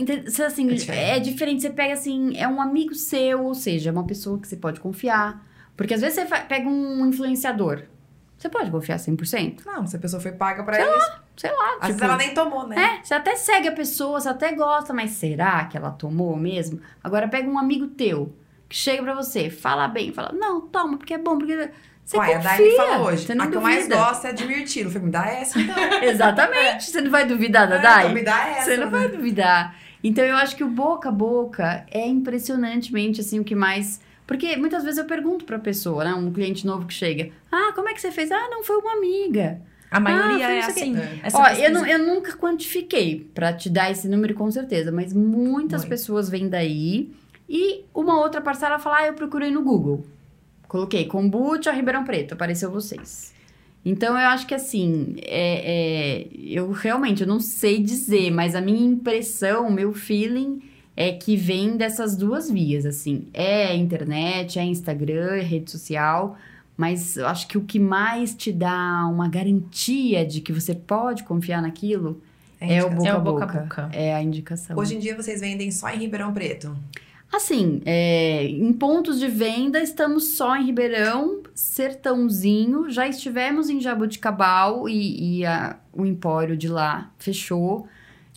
assim, 0.46 0.70
É 0.70 0.72
é 0.72 0.76
diferente. 0.76 1.24
diferente. 1.32 1.62
Você 1.62 1.70
pega 1.70 1.94
assim, 1.94 2.36
é 2.38 2.48
um 2.48 2.62
amigo 2.62 2.94
seu, 2.96 3.44
ou 3.46 3.54
seja, 3.56 3.90
é 3.90 3.94
uma 3.94 4.06
pessoa 4.06 4.40
que 4.40 4.48
você 4.48 4.56
pode 4.56 4.80
confiar. 4.80 5.46
Porque 5.76 5.94
às 5.94 6.02
vezes 6.02 6.16
você 6.20 6.26
pega 6.48 6.68
um 6.68 7.06
influenciador. 7.06 7.84
Você 8.38 8.50
pode 8.50 8.70
confiar 8.70 9.00
100%? 9.00 9.64
Não, 9.66 9.86
se 9.88 9.96
a 9.96 10.00
pessoa 10.00 10.22
foi 10.22 10.32
paga 10.32 10.64
pra 10.64 10.80
isso. 10.80 11.12
Sei 11.36 11.52
lá, 11.52 11.74
Às 11.76 11.88
vezes 11.88 11.96
tipo- 11.96 12.04
ela 12.06 12.18
nem 12.18 12.34
tomou, 12.34 12.68
né? 12.68 13.00
É, 13.00 13.04
você 13.04 13.14
até 13.16 13.36
segue 13.36 13.68
a 13.68 13.72
pessoa, 13.72 14.20
você 14.20 14.30
até 14.30 14.52
gosta, 14.54 14.94
mas 14.94 15.12
será 15.12 15.66
que 15.66 15.76
ela 15.78 15.90
tomou 15.92 16.36
mesmo? 16.36 16.80
Agora 17.04 17.28
pega 17.28 17.50
um 17.50 17.58
amigo 17.58 17.88
teu 17.88 18.32
que 18.70 18.76
chega 18.76 19.02
pra 19.02 19.14
você, 19.16 19.50
fala 19.50 19.88
bem, 19.88 20.12
fala, 20.14 20.32
não, 20.34 20.62
toma, 20.62 20.98
porque 20.98 21.14
é 21.16 21.18
bom, 21.18 21.38
porque 21.38 21.70
você 22.08 22.18
Uai, 22.18 22.34
a 22.34 22.38
confia. 22.38 22.50
Dai 22.58 22.62
me 22.62 22.76
falou 22.76 23.08
hoje. 23.08 23.26
Você 23.26 23.36
não 23.36 23.46
a 23.46 23.48
que 23.50 23.58
eu 23.58 23.62
mais 23.62 23.78
duvida. 23.84 23.96
gosto 23.98 24.28
é 24.28 24.32
de 24.34 24.46
mirtilo. 24.48 24.88
Eu 24.88 24.92
falei, 24.94 25.06
me 25.06 25.12
dá 25.12 25.28
essa 25.28 25.60
então. 25.60 25.76
Exatamente, 26.04 26.84
você 26.86 27.02
não 27.02 27.12
vai 27.12 27.26
duvidar 27.26 27.68
da 27.68 27.76
É, 27.76 27.82
Dai? 27.82 28.02
então 28.04 28.14
me 28.14 28.24
dá 28.24 28.48
essa. 28.50 28.62
Você 28.66 28.78
não 28.78 28.90
vai 28.90 29.08
duvidar. 29.10 29.76
Então 30.04 30.24
eu 30.24 30.36
acho 30.38 30.56
que 30.56 30.64
o 30.64 30.70
boca 30.70 31.10
a 31.10 31.12
boca 31.12 31.86
é 31.92 32.08
impressionantemente 32.08 33.22
assim 33.22 33.40
o 33.40 33.44
que 33.44 33.56
mais. 33.56 34.00
Porque 34.26 34.56
muitas 34.58 34.84
vezes 34.84 34.98
eu 35.00 35.06
pergunto 35.06 35.46
pra 35.46 35.58
pessoa, 35.60 36.04
né? 36.04 36.14
Um 36.14 36.32
cliente 36.32 36.66
novo 36.66 36.86
que 36.86 36.94
chega: 36.94 37.30
Ah, 37.52 37.72
como 37.76 37.90
é 37.90 37.94
que 37.94 38.02
você 38.02 38.12
fez? 38.12 38.32
Ah, 38.32 38.48
não, 38.50 38.64
foi 38.64 38.78
uma 38.78 38.94
amiga. 38.94 39.62
A 39.90 40.00
maioria 40.02 40.48
Ah, 40.48 40.52
é 40.54 40.60
assim. 40.60 40.98
É. 40.98 41.20
essa 41.24 41.38
Ó, 41.38 41.48
eu, 41.48 41.72
não- 41.72 41.86
eu 41.86 41.98
nunca 42.00 42.34
quantifiquei 42.36 43.30
pra 43.34 43.54
te 43.54 43.70
dar 43.70 43.90
esse 43.90 44.08
número 44.10 44.34
com 44.34 44.50
certeza, 44.52 44.92
mas 44.92 45.14
muitas 45.14 45.82
Muito. 45.82 45.90
pessoas 45.90 46.30
vêm 46.30 46.50
daí. 46.50 47.10
E 47.48 47.86
uma 47.94 48.20
outra 48.20 48.42
parcela 48.42 48.78
fala: 48.80 48.98
Ah, 48.98 49.08
eu 49.08 49.14
procurei 49.14 49.50
no 49.50 49.62
Google. 49.64 50.06
Coloquei 50.68 51.06
kombucha 51.06 51.72
Ribeirão 51.72 52.04
Preto, 52.04 52.34
apareceu 52.34 52.70
vocês. 52.70 53.34
Então 53.86 54.20
eu 54.20 54.28
acho 54.28 54.46
que 54.46 54.54
assim, 54.54 55.16
é, 55.22 56.24
é, 56.24 56.28
eu 56.34 56.72
realmente 56.72 57.22
eu 57.22 57.28
não 57.28 57.40
sei 57.40 57.82
dizer, 57.82 58.32
mas 58.32 58.54
a 58.54 58.60
minha 58.60 58.86
impressão, 58.86 59.68
o 59.68 59.72
meu 59.72 59.94
feeling 59.94 60.62
é 60.96 61.12
que 61.14 61.38
vem 61.38 61.78
dessas 61.78 62.16
duas 62.16 62.50
vias, 62.50 62.86
assim. 62.86 63.28
É 63.34 63.76
internet, 63.76 64.58
é 64.58 64.64
Instagram, 64.66 65.36
é 65.36 65.42
rede 65.42 65.72
social. 65.72 66.38
Mas 66.76 67.18
eu 67.18 67.28
acho 67.28 67.48
que 67.48 67.58
o 67.58 67.62
que 67.62 67.80
mais 67.80 68.36
te 68.36 68.52
dá 68.52 69.08
uma 69.08 69.28
garantia 69.28 70.26
de 70.26 70.42
que 70.42 70.52
você 70.52 70.76
pode 70.76 71.24
confiar 71.24 71.62
naquilo 71.62 72.22
é, 72.60 72.84
o 72.84 72.88
indicação. 72.88 72.98
boca 72.98 73.08
É 73.08 73.12
a 73.12 73.18
o 73.18 73.22
boca 73.22 73.46
boca. 73.46 73.60
a 73.60 73.62
boca. 73.64 73.90
É 73.94 74.16
a 74.16 74.22
indicação. 74.22 74.78
Hoje 74.78 74.96
em 74.96 75.00
dia 75.00 75.16
vocês 75.16 75.42
vendem 75.42 75.72
só 75.72 75.90
em 75.90 76.00
Ribeirão 76.00 76.34
Preto. 76.34 76.76
Assim, 77.38 77.82
é, 77.86 78.46
em 78.48 78.74
pontos 78.74 79.20
de 79.20 79.28
venda, 79.28 79.80
estamos 79.80 80.36
só 80.36 80.56
em 80.58 80.66
Ribeirão, 80.66 81.42
Sertãozinho, 81.54 82.90
já 82.90 83.08
estivemos 83.08 83.70
em 83.70 83.80
Jaboticabal 83.80 84.90
e, 84.90 85.40
e 85.40 85.46
a- 85.46 85.78
o 85.94 86.06
empório 86.06 86.58
de 86.58 86.68
lá 86.68 87.12
fechou. 87.18 87.88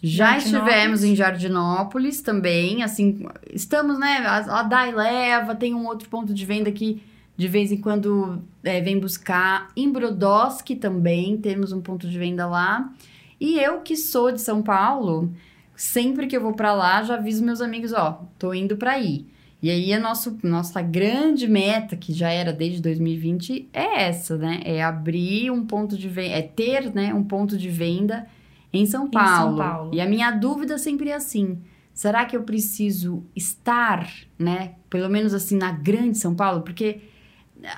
Já 0.02 0.36
estivemos 0.38 1.02
em 1.04 1.14
Jardinópolis 1.16 2.22
também, 2.22 2.82
assim, 2.82 3.26
estamos, 3.52 3.98
né, 3.98 4.18
a, 4.24 4.60
a 4.60 4.62
Dai 4.62 4.92
leva, 4.94 5.54
tem 5.54 5.74
um 5.74 5.86
outro 5.86 6.08
ponto 6.08 6.32
de 6.32 6.46
venda 6.46 6.70
que 6.72 7.02
de 7.36 7.48
vez 7.48 7.72
em 7.72 7.76
quando 7.78 8.42
é, 8.62 8.80
vem 8.80 8.98
buscar. 8.98 9.68
Em 9.76 9.90
Brodowski 9.90 10.76
também 10.76 11.36
temos 11.38 11.72
um 11.72 11.80
ponto 11.80 12.06
de 12.08 12.18
venda 12.18 12.46
lá. 12.46 12.92
E 13.40 13.58
eu 13.58 13.80
que 13.80 13.96
sou 13.96 14.30
de 14.30 14.40
São 14.42 14.60
Paulo, 14.62 15.32
sempre 15.80 16.26
que 16.26 16.36
eu 16.36 16.42
vou 16.42 16.52
pra 16.52 16.74
lá, 16.74 17.02
já 17.02 17.14
aviso 17.14 17.42
meus 17.42 17.62
amigos, 17.62 17.94
ó, 17.94 18.22
tô 18.38 18.52
indo 18.52 18.76
pra 18.76 18.92
aí. 18.92 19.26
E 19.62 19.70
aí 19.70 19.92
a 19.94 19.98
nosso, 19.98 20.38
nossa 20.42 20.82
grande 20.82 21.48
meta, 21.48 21.96
que 21.96 22.12
já 22.12 22.28
era 22.30 22.52
desde 22.52 22.82
2020, 22.82 23.68
é 23.72 24.02
essa, 24.04 24.36
né? 24.36 24.60
É 24.64 24.82
abrir 24.82 25.50
um 25.50 25.64
ponto 25.64 25.96
de 25.96 26.06
venda, 26.06 26.34
é 26.36 26.42
ter, 26.42 26.94
né, 26.94 27.14
um 27.14 27.24
ponto 27.24 27.56
de 27.56 27.68
venda 27.70 28.26
em 28.72 28.84
São 28.84 29.02
São 29.04 29.10
Paulo. 29.10 29.56
Paulo. 29.56 29.90
E 29.94 30.00
a 30.02 30.06
minha 30.06 30.30
dúvida 30.30 30.76
sempre 30.76 31.08
é 31.08 31.14
assim: 31.14 31.58
será 31.94 32.26
que 32.26 32.36
eu 32.36 32.42
preciso 32.42 33.24
estar, 33.34 34.06
né? 34.38 34.74
Pelo 34.90 35.08
menos 35.08 35.32
assim, 35.32 35.56
na 35.56 35.72
grande 35.72 36.18
São 36.18 36.34
Paulo? 36.34 36.60
Porque 36.62 37.00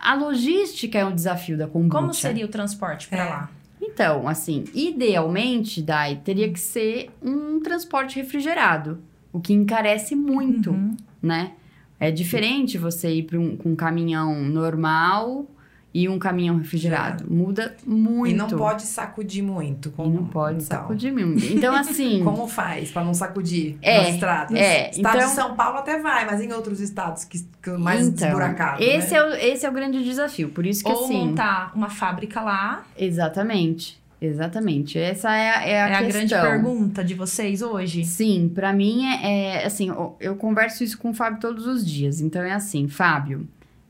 a 0.02 0.14
logística 0.14 0.98
é 0.98 1.04
um 1.04 1.14
desafio 1.14 1.56
da 1.56 1.66
kombucha. 1.68 2.00
Como 2.00 2.12
seria 2.14 2.44
o 2.44 2.48
transporte 2.48 3.08
pra 3.08 3.24
É. 3.24 3.28
lá? 3.28 3.50
Então, 3.92 4.26
assim, 4.28 4.64
idealmente, 4.74 5.83
Dai, 5.83 6.20
teria 6.24 6.50
que 6.50 6.59
ser 6.61 7.11
um 7.22 7.61
transporte 7.61 8.16
refrigerado, 8.16 8.98
o 9.33 9.38
que 9.40 9.52
encarece 9.52 10.14
muito, 10.16 10.70
Uhum. 10.70 10.96
né? 11.22 11.52
É 12.00 12.11
diferente 12.11 12.78
você 12.78 13.14
ir 13.14 13.37
um, 13.37 13.57
com 13.57 13.70
um 13.72 13.76
caminhão 13.76 14.42
normal 14.42 15.46
e 15.94 16.09
um 16.09 16.18
caminhão 16.18 16.57
refrigerado. 16.57 17.24
Muda 17.31 17.74
muito. 17.87 18.31
E 18.31 18.35
não 18.35 18.46
pode 18.48 18.83
sacudir 18.83 19.42
muito. 19.42 19.88
E 19.90 19.92
Como, 19.92 20.14
não 20.14 20.24
pode 20.24 20.62
então, 20.64 20.81
sacudir 20.81 21.12
muito. 21.12 21.44
Então, 21.44 21.74
assim. 21.74 22.22
Como 22.24 22.48
faz 22.48 22.90
pra 22.90 23.05
não 23.05 23.12
sacudir 23.12 23.76
É, 23.83 23.98
nas 23.98 24.14
estradas? 24.14 24.57
é, 24.57 24.90
Estado 24.90 25.16
então- 25.16 25.28
de 25.28 25.35
São 25.35 25.55
Paulo 25.55 25.78
até 25.78 25.98
vai, 26.00 26.24
mas 26.24 26.40
em 26.40 26.50
outros 26.52 26.81
estados 26.81 27.24
que, 27.24 27.44
que 27.62 27.70
mais 27.70 28.07
então, 28.07 28.26
desburacado, 28.28 28.83
esse, 28.83 29.12
né? 29.12 29.18
é 29.18 29.24
o, 29.24 29.35
esse 29.35 29.66
é 29.66 29.68
o 29.68 29.72
grande 29.72 30.02
desafio. 30.02 30.48
Por 30.48 30.64
isso 30.64 30.83
que, 30.83 30.90
Ou 30.90 31.05
assim. 31.05 31.26
montar 31.26 31.72
uma 31.74 31.90
fábrica 31.90 32.40
lá. 32.40 32.85
Exatamente. 32.96 34.00
Exatamente. 34.20 34.98
Essa 34.98 35.35
é, 35.35 35.50
a- 35.50 35.62
é 35.66 35.83
a 35.83 35.88
é 35.88 35.94
a 35.96 36.02
grande 36.02 36.33
pergunta 36.35 37.05
de 37.05 37.12
vocês 37.12 37.61
hoje. 37.61 38.05
Sim, 38.05 38.50
pra 38.55 38.72
mim 38.72 39.05
é, 39.05 39.57
é, 39.62 39.66
assim, 39.66 39.88
eu, 39.88 40.16
eu 40.20 40.37
converso 40.37 40.85
isso 40.85 40.96
com 40.96 41.11
o 41.11 41.14
Fábio 41.14 41.40
todos 41.40 41.66
os 41.66 41.85
dias. 41.85 42.20
Então 42.20 42.40
é 42.40 42.52
assim, 42.52 42.87
Fábio, 42.88 43.46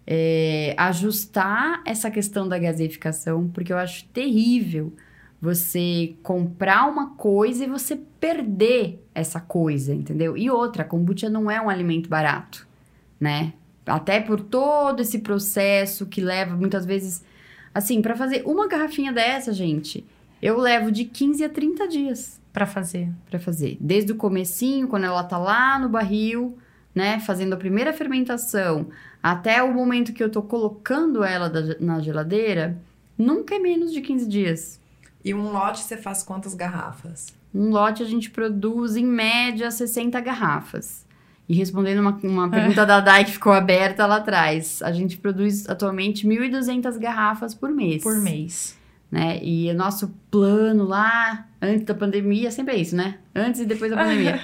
é, 0.06 0.74
ajustar 0.76 1.82
essa 1.84 2.10
questão 2.10 2.48
da 2.48 2.58
gaseificação, 2.58 3.48
porque 3.48 3.72
eu 3.72 3.78
acho 3.78 4.04
terrível 4.06 4.92
você 5.40 6.14
comprar 6.22 6.88
uma 6.88 7.10
coisa 7.16 7.64
e 7.64 7.68
você 7.68 7.96
perder 8.20 9.04
essa 9.12 9.40
coisa, 9.40 9.92
entendeu? 9.92 10.36
E 10.36 10.48
outra, 10.48 10.82
a 10.82 10.86
kombucha 10.86 11.28
não 11.28 11.50
é 11.50 11.60
um 11.60 11.68
alimento 11.68 12.08
barato, 12.08 12.66
né? 13.18 13.52
Até 13.84 14.20
por 14.20 14.40
todo 14.40 15.00
esse 15.00 15.18
processo 15.18 16.06
que 16.06 16.20
leva 16.20 16.56
muitas 16.56 16.86
vezes. 16.86 17.24
Assim, 17.74 18.00
pra 18.00 18.14
fazer 18.14 18.42
uma 18.46 18.68
garrafinha 18.68 19.12
dessa, 19.12 19.52
gente, 19.52 20.06
eu 20.40 20.58
levo 20.58 20.92
de 20.92 21.04
15 21.06 21.44
a 21.44 21.48
30 21.48 21.88
dias 21.88 22.40
Pra 22.52 22.66
fazer. 22.66 23.08
para 23.28 23.40
fazer. 23.40 23.78
Desde 23.80 24.12
o 24.12 24.16
comecinho, 24.16 24.86
quando 24.86 25.04
ela 25.04 25.24
tá 25.24 25.38
lá 25.38 25.78
no 25.78 25.88
barril, 25.88 26.56
né, 26.94 27.18
fazendo 27.18 27.54
a 27.54 27.56
primeira 27.56 27.92
fermentação, 27.92 28.88
até 29.22 29.62
o 29.62 29.72
momento 29.72 30.12
que 30.12 30.22
eu 30.22 30.30
tô 30.30 30.42
colocando 30.42 31.22
ela 31.22 31.48
da- 31.48 31.76
na 31.80 32.00
geladeira, 32.00 32.76
nunca 33.16 33.54
é 33.54 33.58
menos 33.58 33.92
de 33.92 34.00
15 34.00 34.26
dias. 34.28 34.80
E 35.24 35.32
um 35.32 35.50
lote 35.52 35.80
você 35.84 35.96
faz 35.96 36.22
quantas 36.22 36.54
garrafas? 36.54 37.28
Um 37.54 37.70
lote 37.70 38.02
a 38.02 38.06
gente 38.06 38.30
produz 38.30 38.96
em 38.96 39.04
média 39.06 39.70
60 39.70 40.18
garrafas. 40.20 41.04
E 41.48 41.54
respondendo 41.54 41.98
uma, 42.00 42.18
uma 42.22 42.48
pergunta 42.50 42.86
da 42.86 42.98
Dai 43.00 43.24
que 43.24 43.32
ficou 43.32 43.52
aberta 43.52 44.06
lá 44.06 44.16
atrás, 44.16 44.80
a 44.82 44.90
gente 44.90 45.16
produz 45.18 45.68
atualmente 45.68 46.26
1.200 46.26 46.96
garrafas 46.98 47.54
por 47.54 47.70
mês. 47.70 48.02
Por 48.02 48.16
mês. 48.16 48.76
né? 49.10 49.38
E 49.42 49.70
o 49.70 49.74
nosso 49.74 50.08
plano 50.30 50.84
lá, 50.84 51.46
antes 51.60 51.84
da 51.84 51.94
pandemia, 51.94 52.50
sempre 52.50 52.74
é 52.76 52.78
isso, 52.80 52.96
né? 52.96 53.18
Antes 53.34 53.60
e 53.60 53.66
depois 53.66 53.90
da 53.90 53.96
pandemia, 54.02 54.40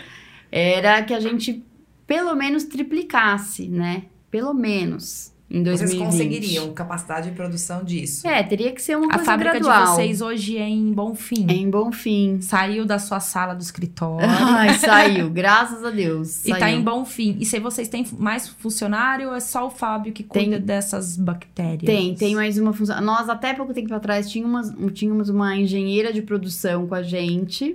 era 0.53 1.03
que 1.03 1.15
a 1.15 1.21
gente 1.21 1.65
pelo 2.07 2.35
menos 2.35 2.65
triplicasse, 2.65 3.69
né? 3.69 4.05
Pelo 4.31 4.53
menos 4.53 5.33
em 5.51 5.63
2020. 5.63 5.97
Vocês 5.97 6.03
conseguiriam 6.13 6.73
capacidade 6.75 7.31
de 7.31 7.35
produção 7.35 7.83
disso? 7.83 8.29
É, 8.29 8.43
teria 8.43 8.71
que 8.71 8.83
ser 8.83 8.99
uma 8.99 9.07
A 9.07 9.11
coisa 9.15 9.25
fábrica 9.25 9.53
gradual. 9.59 9.85
de 9.85 9.91
vocês 9.93 10.21
hoje 10.21 10.59
é 10.59 10.69
em 10.69 10.93
Bonfim. 10.93 11.47
É 11.49 11.55
em 11.55 11.71
Bonfim. 11.71 12.39
Saiu 12.43 12.85
da 12.85 12.99
sua 12.99 13.19
sala 13.19 13.55
do 13.55 13.63
escritório. 13.63 14.29
Ai, 14.29 14.75
saiu, 14.75 15.31
graças 15.31 15.83
a 15.83 15.89
Deus. 15.91 16.45
E 16.45 16.51
tá 16.51 16.71
em 16.71 16.83
Bonfim. 16.83 17.39
E 17.41 17.47
se 17.47 17.59
vocês 17.59 17.89
têm 17.89 18.07
mais 18.19 18.47
funcionário 18.47 19.29
ou 19.31 19.35
é 19.35 19.41
só 19.41 19.67
o 19.67 19.71
Fábio 19.71 20.13
que 20.13 20.23
cuida 20.23 20.57
Tem- 20.59 20.61
dessas 20.61 21.17
bactérias? 21.17 21.81
Tem, 21.87 22.15
tem 22.15 22.35
mais 22.35 22.59
uma 22.59 22.75
função. 22.75 23.01
Nós, 23.01 23.31
até 23.31 23.55
pouco 23.55 23.73
tempo 23.73 23.95
atrás, 23.95 24.31
tínhamos, 24.31 24.71
tínhamos 24.93 25.31
uma 25.31 25.57
engenheira 25.57 26.13
de 26.13 26.21
produção 26.21 26.87
com 26.87 26.95
a 26.95 27.03
gente, 27.03 27.75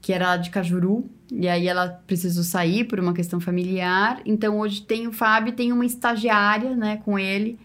que 0.00 0.10
era 0.10 0.38
de 0.38 0.48
Cajuru. 0.48 1.04
E 1.32 1.48
aí 1.48 1.68
ela 1.68 1.88
precisou 2.06 2.42
sair 2.42 2.84
por 2.84 2.98
uma 2.98 3.12
questão 3.12 3.40
familiar. 3.40 4.20
Então 4.24 4.58
hoje 4.58 4.82
tem 4.82 5.06
o 5.06 5.12
Fábio, 5.12 5.52
tem 5.52 5.72
uma 5.72 5.86
estagiária, 5.86 6.74
né, 6.76 6.96
com 7.04 7.18
ele, 7.18 7.58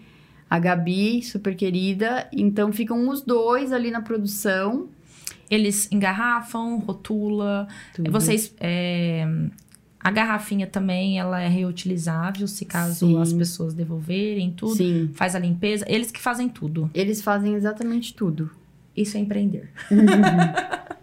a 0.49 0.59
Gabi, 0.59 1.23
super 1.23 1.55
querida. 1.55 2.27
Então 2.31 2.71
ficam 2.71 3.09
os 3.09 3.21
dois 3.21 3.71
ali 3.73 3.89
na 3.91 4.01
produção. 4.01 4.87
Eles 5.49 5.91
engarrafam, 5.91 6.77
rotula. 6.79 7.67
Tudo. 7.93 8.11
Vocês. 8.11 8.53
é, 8.59 9.27
A 9.99 10.11
garrafinha 10.11 10.67
também, 10.67 11.19
ela 11.19 11.39
é 11.41 11.47
reutilizável, 11.47 12.47
se 12.47 12.65
caso 12.65 13.07
Sim. 13.07 13.19
as 13.21 13.33
pessoas 13.33 13.73
devolverem 13.73 14.51
tudo. 14.51 14.75
Sim. 14.75 15.09
Faz 15.13 15.35
a 15.35 15.39
limpeza. 15.39 15.85
Eles 15.87 16.11
que 16.11 16.19
fazem 16.19 16.47
tudo. 16.49 16.89
Eles 16.93 17.21
fazem 17.21 17.53
exatamente 17.55 18.13
tudo. 18.13 18.49
Isso 18.95 19.17
é 19.17 19.19
empreender. 19.19 19.69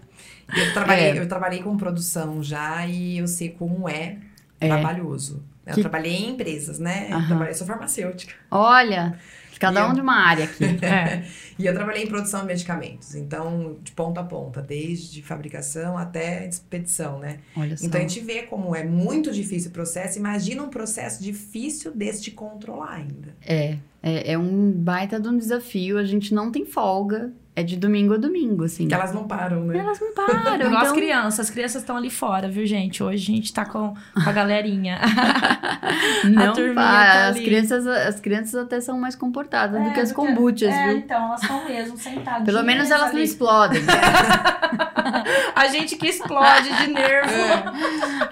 Eu 0.57 0.73
trabalhei, 0.73 1.05
É. 1.11 1.19
eu 1.19 1.29
trabalhei 1.29 1.63
com 1.63 1.77
produção 1.77 2.43
já 2.43 2.87
e 2.87 3.19
eu 3.19 3.27
sei 3.27 3.51
como 3.51 3.89
é, 3.89 4.19
É. 4.61 4.69
trabalhoso. 4.69 5.43
Eu 5.67 5.75
Que- 5.75 5.81
trabalhei 5.81 6.13
em 6.13 6.31
empresas, 6.31 6.79
né? 6.79 7.07
Eu 7.11 7.17
Aham. 7.19 7.27
trabalhei, 7.29 7.55
sou 7.55 7.67
farmacêutica. 7.67 8.35
Olha, 8.51 9.17
cada 9.61 9.81
E 9.81 9.85
um 9.85 9.89
eu- 9.91 9.95
de 9.95 10.01
uma 10.01 10.17
área 10.17 10.45
aqui. 10.45 10.65
É. 10.83 11.25
E 11.57 11.65
eu 11.67 11.73
trabalhei 11.73 12.03
em 12.03 12.07
produção 12.09 12.41
de 12.41 12.47
medicamentos. 12.47 13.15
Então, 13.15 13.77
de 13.81 13.93
ponta 13.93 14.21
a 14.21 14.25
ponta, 14.25 14.61
desde 14.61 15.23
fabricação 15.23 15.97
até 15.97 16.49
expedição, 16.49 17.21
né? 17.21 17.39
Olha 17.57 17.77
só. 17.77 17.87
Então 17.87 18.01
a 18.01 18.03
gente 18.03 18.19
vê 18.21 18.43
como 18.43 18.75
é 18.75 18.83
muito 18.83 19.31
difícil 19.31 19.71
o 19.71 19.73
processo. 19.73 20.19
Imagina 20.19 20.65
um 20.65 20.69
processo 20.69 21.23
difícil 21.23 21.95
desse 21.95 22.23
de 22.23 22.33
controlar 22.33 22.95
ainda. 22.95 23.37
É, 23.47 23.77
é, 24.03 24.33
é 24.33 24.39
um 24.39 24.73
baita 24.73 25.21
de 25.21 25.29
um 25.29 25.39
desafio. 25.39 25.97
A 25.99 26.05
gente 26.05 26.35
não 26.35 26.51
tem 26.51 26.67
folga. 26.67 27.31
É 27.55 27.63
de 27.63 27.77
domingo 27.77 28.15
a 28.15 28.17
domingo, 28.17 28.65
assim. 28.65 28.89
Que 28.89 28.95
elas 28.95 29.13
não 29.13 29.29
param, 29.29 29.63
né? 29.65 29.77
Elas 29.79 30.01
não 30.01 30.15
param. 30.15 30.55
Igual 30.57 30.77
as 30.77 30.83
então... 30.85 30.95
crianças. 30.95 31.41
As 31.41 31.51
crianças 31.51 31.83
estão 31.83 31.99
ali 31.99 32.09
fora, 32.09 32.49
viu, 32.49 32.65
gente? 32.65 33.03
Hoje 33.03 33.31
a 33.31 33.37
gente 33.37 33.53
tá 33.53 33.67
com, 33.67 33.93
com 33.93 34.31
a 34.31 34.33
galerinha. 34.33 34.99
Não 36.25 36.53
turminha 36.55 36.75
para. 36.75 37.13
tá 37.13 37.29
As 37.29 37.37
ali. 37.37 37.45
crianças, 37.45 37.87
as 37.87 38.21
crianças 38.21 38.55
até 38.55 38.81
são 38.81 38.99
mais 38.99 39.15
comportadas 39.15 39.83
do 39.83 39.89
É, 39.89 39.93
que 39.93 40.01
as 40.01 40.09
do 40.11 40.15
que- 40.15 40.21
kombuchas, 40.27 40.73
é, 40.75 40.89
viu? 40.89 40.97
então, 40.99 41.27
elas 41.27 41.43
estão 41.43 41.65
mesmo 41.67 41.97
sentadas. 41.99 42.45
Pelo 42.47 42.63
menos 42.63 42.91
elas 42.91 43.13
não 43.13 43.21
explodem. 43.21 43.83
A 45.55 45.67
gente 45.69 45.97
que 45.97 46.07
explode 46.09 46.75
de 46.79 46.87
nervo. 46.93 47.31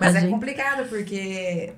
Mas 0.00 0.14
A 0.14 0.18
é 0.18 0.20
gente- 0.22 0.30
complicado, 0.30 0.88
porque 0.88 1.72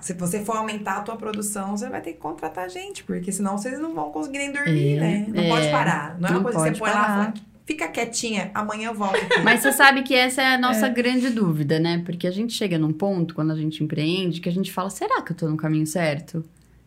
se 0.00 0.14
você 0.14 0.44
for 0.44 0.56
aumentar 0.56 0.98
a 0.98 1.00
tua 1.02 1.16
produção, 1.16 1.76
você 1.76 1.88
vai 1.88 2.00
ter 2.00 2.12
que 2.12 2.18
contratar 2.18 2.68
gente, 2.70 3.04
porque 3.04 3.30
senão 3.30 3.56
vocês 3.58 3.78
não 3.78 3.94
vão 3.94 4.10
conseguir 4.10 4.38
nem 4.38 4.52
dormir, 4.52 4.96
É, 4.96 5.00
né? 5.00 5.26
Não 5.28 5.42
é. 5.42 5.48
pode 5.48 5.70
parar. 5.70 6.18
Não 6.18 6.28
é 6.28 6.32
uma 6.32 6.42
coisa 6.42 6.58
que 6.58 6.74
você 6.74 6.78
põe 6.78 6.90
lá 6.90 6.96
e 6.96 7.00
parar. 7.00 7.24
fala, 7.24 7.34
fica 7.66 7.88
quietinha, 7.88 8.50
amanhã 8.54 8.88
eu 8.88 8.94
volto. 8.94 9.18
Mas 9.44 9.60
você 9.60 9.72
sabe 9.72 10.02
que 10.02 10.14
essa 10.14 10.42
é 10.42 10.54
a 10.54 10.58
nossa 10.58 10.88
grande 10.88 11.30
dúvida, 11.30 11.78
né? 11.78 12.02
Porque 12.04 12.26
a 12.26 12.30
gente 12.30 12.52
chega 12.52 12.78
num 12.78 12.92
ponto, 12.92 13.34
quando 13.34 13.52
a 13.52 13.56
gente 13.56 13.84
empreende, 13.84 14.40
que 14.40 14.48
a 14.48 14.52
gente 14.52 14.72
fala: 14.72 14.90
será 14.90 15.22
que 15.22 15.32
eu 15.32 15.36
tô 15.36 15.48
no 15.48 15.56
caminho 15.56 15.86
certo? 15.86 16.44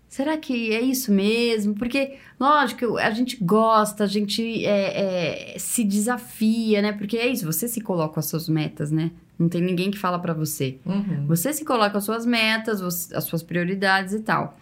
Será 0.10 0.38
que 0.38 0.72
é 0.72 0.80
isso 0.80 1.12
mesmo? 1.12 1.74
Porque, 1.74 2.18
lógico, 2.40 2.98
a 3.00 3.10
gente 3.10 3.36
gosta, 3.44 4.04
a 4.04 4.08
gente 4.08 4.64
é, 4.64 5.54
é, 5.56 5.58
se 5.58 5.84
desafia, 5.84 6.84
né? 6.84 6.92
Porque 6.92 7.18
é 7.18 7.28
isso, 7.28 7.46
você 7.52 7.68
se 7.68 7.82
coloca 7.82 8.20
as 8.20 8.28
suas 8.28 8.48
metas, 8.48 8.92
né? 8.92 9.10
Não 9.38 9.50
tem 9.50 9.62
ninguém 9.62 9.92
que 9.92 9.98
fala 9.98 10.20
pra 10.20 10.34
você. 10.34 10.80
Uhum. 10.86 11.26
Você 11.28 11.52
se 11.52 11.66
coloca 11.66 11.98
as 11.98 12.04
suas 12.04 12.26
metas, 12.26 12.82
as 13.12 13.24
suas 13.24 13.44
prioridades 13.44 14.14
e 14.14 14.20
tal. 14.20 14.58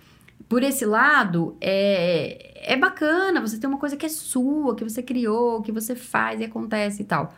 Por 0.48 0.64
esse 0.64 0.86
lado, 0.86 1.56
é, 1.62 2.74
é 2.74 2.78
bacana 2.78 3.42
você 3.42 3.58
ter 3.58 3.68
uma 3.68 3.78
coisa 3.78 3.96
que 3.96 4.06
é 4.06 4.10
sua, 4.10 4.76
que 4.76 4.84
você 4.84 5.02
criou, 5.02 5.62
que 5.62 5.72
você 5.72 5.96
faz 5.96 6.40
e 6.42 6.46
acontece 6.46 7.02
e 7.02 7.06
tal. 7.06 7.34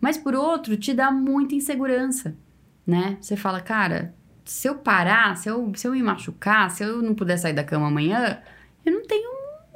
Mas 0.00 0.16
por 0.16 0.34
outro, 0.34 0.76
te 0.76 0.94
dá 0.94 1.10
muita 1.10 1.54
insegurança, 1.54 2.36
né? 2.86 3.16
Você 3.20 3.36
fala, 3.36 3.60
cara, 3.60 4.14
se 4.44 4.68
eu 4.68 4.76
parar, 4.76 5.36
se 5.36 5.48
eu, 5.48 5.72
se 5.74 5.86
eu 5.86 5.92
me 5.92 6.02
machucar, 6.02 6.70
se 6.70 6.82
eu 6.82 7.02
não 7.02 7.14
puder 7.14 7.36
sair 7.36 7.52
da 7.52 7.64
cama 7.64 7.88
amanhã, 7.88 8.38
eu 8.84 8.92
não 8.92 9.02
tenho 9.02 9.28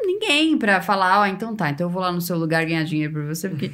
ninguém 0.02 0.56
pra 0.56 0.80
falar, 0.80 1.20
ó, 1.20 1.26
então 1.26 1.54
tá, 1.54 1.70
então 1.70 1.86
eu 1.86 1.90
vou 1.90 2.02
lá 2.02 2.12
no 2.12 2.20
seu 2.20 2.38
lugar 2.38 2.64
ganhar 2.64 2.84
dinheiro 2.84 3.12
por 3.12 3.24
você, 3.24 3.48
porque. 3.48 3.72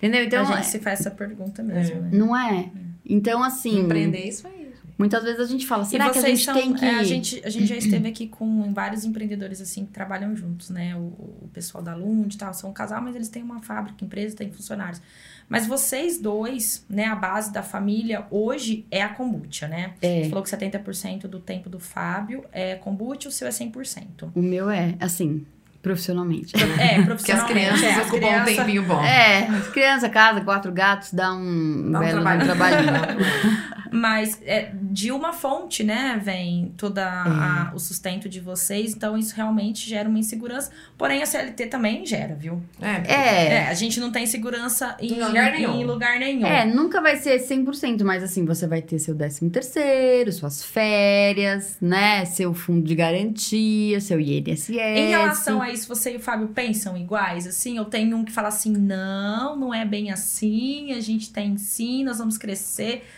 Entendeu? 0.00 0.24
Então, 0.24 0.46
a 0.46 0.52
é- 0.52 0.56
gente 0.56 0.66
se 0.66 0.78
faz 0.78 1.00
essa 1.00 1.10
pergunta 1.10 1.62
mesmo, 1.62 2.00
né? 2.00 2.10
não 2.12 2.36
é? 2.36 2.70
Então, 3.04 3.42
assim. 3.42 3.80
Empreender 3.80 4.26
isso 4.26 4.46
aí. 4.46 4.70
Muitas 4.96 5.24
vezes 5.24 5.40
a 5.40 5.46
gente 5.46 5.66
fala, 5.66 5.86
será 5.86 6.08
e 6.08 6.10
que 6.10 6.18
a 6.18 6.20
vocês 6.20 6.38
gente 6.38 6.44
são, 6.44 6.54
tem 6.54 6.74
que. 6.74 6.84
é, 6.84 6.96
a, 6.96 7.02
gente, 7.02 7.40
a 7.42 7.48
gente 7.48 7.66
já 7.66 7.76
esteve 7.76 8.06
aqui 8.06 8.28
com 8.28 8.70
vários 8.74 9.02
empreendedores 9.02 9.58
assim 9.58 9.86
que 9.86 9.92
trabalham 9.92 10.36
juntos, 10.36 10.68
né? 10.68 10.94
O, 10.94 11.44
o 11.44 11.50
pessoal 11.54 11.82
da 11.82 11.94
Lund 11.94 12.34
e 12.34 12.36
tal, 12.36 12.52
são 12.52 12.68
um 12.68 12.72
casal, 12.74 13.00
mas 13.00 13.16
eles 13.16 13.30
têm 13.30 13.42
uma 13.42 13.62
fábrica, 13.62 14.04
empresa, 14.04 14.36
têm 14.36 14.52
funcionários. 14.52 15.00
Mas 15.48 15.66
vocês 15.66 16.20
dois, 16.20 16.84
né, 16.88 17.06
a 17.06 17.16
base 17.16 17.50
da 17.50 17.62
família 17.62 18.26
hoje 18.30 18.86
é 18.90 19.02
a 19.02 19.08
kombucha, 19.08 19.66
né? 19.66 19.94
É. 20.02 20.24
Você 20.24 20.28
falou 20.28 20.44
que 20.44 20.50
70% 20.50 21.22
do 21.22 21.40
tempo 21.40 21.70
do 21.70 21.80
Fábio 21.80 22.44
é 22.52 22.74
kombucha, 22.74 23.28
o 23.28 23.32
seu 23.32 23.48
é 23.48 23.50
100%. 23.50 24.30
O 24.34 24.42
meu 24.42 24.68
é, 24.68 24.96
assim, 25.00 25.46
profissionalmente. 25.82 26.54
É, 26.56 26.58
Porque 26.66 26.72
as 27.00 27.04
profissionalmente. 27.06 27.52
crianças 27.52 27.82
é, 27.84 27.90
as 27.92 28.06
ocupam 28.06 28.16
um 28.16 28.20
crianças- 28.30 28.56
tempinho 28.56 28.82
bom. 28.84 29.02
É, 29.04 29.46
criança, 29.72 30.08
casa, 30.08 30.40
quatro 30.42 30.72
gatos, 30.72 31.12
dá 31.12 31.32
um 31.32 31.90
Dá 31.90 31.98
um 31.98 32.02
belo 32.02 32.12
trabalho. 32.22 32.44
trabalhinho. 32.44 32.92
Mas 33.92 34.38
é, 34.46 34.70
de 34.74 35.10
uma 35.10 35.32
fonte, 35.32 35.82
né, 35.82 36.20
vem 36.22 36.72
toda 36.76 37.04
a- 37.04 37.72
o 37.74 37.78
sustento 37.80 38.28
de 38.28 38.38
vocês, 38.38 38.94
então 38.94 39.16
isso 39.18 39.34
realmente 39.34 39.88
gera 39.88 40.08
uma 40.08 40.18
insegurança. 40.18 40.70
Porém, 40.96 41.22
a 41.22 41.26
CLT 41.26 41.66
também 41.66 42.06
gera, 42.06 42.36
viu? 42.36 42.62
É. 42.80 43.12
É, 43.12 43.46
É, 43.54 43.66
a 43.68 43.74
gente 43.74 43.98
não 43.98 44.12
tem 44.12 44.26
segurança 44.26 44.96
em, 45.00 45.14
Em 45.14 45.20
lugar 45.24 45.50
nenhum. 45.52 45.80
em 45.80 45.84
lugar 45.84 46.20
nenhum. 46.20 46.46
é, 46.46 46.64
nunca 46.64 47.00
vai 47.00 47.16
ser 47.16 47.40
100%, 47.40 48.04
mas 48.04 48.22
assim, 48.22 48.44
você 48.44 48.64
vai 48.66 48.80
ter 48.80 48.98
seu 49.00 49.14
13 49.16 49.50
terceiro, 49.50 50.30
suas 50.32 50.62
férias, 50.64 51.76
né, 51.80 52.24
seu 52.26 52.54
fundo 52.54 52.86
de 52.86 52.94
garantia, 52.94 54.00
seu 54.00 54.20
INSS. 54.20 54.70
Em 54.70 55.08
relação 55.08 55.60
a 55.60 55.69
isso, 55.70 55.88
você 55.88 56.12
e 56.14 56.16
o 56.16 56.20
Fábio 56.20 56.48
pensam 56.48 56.96
iguais? 56.96 57.46
Assim, 57.46 57.76
eu 57.76 57.84
tenho 57.84 58.16
um 58.16 58.24
que 58.24 58.32
fala 58.32 58.48
assim: 58.48 58.72
não, 58.72 59.56
não 59.56 59.74
é 59.74 59.84
bem 59.84 60.10
assim, 60.12 60.92
a 60.92 61.00
gente 61.00 61.32
tem 61.32 61.56
sim, 61.58 62.04
nós 62.04 62.18
vamos 62.18 62.36
crescer. 62.38 63.08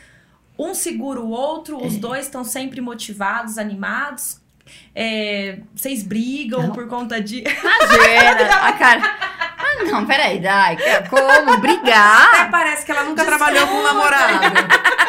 Um 0.58 0.74
segura 0.74 1.20
o 1.20 1.30
outro, 1.30 1.80
É. 1.82 1.86
os 1.86 1.96
dois 1.96 2.26
estão 2.26 2.44
sempre 2.44 2.80
motivados, 2.80 3.58
animados. 3.58 4.40
É, 4.94 5.58
vocês 5.74 6.02
brigam 6.02 6.68
Não. 6.68 6.72
por 6.72 6.86
conta 6.88 7.20
de. 7.20 7.40
Imagina, 7.42 8.54
a 8.68 8.72
cara... 8.74 9.02
Ah, 9.58 9.84
não, 9.84 10.06
peraí, 10.06 10.38
Dai, 10.40 10.76
como? 11.08 11.50
Até 11.52 11.56
Brigar? 11.56 12.50
parece 12.50 12.84
que 12.86 12.92
ela 12.92 13.04
nunca 13.04 13.24
trabalhou 13.24 13.66
com 13.66 13.74
um 13.74 13.82
namorado. 13.82 14.44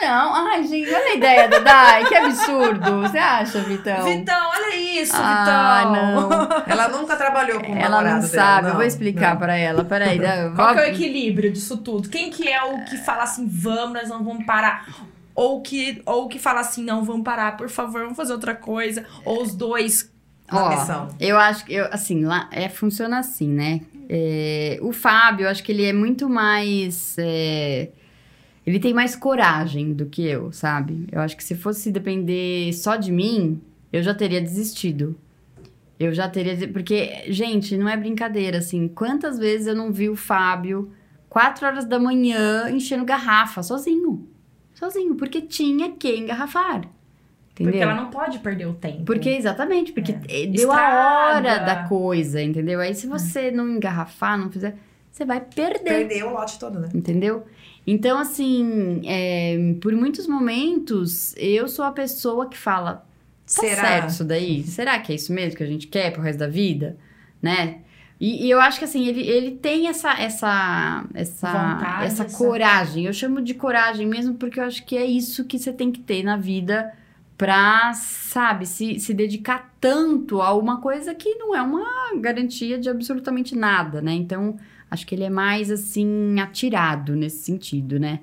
Não, 0.00 0.34
ai, 0.34 0.64
gente, 0.64 0.88
olha 0.88 1.04
a 1.04 1.14
ideia 1.14 1.48
da 1.48 1.58
Dai, 1.58 2.04
que 2.06 2.14
absurdo. 2.14 3.02
Você 3.02 3.18
acha, 3.18 3.60
Vitão? 3.60 4.02
Vitão, 4.04 4.50
olha 4.50 4.76
isso, 4.76 5.12
Ah, 5.14 5.84
Vitão! 5.84 6.28
não. 6.30 6.48
Ela 6.66 6.88
nunca 6.88 7.16
trabalhou 7.16 7.60
com 7.60 7.72
um 7.72 7.76
Ela 7.76 8.00
não 8.02 8.18
dela, 8.18 8.22
sabe, 8.22 8.66
eu 8.66 8.68
não, 8.70 8.76
vou 8.76 8.86
explicar 8.86 9.38
pra 9.38 9.56
ela. 9.56 9.84
Peraí, 9.84 10.18
Qual 10.56 10.74
que 10.74 10.80
é 10.80 10.84
o 10.84 10.86
equilíbrio 10.88 11.52
disso 11.52 11.76
tudo? 11.78 12.08
Quem 12.08 12.30
que 12.30 12.48
é 12.48 12.62
o 12.62 12.84
que 12.84 12.96
fala 12.98 13.24
assim, 13.24 13.46
vamos, 13.46 13.92
nós 13.94 14.08
não 14.08 14.24
vamos 14.24 14.44
parar? 14.44 14.86
Ou 15.34 15.60
que, 15.62 16.02
ou 16.06 16.28
que 16.28 16.38
fala 16.38 16.60
assim, 16.60 16.82
não, 16.84 17.04
vamos 17.04 17.22
parar, 17.24 17.56
por 17.56 17.68
favor, 17.68 18.02
vamos 18.02 18.16
fazer 18.16 18.32
outra 18.32 18.54
coisa. 18.54 19.04
Ou 19.24 19.42
os 19.42 19.54
dois. 19.54 20.10
Ó, 20.52 20.70
eu 21.20 21.38
acho 21.38 21.64
que, 21.64 21.74
eu, 21.74 21.86
assim, 21.92 22.24
lá 22.24 22.48
é, 22.50 22.68
funciona 22.68 23.18
assim, 23.20 23.48
né? 23.48 23.80
É, 24.08 24.78
o 24.82 24.92
Fábio, 24.92 25.44
eu 25.44 25.50
acho 25.50 25.62
que 25.62 25.70
ele 25.70 25.84
é 25.86 25.92
muito 25.92 26.28
mais. 26.28 27.14
é, 27.18 27.88
ele 28.70 28.80
tem 28.80 28.94
mais 28.94 29.14
coragem 29.16 29.92
do 29.92 30.06
que 30.06 30.26
eu, 30.26 30.50
sabe? 30.52 31.06
Eu 31.12 31.20
acho 31.20 31.36
que 31.36 31.44
se 31.44 31.54
fosse 31.54 31.90
depender 31.92 32.72
só 32.72 32.96
de 32.96 33.10
mim, 33.12 33.60
eu 33.92 34.02
já 34.02 34.14
teria 34.14 34.40
desistido. 34.40 35.16
Eu 35.98 36.14
já 36.14 36.28
teria. 36.28 36.68
Porque, 36.68 37.24
gente, 37.28 37.76
não 37.76 37.88
é 37.88 37.96
brincadeira, 37.96 38.58
assim. 38.58 38.88
Quantas 38.88 39.38
vezes 39.38 39.66
eu 39.66 39.74
não 39.76 39.92
vi 39.92 40.08
o 40.08 40.16
Fábio, 40.16 40.90
quatro 41.28 41.66
horas 41.66 41.84
da 41.84 41.98
manhã, 41.98 42.70
enchendo 42.70 43.04
garrafa, 43.04 43.62
sozinho. 43.62 44.26
Sozinho, 44.74 45.14
porque 45.14 45.42
tinha 45.42 45.90
que 45.92 46.16
engarrafar. 46.16 46.88
Entendeu? 47.52 47.72
Porque 47.72 47.78
ela 47.78 47.94
não 47.94 48.08
pode 48.08 48.38
perder 48.38 48.66
o 48.66 48.72
tempo. 48.72 49.04
Porque, 49.04 49.28
exatamente, 49.28 49.92
porque 49.92 50.12
É. 50.12 50.44
eh, 50.44 50.46
deu 50.46 50.72
a 50.72 50.74
Estraga. 50.76 51.36
hora 51.36 51.58
da 51.58 51.84
coisa, 51.86 52.40
entendeu? 52.42 52.80
Aí 52.80 52.94
se 52.94 53.06
você 53.06 53.50
não 53.50 53.68
engarrafar, 53.68 54.38
não 54.38 54.50
fizer, 54.50 54.76
você 55.10 55.26
vai 55.26 55.40
perder. 55.42 55.82
Perdeu 56.08 56.28
o 56.28 56.32
lote 56.32 56.58
todo, 56.58 56.78
né? 56.80 56.88
Entendeu? 56.94 57.44
Então, 57.86 58.18
assim, 58.18 59.00
é, 59.04 59.74
por 59.80 59.92
muitos 59.92 60.26
momentos, 60.26 61.34
eu 61.36 61.66
sou 61.68 61.84
a 61.84 61.92
pessoa 61.92 62.48
que 62.48 62.56
fala: 62.56 62.94
tá 62.96 63.04
Será? 63.46 63.82
certo 63.82 64.08
isso 64.10 64.24
daí? 64.24 64.62
Será 64.64 64.98
que 65.00 65.12
é 65.12 65.14
isso 65.14 65.32
mesmo 65.32 65.56
que 65.56 65.62
a 65.62 65.66
gente 65.66 65.86
quer 65.88 66.12
pro 66.12 66.22
resto 66.22 66.38
da 66.40 66.46
vida? 66.48 66.96
Né? 67.42 67.78
E, 68.20 68.46
e 68.46 68.50
eu 68.50 68.60
acho 68.60 68.78
que, 68.78 68.84
assim, 68.84 69.06
ele, 69.06 69.22
ele 69.26 69.52
tem 69.52 69.88
essa, 69.88 70.12
essa, 70.20 71.04
essa, 71.14 71.50
Vontade, 71.50 72.04
essa 72.04 72.24
essa- 72.24 72.36
coragem. 72.38 73.06
Eu 73.06 73.12
chamo 73.14 73.40
de 73.40 73.54
coragem 73.54 74.06
mesmo 74.06 74.34
porque 74.34 74.60
eu 74.60 74.64
acho 74.64 74.84
que 74.84 74.94
é 74.96 75.06
isso 75.06 75.44
que 75.46 75.58
você 75.58 75.72
tem 75.72 75.90
que 75.90 76.00
ter 76.00 76.22
na 76.22 76.36
vida 76.36 76.92
pra, 77.40 77.94
sabe, 77.94 78.66
se, 78.66 79.00
se 79.00 79.14
dedicar 79.14 79.74
tanto 79.80 80.42
a 80.42 80.52
uma 80.52 80.78
coisa 80.78 81.14
que 81.14 81.36
não 81.36 81.56
é 81.56 81.62
uma 81.62 82.14
garantia 82.16 82.78
de 82.78 82.90
absolutamente 82.90 83.56
nada, 83.56 84.02
né? 84.02 84.12
Então, 84.12 84.58
acho 84.90 85.06
que 85.06 85.14
ele 85.14 85.24
é 85.24 85.30
mais, 85.30 85.70
assim, 85.70 86.38
atirado 86.38 87.16
nesse 87.16 87.38
sentido, 87.38 87.98
né? 87.98 88.20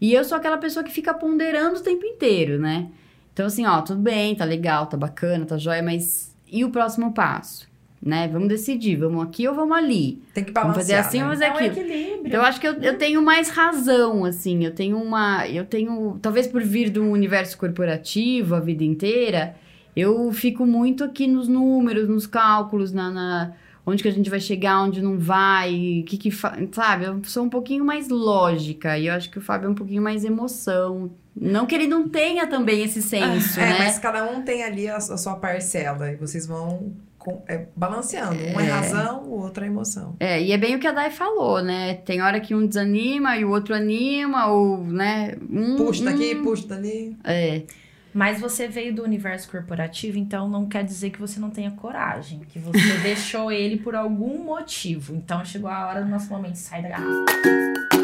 E 0.00 0.14
eu 0.14 0.22
sou 0.22 0.38
aquela 0.38 0.56
pessoa 0.56 0.84
que 0.84 0.92
fica 0.92 1.12
ponderando 1.12 1.80
o 1.80 1.82
tempo 1.82 2.06
inteiro, 2.06 2.60
né? 2.60 2.86
Então, 3.32 3.46
assim, 3.46 3.66
ó, 3.66 3.82
tudo 3.82 4.00
bem, 4.00 4.36
tá 4.36 4.44
legal, 4.44 4.86
tá 4.86 4.96
bacana, 4.96 5.44
tá 5.44 5.58
joia, 5.58 5.82
mas 5.82 6.32
e 6.46 6.64
o 6.64 6.70
próximo 6.70 7.12
passo? 7.12 7.68
Né? 8.02 8.28
Vamos 8.28 8.48
decidir, 8.48 8.96
vamos 8.96 9.22
aqui 9.24 9.46
ou 9.46 9.54
vamos 9.54 9.76
ali? 9.76 10.22
Tem 10.32 10.42
que 10.42 10.52
Vamos 10.52 10.70
balancear. 10.72 11.04
fazer 11.04 11.08
assim 11.08 11.18
né? 11.18 11.24
ou 11.24 11.30
fazer 11.32 11.44
é 11.44 11.52
um 11.52 11.60
equilíbrio. 11.60 12.22
Então, 12.28 12.40
eu 12.40 12.46
acho 12.46 12.58
que 12.58 12.66
eu, 12.66 12.72
eu 12.74 12.96
tenho 12.96 13.20
mais 13.22 13.50
razão, 13.50 14.24
assim. 14.24 14.64
Eu 14.64 14.74
tenho 14.74 14.96
uma. 14.96 15.46
Eu 15.46 15.66
tenho. 15.66 16.18
Talvez 16.22 16.46
por 16.46 16.62
vir 16.62 16.88
do 16.88 17.04
universo 17.04 17.58
corporativo 17.58 18.54
a 18.54 18.60
vida 18.60 18.82
inteira, 18.84 19.54
eu 19.94 20.32
fico 20.32 20.64
muito 20.64 21.04
aqui 21.04 21.26
nos 21.26 21.46
números, 21.46 22.08
nos 22.08 22.26
cálculos, 22.26 22.90
na. 22.90 23.10
na- 23.10 23.52
onde 23.84 24.02
que 24.02 24.08
a 24.08 24.12
gente 24.12 24.30
vai 24.30 24.40
chegar, 24.40 24.80
onde 24.82 25.02
não 25.02 25.18
vai, 25.18 26.00
o 26.00 26.04
que 26.06 26.16
que. 26.16 26.30
fa- 26.30 26.56
Sabe? 26.72 27.04
Eu 27.04 27.20
sou 27.24 27.44
um 27.44 27.50
pouquinho 27.50 27.84
mais 27.84 28.08
lógica. 28.08 28.96
E 28.98 29.08
eu 29.08 29.12
acho 29.14 29.28
que 29.30 29.36
o 29.38 29.42
Fábio 29.42 29.66
é 29.66 29.70
um 29.70 29.74
pouquinho 29.74 30.00
mais 30.02 30.24
emoção. 30.24 31.10
Não 31.36 31.66
que 31.66 31.74
ele 31.74 31.86
não 31.86 32.08
tenha 32.08 32.46
também 32.46 32.82
esse 32.82 33.02
senso, 33.02 33.60
é, 33.60 33.64
né? 33.70 33.78
mas 33.78 33.98
cada 33.98 34.24
um 34.24 34.40
tem 34.42 34.62
ali 34.64 34.88
a, 34.88 34.96
a 34.96 35.00
sua 35.18 35.34
parcela 35.36 36.10
e 36.10 36.16
vocês 36.16 36.46
vão 36.46 36.92
com- 37.20 37.42
é, 37.46 37.66
balanceando. 37.76 38.34
Um 38.34 38.58
é, 38.58 38.66
É. 38.66 38.70
razão, 38.70 39.22
o 39.24 39.38
outro 39.42 39.62
é 39.62 39.68
emoção. 39.68 40.16
É, 40.18 40.42
e 40.42 40.50
é 40.50 40.56
bem 40.58 40.74
o 40.74 40.80
que 40.80 40.86
a 40.88 40.92
Dai 40.92 41.10
falou, 41.10 41.62
né? 41.62 41.94
Tem 41.94 42.20
hora 42.20 42.40
que 42.40 42.54
um 42.54 42.66
desanima 42.66 43.36
e 43.36 43.44
o 43.44 43.50
outro 43.50 43.74
anima, 43.74 44.46
ou, 44.46 44.82
né? 44.84 45.36
Um, 45.48 45.76
Puxa 45.76 46.02
daqui, 46.04 46.34
um- 46.34 46.42
puxa 46.42 46.66
dali. 46.66 47.16
É. 47.22 47.62
Mas 48.12 48.40
você 48.40 48.66
veio 48.66 48.92
do 48.92 49.04
universo 49.04 49.48
corporativo, 49.48 50.18
então 50.18 50.48
não 50.48 50.66
quer 50.66 50.82
dizer 50.82 51.10
que 51.10 51.20
você 51.20 51.38
não 51.38 51.48
tenha 51.50 51.70
coragem. 51.70 52.40
Que 52.48 52.58
você 52.58 52.72
deixou 53.04 53.52
ele 53.52 53.76
por 53.76 53.94
algum 53.94 54.42
motivo. 54.42 55.14
Então 55.14 55.44
chegou 55.44 55.70
a 55.70 55.86
hora 55.86 56.02
do 56.02 56.08
nosso 56.08 56.28
momento 56.28 56.52
de 56.54 56.58
sair 56.58 56.82
da 56.82 56.88
garrafa. 56.88 57.99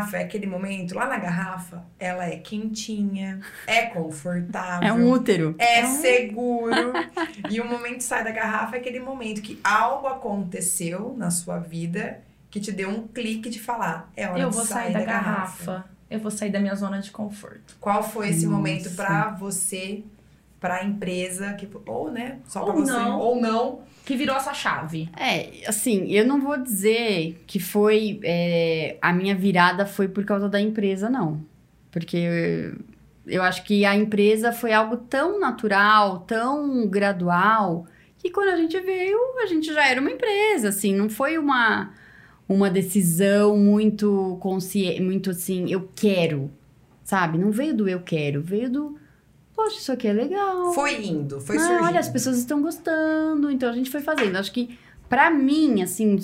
Garrafa 0.00 0.16
é 0.18 0.22
aquele 0.22 0.46
momento, 0.46 0.94
lá 0.94 1.06
na 1.06 1.18
garrafa, 1.18 1.84
ela 1.98 2.24
é 2.24 2.36
quentinha, 2.36 3.40
é 3.66 3.86
confortável. 3.86 4.88
É 4.88 4.92
um 4.92 5.10
útero. 5.10 5.54
É 5.58 5.84
seguro. 5.86 6.92
e 7.50 7.60
o 7.60 7.64
momento 7.68 7.98
de 7.98 8.04
sair 8.04 8.24
da 8.24 8.30
garrafa 8.30 8.76
é 8.76 8.78
aquele 8.80 9.00
momento 9.00 9.42
que 9.42 9.58
algo 9.62 10.06
aconteceu 10.06 11.14
na 11.16 11.30
sua 11.30 11.58
vida 11.58 12.20
que 12.50 12.60
te 12.60 12.72
deu 12.72 12.88
um 12.90 13.06
clique 13.06 13.48
de 13.48 13.60
falar. 13.60 14.10
É 14.16 14.28
hora 14.28 14.40
Eu 14.40 14.50
de 14.50 14.56
vou 14.56 14.64
sair 14.64 14.92
da 14.92 15.04
garrafa. 15.04 15.84
Eu 16.10 16.18
vou 16.18 16.30
sair 16.30 16.50
da 16.50 16.58
minha 16.58 16.74
zona 16.74 17.00
de 17.00 17.10
conforto. 17.10 17.76
Qual 17.80 18.02
foi 18.02 18.30
esse 18.30 18.44
Nossa. 18.44 18.56
momento 18.56 18.90
pra 18.96 19.30
você, 19.30 20.02
pra 20.58 20.82
empresa, 20.84 21.52
que, 21.54 21.68
ou 21.86 22.10
né, 22.10 22.40
só 22.44 22.64
pra 22.64 22.74
Ou 22.74 22.80
você, 22.80 22.92
não. 22.92 23.18
ou 23.20 23.40
não. 23.40 23.80
Que 24.10 24.16
virou 24.16 24.34
essa 24.34 24.52
chave. 24.52 25.08
É, 25.16 25.68
assim, 25.68 26.10
eu 26.10 26.26
não 26.26 26.40
vou 26.40 26.60
dizer 26.60 27.44
que 27.46 27.60
foi. 27.60 28.18
é, 28.24 28.96
a 29.00 29.12
minha 29.12 29.36
virada 29.36 29.86
foi 29.86 30.08
por 30.08 30.24
causa 30.24 30.48
da 30.48 30.60
empresa, 30.60 31.08
não. 31.08 31.40
Porque 31.92 32.16
eu, 32.16 32.76
eu 33.24 33.40
acho 33.40 33.62
que 33.62 33.84
a 33.84 33.94
empresa 33.94 34.50
foi 34.50 34.72
algo 34.72 34.96
tão 34.96 35.38
natural, 35.38 36.18
tão 36.26 36.88
gradual, 36.88 37.86
que 38.18 38.32
quando 38.32 38.48
a 38.48 38.56
gente 38.56 38.80
veio, 38.80 39.16
a 39.44 39.46
gente 39.46 39.72
já 39.72 39.86
era 39.86 40.00
uma 40.00 40.10
empresa, 40.10 40.70
assim, 40.70 40.92
não 40.92 41.08
foi 41.08 41.38
uma, 41.38 41.94
uma 42.48 42.68
decisão 42.68 43.56
muito 43.56 44.38
consciente, 44.40 45.00
muito 45.00 45.30
assim, 45.30 45.70
eu 45.70 45.88
quero, 45.94 46.50
sabe? 47.04 47.38
Não 47.38 47.52
veio 47.52 47.76
do 47.76 47.88
eu 47.88 48.00
quero, 48.00 48.42
veio 48.42 48.68
do. 48.68 48.98
Poxa, 49.64 49.78
isso 49.78 49.92
aqui 49.92 50.08
é 50.08 50.12
legal. 50.12 50.72
Foi 50.72 51.04
indo, 51.04 51.40
foi 51.40 51.56
Não, 51.56 51.66
surgindo. 51.66 51.86
olha, 51.86 52.00
as 52.00 52.08
pessoas 52.08 52.38
estão 52.38 52.62
gostando, 52.62 53.50
então 53.50 53.68
a 53.68 53.72
gente 53.72 53.90
foi 53.90 54.00
fazendo. 54.00 54.36
Acho 54.36 54.50
que, 54.52 54.78
pra 55.08 55.30
mim, 55.30 55.82
assim, 55.82 56.16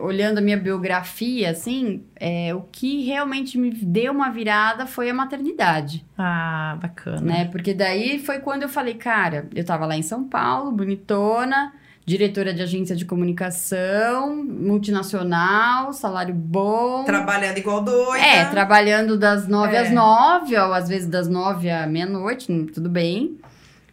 olhando 0.00 0.38
a 0.38 0.40
minha 0.40 0.56
biografia, 0.56 1.50
assim, 1.50 2.02
é, 2.16 2.54
o 2.54 2.62
que 2.72 3.04
realmente 3.04 3.56
me 3.56 3.70
deu 3.70 4.12
uma 4.12 4.28
virada 4.30 4.86
foi 4.86 5.08
a 5.08 5.14
maternidade, 5.14 6.04
Ah, 6.18 6.76
bacana. 6.82 7.20
né? 7.20 7.44
Porque 7.46 7.72
daí 7.74 8.18
foi 8.18 8.38
quando 8.40 8.62
eu 8.64 8.68
falei, 8.68 8.94
cara, 8.94 9.48
eu 9.54 9.64
tava 9.64 9.86
lá 9.86 9.96
em 9.96 10.02
São 10.02 10.24
Paulo, 10.24 10.72
bonitona, 10.72 11.72
diretora 12.06 12.52
de 12.52 12.62
agência 12.62 12.94
de 12.94 13.04
comunicação, 13.04 14.36
multinacional, 14.44 15.92
salário 15.92 16.34
bom. 16.34 17.04
Trabalhando 17.04 17.58
igual 17.58 17.82
doida. 17.82 18.24
É, 18.24 18.44
trabalhando 18.46 19.16
das 19.16 19.48
nove 19.48 19.74
É. 19.74 19.80
às 19.80 19.90
nove, 19.90 20.56
ou 20.58 20.72
às 20.74 20.88
vezes 20.88 21.08
das 21.08 21.28
nove 21.28 21.70
à 21.70 21.86
meia-noite, 21.86 22.50
hum, 22.52 22.66
tudo 22.66 22.88
bem. 22.88 23.38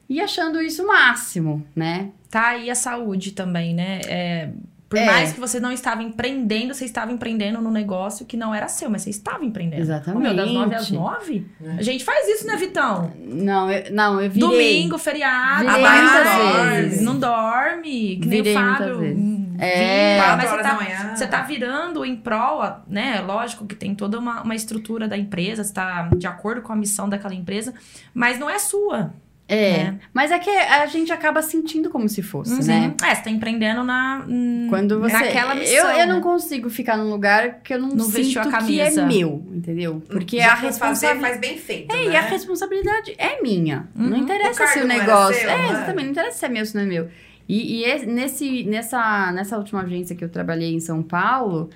E 0.10 0.20
achando 0.20 0.62
isso 0.62 0.84
o 0.84 0.88
máximo, 0.88 1.66
né? 1.76 2.10
Tá 2.30 2.50
aí 2.50 2.70
a 2.70 2.76
saúde 2.76 3.32
também, 3.32 3.74
né? 3.74 4.02
É, 4.08 4.50
por 4.92 5.00
É. 5.00 5.06
mais 5.06 5.32
que 5.32 5.40
você 5.40 5.58
não 5.58 5.72
estava 5.72 6.04
empreendendo, 6.04 6.74
você 6.74 6.84
estava 6.84 7.14
empreendendo 7.14 7.62
num 7.62 7.72
negócio 7.72 8.26
que 8.26 8.36
não 8.36 8.54
era 8.54 8.68
seu, 8.68 8.90
mas 8.90 9.04
você 9.04 9.10
estava 9.10 9.46
empreendendo. 9.46 9.82
Exatamente. 9.82 10.18
Ô, 10.18 10.22
meu, 10.22 10.36
das 10.36 10.52
nove 10.52 10.76
às 10.76 10.92
nove? 10.92 11.48
É. 11.64 11.72
A 11.78 11.82
gente 11.82 12.04
faz 12.04 12.28
isso, 12.28 12.46
né, 12.46 12.58
Vitão? 12.58 13.10
Não, 13.18 13.72
eu, 13.72 13.90
não, 13.94 14.22
eu 14.22 14.30
virei. 14.30 14.50
Domingo, 14.50 14.98
feriado. 14.98 15.66
Virei 15.66 16.82
vezes. 16.82 17.02
Não 17.02 17.18
dorme. 17.18 18.18
Que 18.18 18.28
Virei 18.28 18.54
nem 18.54 18.64
o 18.64 18.76
Fábio. 18.78 19.52
É. 19.60 20.18
Quatro 20.18 20.38
mas 20.38 20.50
você 20.50 20.62
tá, 20.62 20.74
manhã. 20.74 21.16
você 21.16 21.28
tá 21.28 21.42
virando 21.44 22.04
em 22.04 22.16
prol, 22.18 22.62
né? 22.86 23.22
Lógico 23.22 23.66
que 23.66 23.76
tem 23.76 23.96
toda 23.96 24.20
uma, 24.20 24.42
uma 24.42 24.56
estrutura 24.56 25.08
da 25.08 25.18
empresa, 25.18 25.64
você 25.64 25.74
tá 25.74 26.10
de 26.18 26.28
acordo 26.28 26.62
com 26.62 26.74
a 26.74 26.76
missão 26.76 27.08
daquela 27.08 27.34
empresa, 27.34 27.74
mas 28.14 28.38
não 28.38 28.50
é 28.50 28.60
sua. 28.60 29.14
É, 29.54 29.84
né? 29.84 30.00
mas 30.14 30.32
é 30.32 30.40
que 30.40 30.50
a 30.50 30.86
gente 30.86 31.12
acaba 31.12 31.42
sentindo 31.42 31.90
como 31.90 32.08
se 32.08 32.22
fosse, 32.22 32.54
Uhum. 32.54 32.66
né? 32.68 32.94
É, 33.04 33.14
você 33.16 33.24
tá 33.24 33.30
empreendendo 33.30 33.84
na, 33.84 34.24
hum, 34.26 34.68
Quando 34.70 35.00
você. 35.00 35.12
naquela 35.12 35.54
missão. 35.56 35.76
eu, 35.92 35.98
eu 36.00 36.08
não 36.08 36.16
né? 36.16 36.22
consigo 36.22 36.70
ficar 36.70 36.96
num 36.96 37.10
lugar 37.10 37.60
que 37.62 37.74
eu 37.74 37.80
não, 37.80 37.90
Não 37.90 38.06
vestiu 38.08 38.42
sinto 38.44 38.56
a 38.56 38.60
que 38.64 38.80
é 38.80 38.86
camisa. 38.86 39.06
meu, 39.06 39.46
entendeu? 39.54 40.02
Porque 40.10 40.38
Já 40.38 40.46
a 40.46 40.50
que 40.50 40.56
fazer, 40.56 40.68
responsabilidade. 40.68 41.20
faz 41.20 41.40
bem 41.42 41.58
feito, 41.58 41.94
É, 41.94 42.06
né? 42.06 42.12
e 42.12 42.16
a 42.16 42.22
responsabilidade 42.22 43.14
é 43.18 43.42
minha. 43.42 43.90
Uhum. 43.94 44.08
Não 44.10 44.18
interessa 44.18 44.64
O 44.64 44.68
se 44.68 44.80
o 44.80 44.82
não 44.82 44.88
negócio. 44.88 45.40
seu, 45.42 45.50
é, 45.50 45.58
né? 45.58 45.70
exatamente, 45.72 46.04
não 46.06 46.12
interessa 46.12 46.38
se 46.38 46.46
é 46.46 46.50
meu 46.50 46.62
ou 46.62 46.66
se 46.66 46.76
não 46.76 46.84
é 46.84 46.86
meu. 46.86 47.10
E, 47.50 47.80
e 47.80 47.84
esse- 47.84 48.06
nesse, 48.06 48.64
nessa, 48.64 49.32
nessa 49.34 49.58
última 49.58 49.82
agência 49.82 50.16
que 50.16 50.24
eu 50.24 50.30
trabalhei 50.30 50.74
em 50.74 50.80
São 50.80 51.04
Paulo, 51.04 51.70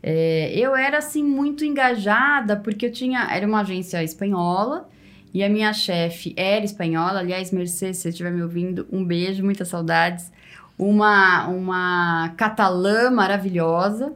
é, 0.00 0.52
eu 0.54 0.76
era 0.76 0.98
assim 0.98 1.24
muito 1.24 1.64
engajada, 1.64 2.54
porque 2.56 2.86
eu 2.86 2.92
tinha. 2.92 3.26
Era 3.32 3.44
uma 3.46 3.62
agência 3.62 4.04
espanhola. 4.04 4.88
E 5.36 5.44
a 5.44 5.50
minha 5.50 5.70
chefe 5.74 6.32
era 6.34 6.64
espanhola. 6.64 7.18
Aliás, 7.18 7.52
Mercedes, 7.52 7.98
se 7.98 8.04
você 8.04 8.08
estiver 8.08 8.32
me 8.32 8.42
ouvindo, 8.42 8.88
um 8.90 9.04
beijo, 9.04 9.44
muitas 9.44 9.68
saudades. 9.68 10.32
Uma, 10.78 11.46
uma 11.48 12.32
catalã 12.38 13.10
maravilhosa. 13.10 14.14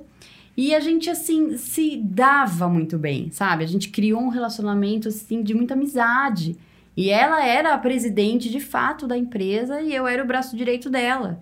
E 0.57 0.75
a 0.75 0.81
gente, 0.81 1.11
assim, 1.11 1.59
se 1.59 1.99
dava 1.99 2.71
muito 2.71 2.97
bem, 2.97 3.31
sabe? 3.33 3.63
A 3.65 3.67
gente 3.67 3.91
criou 3.91 4.19
um 4.19 4.31
relacionamento, 4.31 5.09
assim, 5.09 5.43
de 5.43 5.53
muita 5.53 5.75
amizade. 5.75 6.57
E 6.97 7.11
ela 7.11 7.45
era 7.45 7.75
a 7.75 7.79
presidente, 7.79 8.49
de 8.49 8.59
fato, 8.59 9.07
da 9.07 9.15
empresa 9.15 9.83
e 9.83 9.95
eu 9.95 10.07
era 10.07 10.25
o 10.25 10.27
braço 10.27 10.57
direito 10.57 10.89
dela. 10.89 11.39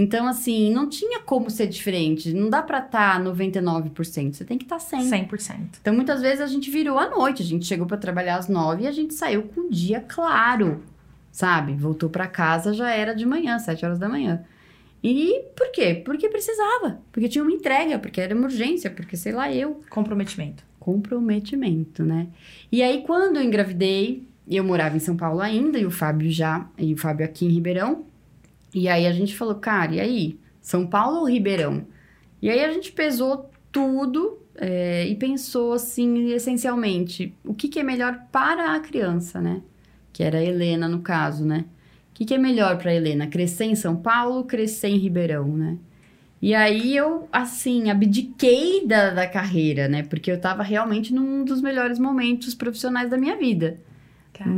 Então, 0.00 0.28
assim, 0.28 0.72
não 0.72 0.88
tinha 0.88 1.18
como 1.18 1.50
ser 1.50 1.66
diferente. 1.66 2.32
Não 2.32 2.48
dá 2.48 2.62
pra 2.62 2.78
estar 2.78 3.20
99%. 3.20 4.32
Você 4.32 4.44
tem 4.44 4.56
que 4.56 4.64
estar 4.64 4.76
100%. 4.76 5.28
100%. 5.28 5.58
Então, 5.80 5.92
muitas 5.92 6.22
vezes 6.22 6.40
a 6.40 6.46
gente 6.46 6.70
virou 6.70 7.00
à 7.00 7.10
noite. 7.10 7.42
A 7.42 7.44
gente 7.44 7.66
chegou 7.66 7.84
pra 7.84 7.96
trabalhar 7.96 8.36
às 8.36 8.48
nove 8.48 8.84
e 8.84 8.86
a 8.86 8.92
gente 8.92 9.12
saiu 9.12 9.42
com 9.42 9.62
o 9.62 9.70
dia 9.70 10.00
claro, 10.00 10.84
sabe? 11.32 11.72
Voltou 11.74 12.08
pra 12.08 12.28
casa, 12.28 12.72
já 12.72 12.88
era 12.92 13.12
de 13.12 13.26
manhã, 13.26 13.58
sete 13.58 13.84
horas 13.84 13.98
da 13.98 14.08
manhã. 14.08 14.44
E 15.02 15.42
por 15.56 15.72
quê? 15.72 16.00
Porque 16.04 16.28
precisava. 16.28 17.00
Porque 17.10 17.28
tinha 17.28 17.42
uma 17.42 17.52
entrega, 17.52 17.98
porque 17.98 18.20
era 18.20 18.36
uma 18.36 18.44
urgência, 18.44 18.92
porque 18.92 19.16
sei 19.16 19.32
lá 19.32 19.52
eu. 19.52 19.80
Comprometimento. 19.90 20.62
Comprometimento, 20.78 22.04
né? 22.04 22.28
E 22.70 22.84
aí, 22.84 23.02
quando 23.02 23.38
eu 23.38 23.42
engravidei, 23.42 24.22
eu 24.48 24.62
morava 24.62 24.96
em 24.96 25.00
São 25.00 25.16
Paulo 25.16 25.40
ainda, 25.40 25.76
e 25.76 25.84
o 25.84 25.90
Fábio 25.90 26.30
já, 26.30 26.68
e 26.78 26.94
o 26.94 26.96
Fábio 26.96 27.26
aqui 27.26 27.46
em 27.46 27.50
Ribeirão. 27.50 28.06
E 28.78 28.88
aí 28.88 29.06
a 29.06 29.12
gente 29.12 29.36
falou, 29.36 29.56
cara, 29.56 29.94
e 29.94 30.00
aí? 30.00 30.38
São 30.60 30.86
Paulo 30.86 31.20
ou 31.20 31.28
Ribeirão? 31.28 31.86
E 32.40 32.50
aí 32.50 32.64
a 32.64 32.72
gente 32.72 32.92
pesou 32.92 33.50
tudo 33.72 34.38
é, 34.54 35.06
e 35.06 35.14
pensou 35.14 35.72
assim, 35.72 36.30
essencialmente, 36.32 37.34
o 37.44 37.54
que, 37.54 37.68
que 37.68 37.78
é 37.78 37.82
melhor 37.82 38.26
para 38.30 38.74
a 38.74 38.80
criança, 38.80 39.40
né? 39.40 39.62
Que 40.12 40.22
era 40.22 40.38
a 40.38 40.44
Helena, 40.44 40.88
no 40.88 41.00
caso, 41.00 41.44
né? 41.44 41.64
O 42.10 42.14
que, 42.14 42.24
que 42.24 42.34
é 42.34 42.38
melhor 42.38 42.78
para 42.78 42.90
a 42.90 42.94
Helena? 42.94 43.26
Crescer 43.26 43.64
em 43.64 43.74
São 43.74 43.96
Paulo, 43.96 44.44
crescer 44.44 44.88
em 44.88 44.98
Ribeirão, 44.98 45.48
né? 45.48 45.78
E 46.40 46.54
aí 46.54 46.96
eu, 46.96 47.28
assim, 47.32 47.90
abdiquei 47.90 48.86
da, 48.86 49.10
da 49.10 49.26
carreira, 49.26 49.88
né? 49.88 50.02
Porque 50.04 50.30
eu 50.30 50.40
tava 50.40 50.62
realmente 50.62 51.12
num 51.12 51.44
dos 51.44 51.60
melhores 51.60 51.98
momentos 51.98 52.54
profissionais 52.54 53.10
da 53.10 53.16
minha 53.16 53.36
vida. 53.36 53.80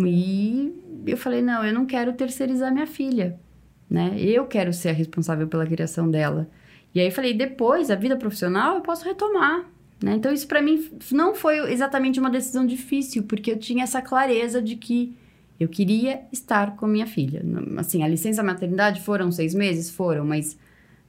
E 0.06 0.74
eu 1.06 1.16
falei, 1.16 1.40
não, 1.40 1.64
eu 1.64 1.72
não 1.72 1.86
quero 1.86 2.12
terceirizar 2.12 2.72
minha 2.72 2.86
filha, 2.86 3.38
né? 3.90 4.14
Eu 4.18 4.46
quero 4.46 4.72
ser 4.72 4.90
a 4.90 4.92
responsável 4.92 5.48
pela 5.48 5.66
criação 5.66 6.08
dela. 6.08 6.48
E 6.94 7.00
aí 7.00 7.10
falei, 7.10 7.34
depois, 7.34 7.90
a 7.90 7.96
vida 7.96 8.16
profissional, 8.16 8.76
eu 8.76 8.80
posso 8.80 9.04
retomar, 9.04 9.64
né? 10.02 10.14
Então 10.14 10.32
isso 10.32 10.46
para 10.46 10.62
mim 10.62 10.88
não 11.10 11.34
foi 11.34 11.72
exatamente 11.72 12.20
uma 12.20 12.30
decisão 12.30 12.64
difícil, 12.64 13.24
porque 13.24 13.50
eu 13.50 13.58
tinha 13.58 13.84
essa 13.84 14.00
clareza 14.00 14.62
de 14.62 14.76
que 14.76 15.14
eu 15.58 15.68
queria 15.68 16.22
estar 16.32 16.76
com 16.76 16.86
a 16.86 16.88
minha 16.88 17.06
filha. 17.06 17.42
Assim, 17.76 18.02
a 18.02 18.08
licença 18.08 18.42
maternidade 18.42 19.02
foram 19.02 19.30
seis 19.30 19.54
meses? 19.54 19.90
Foram, 19.90 20.24
mas 20.24 20.56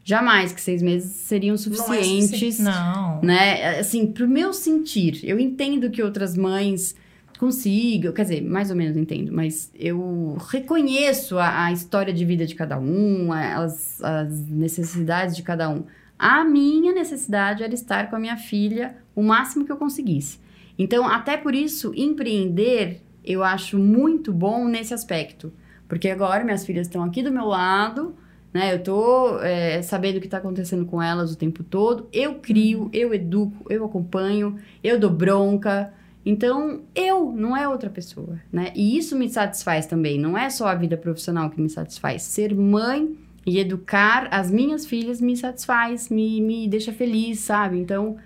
jamais 0.03 0.51
que 0.51 0.59
seis 0.59 0.81
meses 0.81 1.11
seriam 1.11 1.55
suficientes, 1.55 2.59
Não. 2.59 3.21
né? 3.21 3.79
Assim, 3.79 4.07
pro 4.07 4.27
meu 4.27 4.51
sentir, 4.51 5.21
eu 5.23 5.39
entendo 5.39 5.89
que 5.89 6.03
outras 6.03 6.35
mães 6.35 6.95
consigam, 7.41 8.13
quer 8.13 8.21
dizer, 8.21 8.41
mais 8.43 8.69
ou 8.69 8.75
menos 8.75 8.95
entendo, 8.95 9.33
mas 9.33 9.71
eu 9.73 10.37
reconheço 10.51 11.39
a, 11.39 11.65
a 11.65 11.71
história 11.71 12.13
de 12.13 12.23
vida 12.23 12.45
de 12.45 12.53
cada 12.53 12.79
um, 12.79 13.33
as, 13.33 13.99
as 14.03 14.47
necessidades 14.47 15.35
de 15.35 15.41
cada 15.41 15.67
um. 15.67 15.85
A 16.19 16.43
minha 16.45 16.93
necessidade 16.93 17.63
era 17.63 17.73
estar 17.73 18.11
com 18.11 18.15
a 18.15 18.19
minha 18.19 18.37
filha 18.37 18.95
o 19.15 19.23
máximo 19.23 19.65
que 19.65 19.71
eu 19.71 19.77
conseguisse. 19.77 20.39
Então, 20.77 21.03
até 21.07 21.35
por 21.35 21.55
isso, 21.55 21.91
empreender 21.95 23.01
eu 23.25 23.43
acho 23.43 23.79
muito 23.79 24.31
bom 24.31 24.67
nesse 24.67 24.93
aspecto. 24.93 25.51
Porque 25.87 26.09
agora 26.09 26.43
minhas 26.43 26.63
filhas 26.63 26.85
estão 26.85 27.03
aqui 27.03 27.23
do 27.23 27.31
meu 27.31 27.45
lado, 27.45 28.15
né? 28.53 28.71
Eu 28.71 28.83
tô 28.83 29.39
é, 29.39 29.81
sabendo 29.81 30.17
o 30.17 30.21
que 30.21 30.27
tá 30.27 30.37
acontecendo 30.37 30.85
com 30.85 31.01
elas 31.01 31.33
o 31.33 31.35
tempo 31.35 31.63
todo. 31.63 32.07
Eu 32.13 32.35
crio, 32.35 32.87
eu 32.93 33.15
educo, 33.15 33.65
eu 33.67 33.83
acompanho, 33.83 34.59
eu 34.83 34.99
dou 34.99 35.09
bronca. 35.09 35.91
Então, 36.25 36.81
eu, 36.93 37.31
não 37.31 37.57
é 37.57 37.67
outra 37.67 37.89
pessoa, 37.89 38.39
né? 38.51 38.71
E 38.75 38.97
isso 38.97 39.17
me 39.17 39.27
satisfaz 39.29 39.85
também. 39.87 40.19
Não 40.19 40.37
é 40.37 40.49
só 40.49 40.67
a 40.67 40.75
vida 40.75 40.95
profissional 40.95 41.49
que 41.49 41.59
me 41.59 41.69
satisfaz. 41.69 42.21
Ser 42.21 42.53
mãe 42.55 43.15
e 43.45 43.57
educar 43.57 44.27
as 44.29 44.51
minhas 44.51 44.85
filhas 44.85 45.19
me 45.19 45.35
satisfaz, 45.35 46.09
me, 46.09 46.39
me 46.41 46.67
deixa 46.67 46.91
feliz, 46.93 47.39
sabe? 47.39 47.79
Então, 47.79 48.17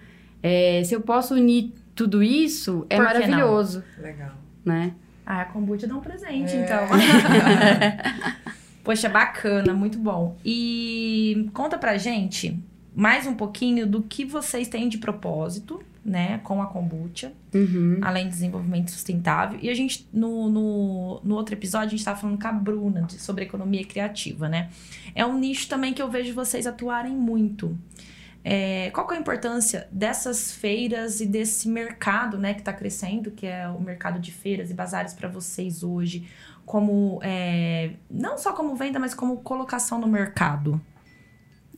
é, 0.43 0.83
se 0.83 0.93
eu 0.93 0.99
posso 1.01 1.35
unir 1.35 1.71
tudo 1.95 2.21
isso, 2.21 2.85
é 2.89 2.97
Por 2.97 3.07
que 3.07 3.13
não? 3.13 3.21
maravilhoso, 3.29 3.83
Legal. 3.97 4.31
né? 4.65 4.93
Ah, 5.25 5.41
a 5.41 5.45
kombucha 5.45 5.87
dá 5.87 5.95
um 5.95 6.01
presente, 6.01 6.53
É. 6.53 6.63
então. 6.65 6.87
Poxa, 8.83 9.09
bacana, 9.09 9.73
muito 9.73 9.97
bom. 9.97 10.37
E 10.45 11.49
conta 11.53 11.77
pra 11.77 11.97
gente 11.97 12.59
mais 12.93 13.25
um 13.25 13.33
pouquinho 13.33 13.87
do 13.87 14.01
que 14.03 14.23
vocês 14.23 14.67
têm 14.67 14.87
de 14.87 14.97
propósito, 14.99 15.81
né, 16.05 16.37
com 16.43 16.61
a 16.61 16.67
kombucha, 16.67 17.33
Uhum. 17.53 17.97
além 18.03 18.25
do 18.25 18.29
desenvolvimento 18.29 18.91
sustentável. 18.91 19.57
E 19.59 19.69
a 19.71 19.73
gente, 19.73 20.07
no, 20.13 20.47
no, 20.49 21.19
no 21.23 21.33
outro 21.35 21.55
episódio, 21.55 21.87
a 21.87 21.89
gente 21.91 22.05
tava 22.05 22.19
falando 22.19 22.39
com 22.39 22.47
a 22.47 22.51
Bruna 22.51 23.01
de- 23.01 23.19
sobre 23.19 23.43
economia 23.43 23.83
criativa, 23.83 24.47
né? 24.47 24.69
É 25.15 25.25
um 25.25 25.35
nicho 25.39 25.67
também 25.67 25.93
que 25.93 26.01
eu 26.01 26.09
vejo 26.11 26.31
vocês 26.35 26.67
atuarem 26.67 27.11
muito. 27.13 27.75
É, 28.43 28.91
qual 28.91 29.07
que 29.07 29.15
é 29.15 29.17
a 29.17 29.19
importância 29.19 29.87
dessas 29.91 30.51
feiras 30.51 31.19
e 31.19 31.25
desse 31.25 31.67
mercado, 31.67 32.37
né, 32.37 32.53
que 32.53 32.59
está 32.61 32.71
crescendo, 32.71 33.31
que 33.31 33.47
é 33.47 33.67
o 33.67 33.81
mercado 33.81 34.19
de 34.19 34.31
feiras 34.31 34.69
e 34.69 34.73
bazares 34.75 35.13
para 35.15 35.27
vocês 35.27 35.81
hoje, 35.81 36.27
como 36.63 37.19
é, 37.23 37.93
não 38.11 38.37
só 38.37 38.53
como 38.53 38.75
venda, 38.75 38.99
mas 38.99 39.15
como 39.15 39.37
colocação 39.37 39.99
no 39.99 40.07
mercado? 40.07 40.79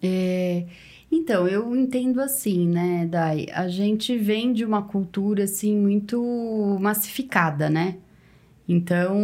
É, 0.04 0.66
então, 1.12 1.48
eu 1.48 1.76
entendo 1.76 2.20
assim, 2.22 2.68
né, 2.68 3.06
Dai? 3.06 3.48
A 3.54 3.68
gente 3.68 4.18
vem 4.18 4.52
de 4.52 4.66
uma 4.66 4.82
cultura, 4.82 5.44
assim, 5.46 5.76
muito 5.76 6.78
massificada, 6.82 7.70
né? 7.70 7.98
Então, 8.68 9.18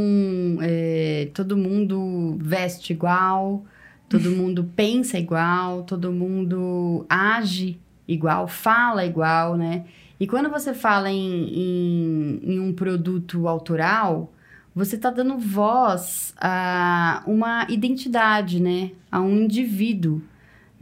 é, 0.61 1.29
todo 1.33 1.57
mundo 1.57 2.37
veste 2.39 2.93
igual, 2.93 3.65
todo 4.09 4.31
mundo 4.31 4.71
pensa 4.75 5.19
igual, 5.19 5.83
todo 5.83 6.11
mundo 6.11 7.05
age 7.09 7.77
igual, 8.07 8.47
fala 8.47 9.05
igual, 9.05 9.57
né? 9.57 9.85
E 10.19 10.25
quando 10.27 10.49
você 10.49 10.73
fala 10.73 11.11
em, 11.11 11.49
em, 11.53 12.39
em 12.43 12.59
um 12.59 12.71
produto 12.73 13.47
autoral, 13.47 14.31
você 14.73 14.95
está 14.95 15.09
dando 15.09 15.37
voz 15.37 16.33
a 16.39 17.23
uma 17.27 17.67
identidade, 17.69 18.61
né? 18.61 18.91
A 19.11 19.19
um 19.21 19.41
indivíduo 19.41 20.21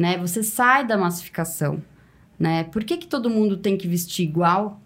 né? 0.01 0.17
Você 0.17 0.41
sai 0.41 0.85
da 0.85 0.97
massificação, 0.97 1.81
né? 2.37 2.63
Por 2.65 2.83
que, 2.83 2.97
que 2.97 3.07
todo 3.07 3.29
mundo 3.29 3.55
tem 3.57 3.77
que 3.77 3.87
vestir 3.87 4.23
igual? 4.23 4.81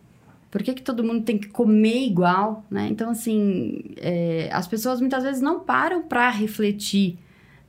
Por 0.52 0.62
que, 0.62 0.74
que 0.74 0.82
todo 0.82 1.04
mundo 1.04 1.24
tem 1.24 1.38
que 1.38 1.48
comer 1.48 2.06
igual, 2.06 2.66
né? 2.70 2.88
Então, 2.90 3.10
assim, 3.10 3.82
é, 3.98 4.50
as 4.52 4.68
pessoas 4.68 5.00
muitas 5.00 5.24
vezes 5.24 5.42
não 5.42 5.62
param 5.62 6.04
para 6.04 6.30
refletir, 6.30 7.18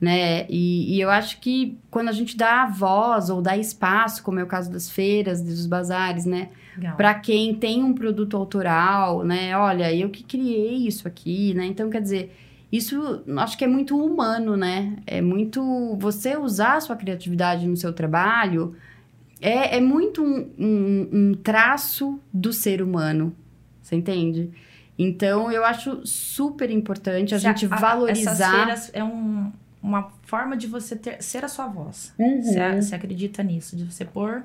né? 0.01 0.47
E, 0.49 0.95
e 0.95 1.01
eu 1.01 1.09
acho 1.09 1.41
que 1.41 1.79
quando 1.91 2.09
a 2.09 2.13
gente 2.13 2.37
dá 2.37 2.67
voz 2.67 3.31
ou 3.31 3.41
dá 3.41 3.57
espaço, 3.57 4.23
como 4.23 4.41
é 4.41 4.43
o 4.43 4.47
caso 4.47 4.71
das 4.71 4.91
feiras, 4.91 5.41
dos 5.41 5.67
bazares, 5.67 6.27
né? 6.27 6.51
Para 6.97 7.15
quem 7.15 7.55
tem 7.55 7.83
um 7.83 7.95
produto 7.95 8.37
autoral, 8.37 9.25
né? 9.25 9.57
Olha, 9.57 9.95
eu 9.95 10.11
que 10.11 10.23
criei 10.23 10.87
isso 10.87 11.09
aqui, 11.09 11.55
né? 11.55 11.65
Então, 11.67 11.89
quer 11.89 12.03
dizer, 12.03 12.37
isso 12.71 13.23
acho 13.39 13.57
que 13.57 13.65
é 13.65 13.69
muito 13.69 13.97
humano, 13.99 14.57
né? 14.57 14.97
É 15.07 15.21
muito. 15.21 15.97
Você 15.99 16.37
usar 16.37 16.77
a 16.77 16.81
sua 16.81 16.97
criatividade 16.97 17.67
no 17.67 17.77
seu 17.77 17.93
trabalho 17.93 18.75
é, 19.41 19.77
é 19.77 19.81
muito 19.81 20.23
um, 20.25 20.51
um, 20.59 21.09
um 21.13 21.35
traço 21.35 22.21
do 22.33 22.53
ser 22.53 22.83
humano. 22.83 23.35
Você 23.83 23.95
entende? 23.97 24.51
Então, 24.99 25.53
eu 25.53 25.65
acho 25.65 26.01
super 26.07 26.71
importante 26.71 27.35
a 27.35 27.39
Se 27.39 27.45
gente 27.45 27.67
Essas 27.67 27.81
valorizar. 27.81 28.51
feiras 28.51 28.91
é 28.95 29.05
um- 29.05 29.53
uma 29.83 30.11
forma 30.23 30.57
de 30.57 30.67
você 30.67 30.97
ter, 30.97 31.23
ser 31.23 31.45
a 31.45 31.49
sua 31.49 31.67
voz. 31.69 32.13
Uhum. 32.19 32.43
Você, 32.43 32.81
você 32.83 32.95
acredita 32.95 33.43
nisso? 33.43 33.77
De 33.77 33.85
você 33.85 34.05
pôr 34.05 34.43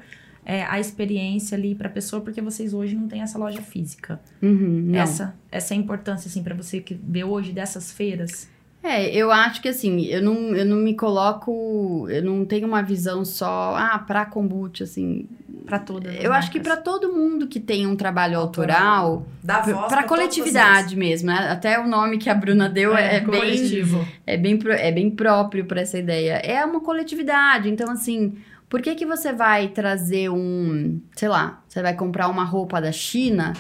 é, 0.52 0.66
a 0.70 0.82
experiência 0.82 1.58
ali 1.58 1.74
pra 1.74 1.88
pessoa, 1.88 2.22
porque 2.22 2.42
vocês 2.42 2.74
hoje 2.74 2.94
não 2.94 3.08
têm 3.08 3.22
essa 3.22 3.40
loja 3.40 3.62
física. 3.62 4.20
Uhum. 4.42 4.92
Essa, 4.94 5.34
essa 5.50 5.74
é 5.74 5.78
a 5.78 5.80
importância, 5.80 6.28
assim, 6.28 6.44
pra 6.44 6.54
você 6.54 6.82
que 6.82 6.94
vê 6.94 7.24
hoje 7.24 7.54
dessas 7.54 7.94
feiras. 7.94 8.50
É, 8.84 9.10
eu 9.16 9.32
acho 9.32 9.62
que 9.62 9.70
assim, 9.70 10.06
eu 10.08 10.22
não, 10.22 10.56
eu 10.56 10.66
não 10.66 10.78
me 10.78 10.96
coloco, 10.96 12.06
eu 12.10 12.22
não 12.22 12.44
tenho 12.44 12.68
uma 12.68 12.82
visão 12.82 13.24
só, 13.24 13.76
ah, 13.78 13.98
pra 14.00 14.26
kombucha, 14.26 14.84
assim. 14.84 15.30
Pra 15.66 15.80
todas. 15.80 16.18
as 16.18 16.24
Eu 16.24 16.34
acho 16.34 16.52
que 16.52 16.58
marcas. 16.58 16.74
pra 16.74 16.84
todo 16.84 17.14
mundo 17.14 17.48
que 17.48 17.60
tem 17.60 17.88
um 17.88 17.96
trabalho 17.96 18.38
Autoral. 18.38 19.26
Dá 19.42 19.60
pra, 19.60 19.74
voz 19.74 19.88
pra 19.88 20.04
todos 20.04 20.10
coletividade 20.10 20.98
mesmo, 20.98 21.28
né? 21.28 21.48
Até 21.50 21.80
o 21.80 21.88
nome 21.88 22.18
que 22.18 22.30
a 22.30 22.34
Bruna 22.34 22.68
deu 22.68 22.98
é, 22.98 23.20
bem, 23.20 23.26
coletivo. 23.26 24.06
é, 24.26 24.36
bem, 24.36 24.60
é 24.68 24.92
bem 24.92 25.12
próprio 25.12 25.64
pra 25.64 25.82
essa 25.82 25.98
ideia. 25.98 26.34
É 26.44 26.66
uma 26.66 26.82
coletividade, 26.82 27.70
então 27.70 27.90
assim, 27.90 28.36
por 28.72 28.82
que 28.82 28.96
que 28.96 29.06
você 29.06 29.34
vai 29.34 29.68
trazer 29.68 30.30
um, 30.30 31.02
sei 31.14 31.28
lá, 31.28 31.62
você 31.68 31.82
vai 31.82 31.94
comprar 31.94 32.30
uma 32.30 32.46
roupa 32.46 32.80
da 32.80 32.94
China 32.94 33.52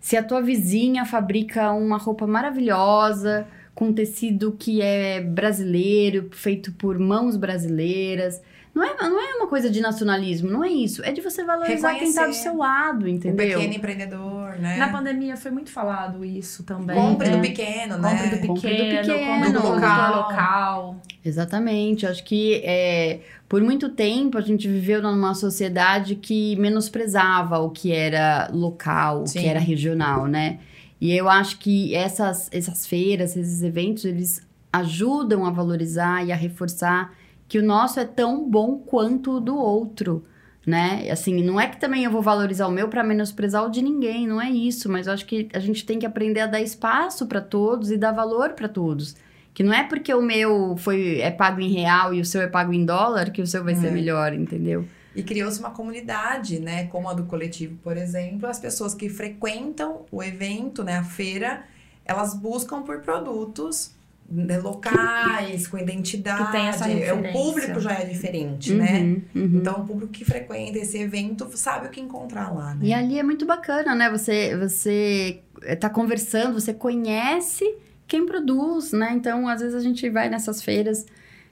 se 0.00 0.16
a 0.16 0.22
tua 0.24 0.42
vizinha 0.42 1.04
fabrica 1.04 1.70
uma 1.70 1.96
roupa 1.96 2.26
maravilhosa, 2.26 3.46
com 3.76 3.92
tecido 3.92 4.56
que 4.58 4.82
é 4.82 5.20
brasileiro, 5.20 6.30
feito 6.32 6.72
por 6.72 6.98
mãos 6.98 7.36
brasileiras. 7.36 8.42
Não 8.76 8.84
é, 8.84 8.94
não 9.08 9.18
é 9.18 9.34
uma 9.36 9.46
coisa 9.46 9.70
de 9.70 9.80
nacionalismo, 9.80 10.50
não 10.50 10.62
é 10.62 10.68
isso. 10.68 11.02
É 11.02 11.10
de 11.10 11.22
você 11.22 11.42
valorizar 11.42 11.94
quem 11.94 12.12
tá 12.12 12.26
do 12.26 12.34
seu 12.34 12.58
lado, 12.58 13.06
O 13.06 13.08
entendeu? 13.08 13.56
pequeno 13.56 13.72
empreendedor, 13.72 14.58
né? 14.58 14.76
Na 14.76 14.90
pandemia 14.90 15.34
foi 15.34 15.50
muito 15.50 15.70
falado 15.70 16.22
isso 16.22 16.62
também. 16.62 16.94
Compre 16.94 17.30
né? 17.30 17.36
do 17.36 17.40
pequeno, 17.40 17.96
né? 17.96 18.10
Compre 18.10 18.36
do 18.36 18.46
Compre 18.46 18.70
do 18.70 18.76
pequeno, 18.76 19.14
pequeno. 19.14 19.32
compre 19.32 19.52
do 19.52 19.62
local. 19.62 19.76
local. 19.78 20.16
local. 20.16 21.00
Exatamente. 21.24 22.04
Acho 22.04 22.22
que 22.22 22.56
é, 22.64 23.20
por 23.48 23.62
muito 23.62 23.88
tempo 23.88 24.36
a 24.36 24.42
gente 24.42 24.68
viveu 24.68 25.00
numa 25.00 25.32
sociedade 25.32 26.14
que 26.14 26.54
menosprezava 26.56 27.58
o 27.58 27.70
que 27.70 27.92
era 27.92 28.50
local, 28.52 29.22
o 29.22 29.26
Sim. 29.26 29.40
que 29.40 29.46
era 29.46 29.58
regional, 29.58 30.26
né? 30.26 30.58
E 31.00 31.16
eu 31.16 31.30
acho 31.30 31.58
que 31.60 31.94
essas, 31.94 32.50
essas 32.52 32.86
feiras, 32.86 33.38
esses 33.38 33.62
eventos, 33.62 34.04
eles 34.04 34.46
ajudam 34.70 35.46
a 35.46 35.50
valorizar 35.50 36.26
e 36.26 36.30
a 36.30 36.36
reforçar 36.36 37.14
que 37.48 37.58
o 37.58 37.62
nosso 37.64 38.00
é 38.00 38.04
tão 38.04 38.48
bom 38.48 38.78
quanto 38.78 39.36
o 39.36 39.40
do 39.40 39.56
outro, 39.56 40.24
né? 40.66 41.08
Assim, 41.10 41.42
não 41.42 41.60
é 41.60 41.68
que 41.68 41.78
também 41.78 42.04
eu 42.04 42.10
vou 42.10 42.22
valorizar 42.22 42.66
o 42.66 42.72
meu 42.72 42.88
para 42.88 43.04
menosprezar 43.04 43.64
o 43.64 43.70
de 43.70 43.80
ninguém, 43.82 44.26
não 44.26 44.40
é 44.40 44.50
isso, 44.50 44.90
mas 44.90 45.06
eu 45.06 45.12
acho 45.12 45.24
que 45.26 45.48
a 45.54 45.58
gente 45.60 45.86
tem 45.86 45.98
que 45.98 46.06
aprender 46.06 46.40
a 46.40 46.46
dar 46.46 46.60
espaço 46.60 47.26
para 47.26 47.40
todos 47.40 47.90
e 47.90 47.96
dar 47.96 48.12
valor 48.12 48.50
para 48.54 48.68
todos. 48.68 49.14
Que 49.54 49.62
não 49.62 49.72
é 49.72 49.84
porque 49.84 50.12
o 50.12 50.20
meu 50.20 50.76
foi 50.76 51.20
é 51.20 51.30
pago 51.30 51.60
em 51.60 51.72
real 51.72 52.12
e 52.12 52.20
o 52.20 52.24
seu 52.26 52.42
é 52.42 52.46
pago 52.46 52.72
em 52.74 52.84
dólar 52.84 53.30
que 53.30 53.40
o 53.40 53.46
seu 53.46 53.64
vai 53.64 53.74
ser 53.74 53.86
É. 53.86 53.90
melhor, 53.90 54.34
entendeu? 54.34 54.84
E 55.14 55.22
criou-se 55.22 55.58
uma 55.58 55.70
comunidade, 55.70 56.60
né? 56.60 56.88
Como 56.88 57.08
a 57.08 57.14
do 57.14 57.24
coletivo, 57.24 57.78
por 57.82 57.96
exemplo. 57.96 58.46
As 58.46 58.58
pessoas 58.58 58.92
que 58.94 59.08
frequentam 59.08 60.02
o 60.12 60.22
evento, 60.22 60.84
né? 60.84 60.98
A 60.98 61.02
feira, 61.04 61.64
elas 62.04 62.34
buscam 62.34 62.82
por 62.82 63.00
produtos 63.00 63.95
né, 64.28 64.58
locais, 64.58 65.66
com 65.66 65.78
identidade. 65.78 66.46
Que 66.46 66.52
tem 66.52 66.66
essa 66.66 66.90
É, 66.90 67.12
o 67.12 67.32
público 67.32 67.80
já 67.80 67.92
é 67.92 68.04
diferente, 68.04 68.72
né? 68.72 69.00
Uhum, 69.00 69.22
uhum. 69.34 69.50
Então, 69.54 69.74
o 69.80 69.86
público 69.86 70.12
que 70.12 70.24
frequenta 70.24 70.78
esse 70.78 70.98
evento 70.98 71.48
sabe 71.54 71.86
o 71.86 71.90
que 71.90 72.00
encontrar 72.00 72.52
lá, 72.52 72.74
né? 72.74 72.80
E 72.82 72.92
ali 72.92 73.18
é 73.18 73.22
muito 73.22 73.46
bacana, 73.46 73.94
né? 73.94 74.10
Você, 74.10 74.56
você 74.56 75.40
tá 75.78 75.88
conversando, 75.88 76.54
você 76.54 76.74
conhece 76.74 77.64
quem 78.06 78.26
produz, 78.26 78.92
né? 78.92 79.12
Então, 79.14 79.48
às 79.48 79.60
vezes 79.60 79.76
a 79.76 79.80
gente 79.80 80.08
vai 80.10 80.28
nessas 80.28 80.62
feiras. 80.62 81.06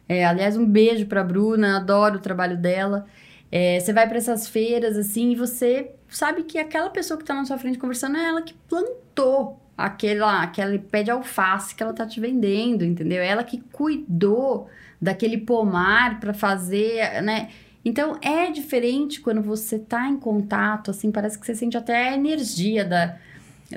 É, 0.08 0.24
aliás, 0.24 0.56
um 0.56 0.66
beijo 0.66 1.06
pra 1.06 1.22
Bruna, 1.22 1.78
adoro 1.78 2.16
o 2.16 2.20
trabalho 2.20 2.56
dela. 2.56 3.06
É, 3.50 3.78
você 3.78 3.92
vai 3.92 4.08
para 4.08 4.18
essas 4.18 4.48
feiras, 4.48 4.96
assim, 4.96 5.30
e 5.30 5.36
você 5.36 5.92
sabe 6.08 6.42
que 6.42 6.58
aquela 6.58 6.90
pessoa 6.90 7.16
que 7.16 7.24
tá 7.24 7.34
na 7.34 7.44
sua 7.44 7.56
frente 7.56 7.78
conversando 7.78 8.16
é 8.16 8.24
ela 8.24 8.42
que 8.42 8.54
plantou 8.68 9.60
aquela, 9.76 10.42
aquele 10.42 10.78
pé 10.78 11.02
de 11.02 11.10
alface 11.10 11.74
que 11.74 11.82
ela 11.82 11.92
tá 11.92 12.06
te 12.06 12.20
vendendo, 12.20 12.84
entendeu? 12.84 13.22
Ela 13.22 13.42
que 13.44 13.60
cuidou 13.72 14.68
daquele 15.00 15.38
pomar 15.38 16.20
para 16.20 16.32
fazer, 16.32 17.20
né? 17.22 17.48
Então 17.84 18.18
é 18.22 18.50
diferente 18.50 19.20
quando 19.20 19.42
você 19.42 19.78
tá 19.78 20.08
em 20.08 20.16
contato, 20.16 20.90
assim, 20.90 21.10
parece 21.10 21.38
que 21.38 21.44
você 21.44 21.54
sente 21.54 21.76
até 21.76 22.08
a 22.10 22.14
energia 22.14 22.84
da, 22.84 23.16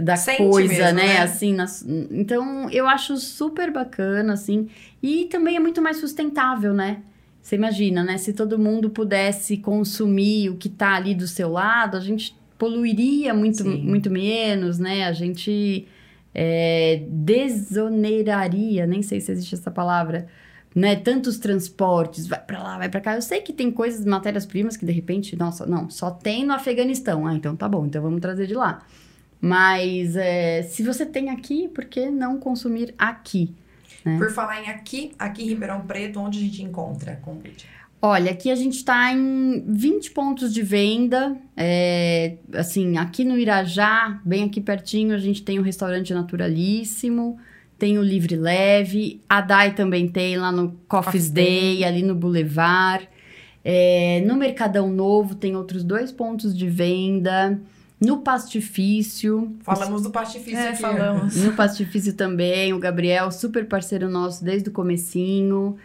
da 0.01 0.15
Sente 0.15 0.37
coisa, 0.37 0.67
mesmo, 0.73 0.97
né? 0.97 1.05
né? 1.07 1.17
Assim, 1.21 1.53
nas- 1.53 1.85
então 2.11 2.69
eu 2.69 2.87
acho 2.87 3.17
super 3.17 3.71
bacana, 3.71 4.33
assim, 4.33 4.69
e 5.03 5.25
também 5.25 5.57
é 5.57 5.59
muito 5.59 5.81
mais 5.81 5.97
sustentável, 5.97 6.73
né? 6.73 7.01
Você 7.41 7.55
imagina, 7.55 8.03
né? 8.03 8.17
Se 8.17 8.33
todo 8.33 8.59
mundo 8.59 8.89
pudesse 8.89 9.57
consumir 9.57 10.49
o 10.49 10.57
que 10.57 10.69
tá 10.69 10.95
ali 10.95 11.15
do 11.15 11.27
seu 11.27 11.49
lado, 11.51 11.95
a 11.97 11.99
gente 12.01 12.35
poluiria 12.58 13.34
muito, 13.34 13.64
Sim. 13.64 13.82
muito 13.84 14.10
menos, 14.10 14.80
né? 14.80 15.05
A 15.05 15.14
gente 15.14 15.88
é, 16.34 17.03
desoneraria, 17.08 18.86
nem 18.86 19.01
sei 19.01 19.20
se 19.22 19.32
existe 19.32 19.55
essa 19.55 19.72
palavra, 19.72 20.28
né? 20.76 20.95
Tantos 20.95 21.38
transportes, 21.38 22.28
vai 22.28 22.39
pra 22.39 22.62
lá, 22.62 22.78
vai 22.78 22.89
pra 22.89 23.01
cá. 23.01 23.16
Eu 23.16 23.22
sei 23.22 23.41
que 23.41 23.53
tem 23.53 23.72
coisas, 23.72 24.05
matérias-primas 24.05 24.78
que 24.78 24.86
de 24.86 24.91
repente, 24.91 25.36
nossa, 25.36 25.66
não, 25.66 25.89
só 25.89 26.12
tem 26.12 26.45
no 26.45 26.53
Afeganistão. 26.53 27.26
Ah, 27.26 27.34
então 27.34 27.55
tá 27.55 27.68
bom, 27.68 27.86
então 27.86 28.01
vamos 28.01 28.22
trazer 28.22 28.47
de 28.47 28.53
lá. 28.53 28.86
Mas 29.39 30.16
é, 30.16 30.64
se 30.64 30.84
você 30.84 31.05
tem 31.05 31.30
aqui, 31.30 31.68
por 31.68 31.86
que 31.86 32.10
não 32.10 32.39
consumir 32.39 32.93
aqui? 32.97 33.53
Por 34.18 34.32
falar 34.32 34.64
em 34.64 34.70
aqui, 34.70 35.12
aqui 35.20 35.43
em 35.43 35.47
Ribeirão 35.47 35.82
Preto, 35.82 36.20
onde 36.20 36.39
a 36.39 36.41
gente 36.41 36.64
encontra 36.64 37.18
kombucha? 37.18 37.68
Olha, 38.01 38.31
aqui 38.31 38.51
a 38.51 38.55
gente 38.55 38.85
tá 38.85 39.11
em 39.11 39.63
20 39.67 40.11
pontos 40.11 40.53
de 40.53 40.61
venda. 40.61 41.35
É, 41.55 42.35
assim, 42.53 42.97
aqui 42.97 43.23
no 43.23 43.37
Irajá, 43.37 44.21
bem 44.23 44.43
aqui 44.43 44.61
pertinho, 44.61 45.15
a 45.15 45.17
gente 45.17 45.41
tem 45.41 45.57
o 45.57 45.63
restaurante 45.63 46.13
Naturalíssimo, 46.13 47.37
tem 47.77 47.97
o 47.97 48.03
Livre 48.03 48.35
Leve, 48.35 49.21
a 49.27 49.41
Dai 49.41 49.73
também 49.73 50.07
tem 50.07 50.37
lá 50.37 50.51
no 50.51 50.69
Coffee's 50.87 51.27
Coffee's 51.27 51.29
Day, 51.31 51.83
ali 51.83 52.03
no 52.03 52.13
Boulevard. 52.13 53.09
É, 53.63 54.23
no 54.25 54.35
Mercadão 54.35 54.89
Novo 54.89 55.35
tem 55.35 55.55
outros 55.55 55.83
dois 55.83 56.11
pontos 56.11 56.55
de 56.55 56.69
venda. 56.69 57.59
No 57.99 58.19
Pastifício. 58.19 59.55
Falamos 59.61 60.03
do 60.03 60.11
pastifício 60.11 60.59
É, 60.59 60.69
aqui. 60.69 60.81
falamos. 60.81 61.35
No 61.43 61.53
Pastifício 61.53 62.13
também, 62.13 62.71
o 62.71 62.79
Gabriel, 62.79 63.31
super 63.31 63.65
parceiro 63.67 64.07
nosso 64.07 64.43
desde 64.45 64.69
o 64.69 64.71
comecinho. 64.71 65.75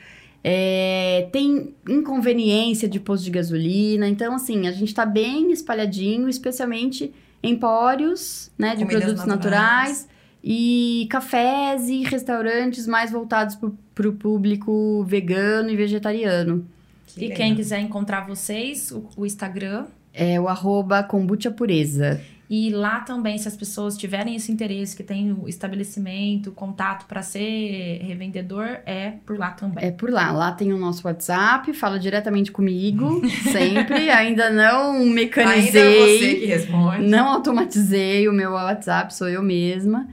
É, 0.45 1.29
tem 1.31 1.75
inconveniência 1.89 2.89
de 2.89 2.99
posto 2.99 3.25
de 3.25 3.31
gasolina. 3.31 4.09
Então, 4.09 4.35
assim, 4.35 4.67
a 4.67 4.73
gente 4.73 4.95
tá 4.95 5.07
bem 5.07 5.53
espalhadinho, 5.53 6.29
especialmente 6.29 7.13
empórios, 7.43 8.51
né, 8.59 8.75
de 8.75 8.83
Comidas 8.83 9.03
produtos 9.05 9.27
naturais. 9.27 9.89
naturais. 9.89 10.09
E 10.45 11.07
cafés 11.09 11.89
e 11.89 12.03
restaurantes 12.03 12.87
mais 12.89 13.13
voltados 13.13 13.57
para 13.95 14.09
o 14.09 14.13
público 14.13 15.05
vegano 15.05 15.71
e 15.71 15.77
vegetariano. 15.77 16.67
Que 17.07 17.21
E 17.21 17.23
legal. 17.29 17.37
quem 17.37 17.55
quiser 17.55 17.81
encontrar 17.81 18.27
vocês, 18.27 18.91
o, 18.91 19.05
o 19.17 19.25
Instagram. 19.25 19.85
É 20.13 20.41
o 20.41 20.49
arroba 20.49 21.03
kombucha 21.05 21.51
pureza. 21.51 22.21
E 22.55 22.69
lá 22.69 23.01
também, 23.01 23.39
se 23.39 23.49
as 23.49 23.57
pessoas 23.57 23.97
tiverem 23.97 24.37
esse 24.37 24.53
interesse, 24.53 24.95
que 24.95 25.03
tem 25.03 25.33
o 25.33 25.49
estabelecimento, 25.49 26.51
o 26.51 26.53
contato 26.53 27.07
para 27.07 27.23
ser 27.23 28.03
revendedor, 28.03 28.67
é 28.85 29.15
por 29.25 29.39
lá 29.39 29.53
também. 29.53 29.83
É 29.83 29.91
por 29.91 30.11
lá. 30.11 30.31
Lá 30.33 30.53
tem 30.53 30.71
o 30.71 30.77
nosso 30.77 31.07
WhatsApp, 31.07 31.73
fala 31.73 31.99
diretamente 31.99 32.53
comigo, 32.53 33.23
sempre. 33.51 34.11
Ainda 34.11 34.51
não 34.51 34.97
Ainda 34.97 35.11
é 35.11 35.15
mecanizei. 35.15 36.19
você 36.19 36.35
que 36.41 36.45
responde. 36.45 37.07
Não 37.07 37.29
automatizei 37.31 38.29
o 38.29 38.35
meu 38.35 38.51
WhatsApp, 38.51 39.15
sou 39.15 39.31
eu 39.31 39.43
mesma. 39.43 40.07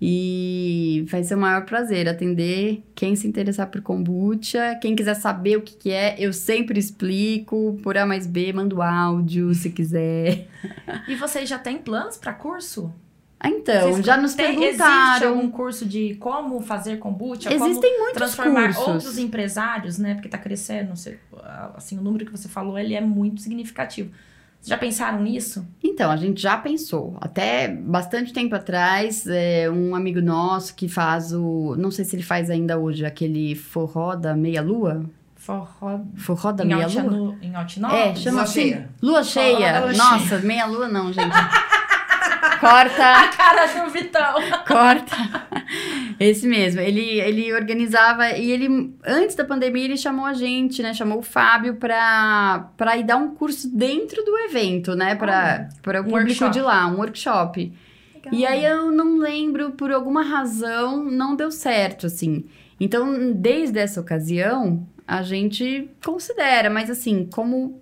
E 0.00 1.06
vai 1.10 1.24
ser 1.24 1.36
o 1.36 1.38
maior 1.38 1.64
prazer 1.64 2.06
atender 2.08 2.82
quem 2.94 3.16
se 3.16 3.26
interessar 3.26 3.68
por 3.70 3.80
kombucha. 3.80 4.78
Quem 4.82 4.94
quiser 4.94 5.14
saber 5.14 5.56
o 5.56 5.62
que, 5.62 5.74
que 5.74 5.90
é, 5.90 6.16
eu 6.18 6.32
sempre 6.32 6.78
explico. 6.78 7.78
Por 7.82 7.96
A 7.96 8.04
mais 8.04 8.26
B, 8.26 8.52
mando 8.52 8.82
áudio 8.82 9.54
se 9.54 9.70
quiser. 9.70 10.48
E 11.08 11.14
vocês 11.14 11.48
já 11.48 11.58
têm 11.58 11.78
planos 11.78 12.18
para 12.18 12.34
curso? 12.34 12.92
Ah, 13.40 13.48
Então, 13.48 13.92
Vocês 13.92 14.04
já 14.06 14.16
nos 14.16 14.38
Existe 14.38 14.58
perguntaram. 14.60 15.28
algum 15.28 15.50
curso 15.50 15.86
de 15.86 16.14
como 16.16 16.60
fazer 16.60 16.98
kombucha? 16.98 17.50
como 17.50 17.64
Existem 17.66 17.98
muitos 17.98 18.14
transformar 18.16 18.74
cursos. 18.74 18.86
outros 18.94 19.18
empresários, 19.18 19.98
né? 19.98 20.14
Porque 20.14 20.28
tá 20.28 20.38
crescendo, 20.38 20.92
assim, 21.74 21.98
o 21.98 22.02
número 22.02 22.24
que 22.26 22.32
você 22.32 22.48
falou, 22.48 22.78
ele 22.78 22.94
é 22.94 23.00
muito 23.00 23.40
significativo. 23.42 24.10
Já 24.66 24.76
pensaram 24.76 25.22
nisso? 25.22 25.64
Então, 25.82 26.10
a 26.10 26.16
gente 26.16 26.42
já 26.42 26.56
pensou. 26.56 27.16
Até 27.20 27.68
bastante 27.68 28.32
tempo 28.32 28.54
atrás, 28.54 29.24
é, 29.26 29.70
um 29.70 29.94
amigo 29.94 30.20
nosso 30.20 30.74
que 30.74 30.88
faz 30.88 31.32
o. 31.32 31.76
Não 31.78 31.90
sei 31.90 32.04
se 32.04 32.16
ele 32.16 32.22
faz 32.24 32.50
ainda 32.50 32.76
hoje, 32.76 33.06
aquele 33.06 33.54
forró 33.54 34.16
da 34.16 34.34
meia-lua. 34.34 35.04
Forró 35.36 36.00
Forró 36.16 36.50
da 36.50 36.64
meia-lua? 36.64 37.36
Em 37.40 37.54
Altinópolis? 37.54 38.04
É, 38.04 38.14
chama 38.16 38.34
Lua 38.38 38.42
assim. 38.42 38.52
cheia. 38.52 38.90
Lua 39.00 39.22
cheia. 39.22 39.80
lua 39.80 39.92
Nossa, 39.92 40.38
meia-lua 40.40 40.88
não, 40.88 41.12
gente. 41.12 41.30
Corta, 42.60 43.04
A 43.04 43.28
cara 43.28 43.66
do 43.66 43.90
Vitão! 43.90 44.34
corta. 44.66 45.16
Esse 46.18 46.46
mesmo. 46.46 46.80
Ele, 46.80 47.20
ele 47.20 47.52
organizava 47.52 48.30
e 48.30 48.50
ele, 48.50 48.94
antes 49.04 49.36
da 49.36 49.44
pandemia, 49.44 49.84
ele 49.84 49.96
chamou 49.96 50.24
a 50.24 50.32
gente, 50.32 50.82
né? 50.82 50.94
Chamou 50.94 51.18
o 51.18 51.22
Fábio 51.22 51.74
pra, 51.76 52.70
pra 52.76 52.96
ir 52.96 53.04
dar 53.04 53.16
um 53.16 53.34
curso 53.34 53.68
dentro 53.74 54.24
do 54.24 54.36
evento, 54.38 54.94
né? 54.94 55.14
Pra, 55.14 55.68
pra 55.82 56.00
o 56.00 56.02
Um 56.02 56.04
público 56.04 56.26
workshop. 56.44 56.52
de 56.52 56.60
lá, 56.60 56.86
um 56.86 56.96
workshop. 56.96 57.72
E 58.32 58.44
aí 58.44 58.64
eu 58.64 58.90
não 58.90 59.18
lembro, 59.18 59.70
por 59.72 59.92
alguma 59.92 60.22
razão, 60.22 61.04
não 61.04 61.36
deu 61.36 61.50
certo, 61.50 62.06
assim. 62.06 62.44
Então, 62.80 63.32
desde 63.32 63.78
essa 63.78 64.00
ocasião, 64.00 64.84
a 65.06 65.22
gente 65.22 65.88
considera, 66.04 66.68
mas 66.68 66.90
assim, 66.90 67.28
como 67.32 67.80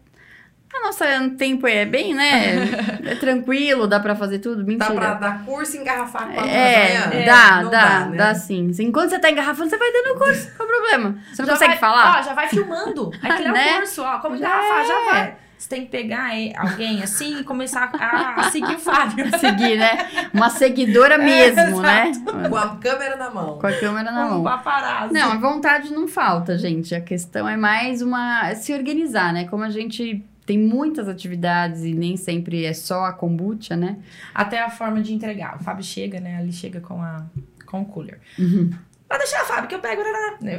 a 0.76 0.86
nossa 0.86 1.04
tempo 1.38 1.66
é 1.66 1.84
bem, 1.84 2.14
né? 2.14 2.64
é 3.04 3.14
tranquilo, 3.14 3.86
dá 3.86 3.98
pra 4.00 4.14
fazer 4.14 4.38
tudo, 4.38 4.64
mentira. 4.64 4.88
Dá 4.88 4.94
pra 4.94 5.14
dar 5.14 5.44
curso 5.44 5.76
e 5.76 5.80
engarrafar 5.80 6.26
quantas 6.28 6.50
É, 6.50 6.96
amanhã? 7.04 7.24
dá, 7.26 7.62
Não 7.62 7.70
dá, 7.70 8.00
né? 8.06 8.16
dá 8.16 8.34
sim. 8.34 8.70
Enquanto 8.80 9.10
você 9.10 9.18
tá 9.18 9.30
engarrafando, 9.30 9.70
você 9.70 9.78
vai 9.78 9.92
dando 9.92 10.16
o 10.16 10.18
curso. 10.18 10.50
Qual 10.56 10.68
o 10.68 10.72
problema? 10.72 11.18
Você 11.32 11.42
não 11.42 11.46
Já 11.46 11.52
consegue 11.52 11.70
vai- 11.72 11.78
falar? 11.78 12.18
Ó, 12.18 12.22
já 12.22 12.34
vai 12.34 12.48
filmando. 12.48 13.10
Aquele 13.22 13.48
é 13.50 13.52
Né? 13.52 13.72
o 13.72 13.76
curso, 13.78 14.02
ó. 14.02 14.18
Como 14.18 14.36
Já 14.36 14.46
engarrafar, 14.46 14.86
já 14.86 14.94
é. 14.94 15.04
vai. 15.12 15.36
Você 15.56 15.68
tem 15.68 15.82
que 15.86 15.90
pegar 15.90 16.30
alguém 16.58 17.02
assim 17.02 17.38
e 17.40 17.44
começar 17.44 17.88
a, 17.98 18.40
a 18.40 18.42
seguir 18.50 18.74
o 18.74 18.78
Fábio. 18.78 19.24
Seguir, 19.38 19.78
né? 19.78 20.28
Uma 20.34 20.50
seguidora 20.50 21.16
mesmo, 21.16 21.80
né? 21.80 22.12
Com 22.50 22.56
a 22.56 22.76
câmera 22.76 23.16
na 23.16 23.30
mão. 23.30 23.58
Com 23.58 23.66
a 23.66 23.72
câmera 23.72 24.10
na 24.10 24.26
Um 24.26 24.30
mão. 24.30 24.42
paparazzi. 24.44 25.14
Não, 25.14 25.32
a 25.32 25.36
vontade 25.36 25.90
não 25.92 26.06
falta, 26.06 26.58
gente. 26.58 26.94
A 26.94 27.00
questão 27.00 27.48
é 27.48 27.56
mais 27.56 28.02
uma. 28.02 28.48
é 28.50 28.54
se 28.56 28.74
organizar, 28.74 29.32
né? 29.32 29.46
Como 29.46 29.62
a 29.62 29.70
gente 29.70 30.22
tem 30.46 30.58
muitas 30.58 31.08
atividades 31.08 31.84
e 31.84 31.94
nem 31.94 32.16
sempre 32.16 32.64
é 32.64 32.72
só 32.72 33.04
a 33.04 33.12
kombucha, 33.12 33.76
né? 33.76 33.98
Até 34.34 34.60
a 34.60 34.68
forma 34.68 35.00
de 35.00 35.14
entregar. 35.14 35.56
O 35.56 35.64
Fábio 35.64 35.84
chega, 35.84 36.20
né? 36.20 36.40
Ele 36.40 36.52
chega 36.52 36.80
com, 36.80 37.00
a, 37.00 37.24
com 37.64 37.82
o 37.82 37.84
cooler. 37.84 38.20
Uhum. 38.38 38.70
Vai 39.08 39.18
deixar, 39.18 39.44
Fábio, 39.44 39.68
que 39.68 39.74
eu 39.74 39.80
pego. 39.80 40.02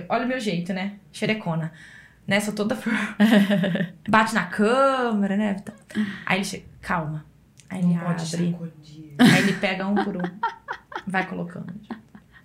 Olha 0.09 0.25
o 0.25 0.27
meu 0.27 0.39
jeito, 0.39 0.73
né? 0.73 0.93
Xerecona. 1.11 1.71
Né? 2.27 2.39
Sou 2.39 2.53
toda. 2.53 2.75
Bate 4.09 4.33
na 4.33 4.45
câmera, 4.45 5.38
né? 5.38 5.55
Aí 6.25 6.38
ele 6.38 6.45
chega. 6.45 6.65
Calma. 6.81 7.25
Aí 7.69 7.79
ele 7.79 7.93
Não 7.93 7.99
pode 8.03 8.36
abre. 8.36 8.57
Aí 9.19 9.38
ele 9.39 9.53
pega 9.53 9.88
um 9.88 9.95
por 10.03 10.17
um. 10.17 10.21
Vai 11.05 11.27
colocando. 11.27 11.73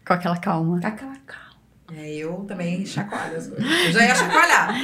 Com 0.06 0.12
aquela 0.12 0.36
calma. 0.36 0.80
Com 0.80 0.86
aquela 0.86 1.16
calma. 1.26 1.50
É, 1.92 2.14
eu 2.14 2.44
também 2.46 2.84
chacoalho 2.84 3.36
as 3.36 3.46
coisas. 3.48 3.66
Eu 3.86 3.92
já 3.92 4.04
ia 4.04 4.14
chacoalhar. 4.14 4.74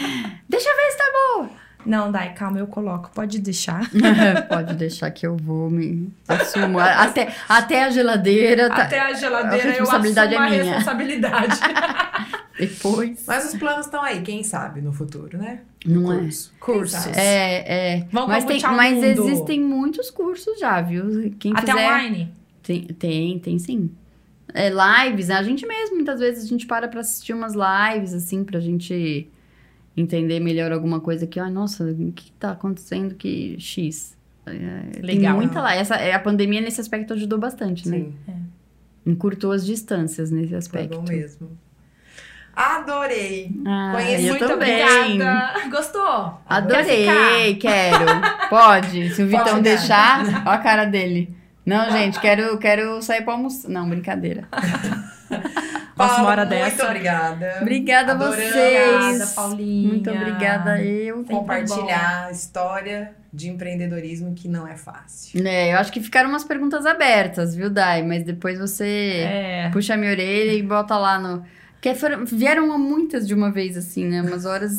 Deixa 0.49 0.69
eu 0.69 0.77
ver 0.77 0.91
se 0.91 0.99
tá 0.99 1.05
boa. 1.13 1.66
Não, 1.85 2.11
Dai, 2.11 2.35
calma, 2.35 2.59
eu 2.59 2.67
coloco. 2.67 3.11
Pode 3.15 3.39
deixar. 3.39 3.89
Pode 4.49 4.75
deixar 4.75 5.11
que 5.11 5.27
eu 5.27 5.37
vou 5.37 5.71
me 5.71 6.13
assumo. 6.27 6.81
Até, 6.81 7.33
até 7.49 7.85
a 7.85 7.91
geladeira 7.91 8.69
tá. 8.69 8.83
Até 8.83 8.99
a 8.99 9.13
geladeira 9.13 9.69
a 9.69 9.73
responsabilidade 9.73 10.35
eu 10.35 10.41
assumo 10.41 10.55
é 10.55 10.59
a 10.59 10.63
minha. 10.63 10.75
responsabilidade. 10.75 11.61
Depois. 12.59 13.25
Mas 13.27 13.53
os 13.53 13.59
planos 13.59 13.87
estão 13.87 14.03
aí, 14.03 14.23
quem 14.23 14.43
sabe, 14.43 14.81
no 14.81 14.93
futuro, 14.93 15.37
né? 15.39 15.61
Não 15.85 16.13
é? 16.13 16.17
Curso. 16.19 16.53
Cursos. 16.59 17.07
É, 17.17 17.99
é. 17.99 18.07
Vamos 18.11 18.29
mas 18.31 18.45
tem, 18.45 18.61
mas 18.63 18.95
mundo. 18.95 19.05
existem 19.05 19.61
muitos 19.61 20.11
cursos 20.11 20.59
já, 20.59 20.81
viu? 20.81 21.35
Quem 21.39 21.53
Até 21.53 21.73
quiser. 21.73 21.87
online? 21.87 22.33
Tem, 22.63 22.83
tem, 22.85 23.39
tem 23.39 23.59
sim. 23.59 23.91
É, 24.55 24.71
lives, 24.71 25.29
né? 25.29 25.37
A 25.37 25.43
gente 25.43 25.67
mesmo, 25.67 25.97
muitas 25.97 26.19
vezes, 26.19 26.45
a 26.45 26.49
gente 26.49 26.67
para 26.67 26.89
pra 26.89 27.01
assistir 27.01 27.35
umas 27.35 27.53
lives, 27.55 28.15
assim, 28.15 28.43
pra 28.43 28.59
gente 28.59 29.31
entender 29.97 30.41
melhor 30.41 30.73
alguma 30.73 31.01
coisa 31.01 31.27
que, 31.27 31.41
ai, 31.41 31.51
nossa, 31.51 31.85
o 31.85 32.13
que 32.13 32.31
tá 32.33 32.51
acontecendo 32.53 33.15
que 33.15 33.57
X. 33.59 34.17
É, 34.47 35.01
Legal. 35.01 35.33
Tem 35.33 35.47
muita 35.47 35.61
lá. 35.61 35.75
Essa, 35.75 35.97
é, 35.97 36.13
a 36.13 36.19
pandemia, 36.21 36.61
nesse 36.61 36.81
aspecto, 36.81 37.15
ajudou 37.15 37.39
bastante, 37.39 37.89
né? 37.89 37.99
Sim, 37.99 38.15
Encurtou 39.05 39.53
as 39.53 39.65
distâncias 39.65 40.31
nesse 40.31 40.49
foi 40.49 40.59
aspecto. 40.59 40.99
bom 41.01 41.05
mesmo. 41.09 41.51
Adorei. 42.55 43.51
Ah, 43.67 43.93
Conheço 43.95 44.25
eu 44.25 44.31
Muito 44.31 44.47
também. 44.49 44.83
obrigada. 44.83 45.69
Gostou? 45.69 46.41
Adorei, 46.49 47.55
quero. 47.61 48.05
Pode, 48.49 49.15
se 49.15 49.23
o 49.23 49.27
Vitão 49.27 49.45
Pode. 49.45 49.63
deixar. 49.63 50.43
Ó 50.47 50.51
a 50.51 50.59
cara 50.59 50.87
dele. 50.87 51.35
Não, 51.67 51.91
gente, 51.91 52.19
quero, 52.21 52.57
quero 52.59 53.03
sair 53.03 53.23
pra 53.23 53.35
almoçar. 53.35 53.69
Não, 53.69 53.89
brincadeira. 53.89 54.49
Nossa, 55.97 56.21
uma 56.21 56.29
hora 56.31 56.45
Muito 56.45 56.51
dessa. 56.59 56.85
obrigada. 56.85 57.59
Obrigada 57.63 58.13
a 58.13 58.15
vocês. 58.17 58.55
Obrigada, 58.55 59.27
Paulinha. 59.35 59.89
Muito 59.89 60.11
obrigada 60.11 60.83
eu. 60.83 61.25
Compartilhar 61.25 62.27
a 62.27 62.31
história 62.31 63.13
de 63.33 63.49
empreendedorismo 63.49 64.35
que 64.35 64.47
não 64.49 64.67
é 64.69 64.77
fácil. 64.77 65.47
É, 65.47 65.73
eu 65.73 65.79
acho 65.79 65.91
que 65.93 66.01
ficaram 66.01 66.29
umas 66.29 66.45
perguntas 66.45 66.85
abertas, 66.87 67.55
viu, 67.55 67.71
Dai? 67.71 68.03
Mas 68.03 68.23
depois 68.25 68.59
você 68.59 69.23
É. 69.27 69.71
puxa 69.73 69.95
a 69.95 69.97
minha 69.97 70.11
orelha 70.11 70.53
e 70.53 70.63
bota 70.63 70.97
lá 70.99 71.19
no. 71.19 71.43
Porque 71.87 72.01
foram, 72.01 72.25
vieram 72.25 72.77
muitas 72.77 73.29
de 73.29 73.33
uma 73.33 73.49
vez, 73.53 73.77
assim, 73.77 74.05
né? 74.07 74.21
Umas 74.21 74.45
horas. 74.45 74.77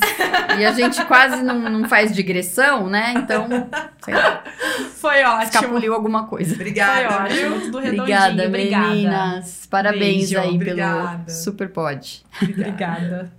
e 0.60 0.66
a 0.66 0.74
gente 0.74 1.06
quase 1.06 1.42
não, 1.42 1.58
não 1.70 1.88
faz 1.88 2.14
digressão, 2.14 2.90
né? 2.90 3.14
Então, 3.16 3.48
sei 4.04 4.14
lá, 4.14 4.44
Foi 4.96 5.24
ótimo. 5.24 5.44
escapuliu 5.44 5.94
alguma 5.94 6.28
coisa. 6.28 6.50
Foi 6.50 6.66
Obrigada. 6.66 7.24
ótimo. 7.24 7.62
Tudo 7.62 7.78
redondinho. 7.78 8.02
Obrigada, 8.02 8.46
Obrigada. 8.48 8.88
meninas. 8.90 9.66
Parabéns 9.70 10.32
Beijo, 10.32 10.38
aí 10.40 10.56
obrigada. 10.56 11.24
pelo 11.24 11.38
Super 11.38 11.70
Pod. 11.70 12.26
Obrigada. 12.42 13.32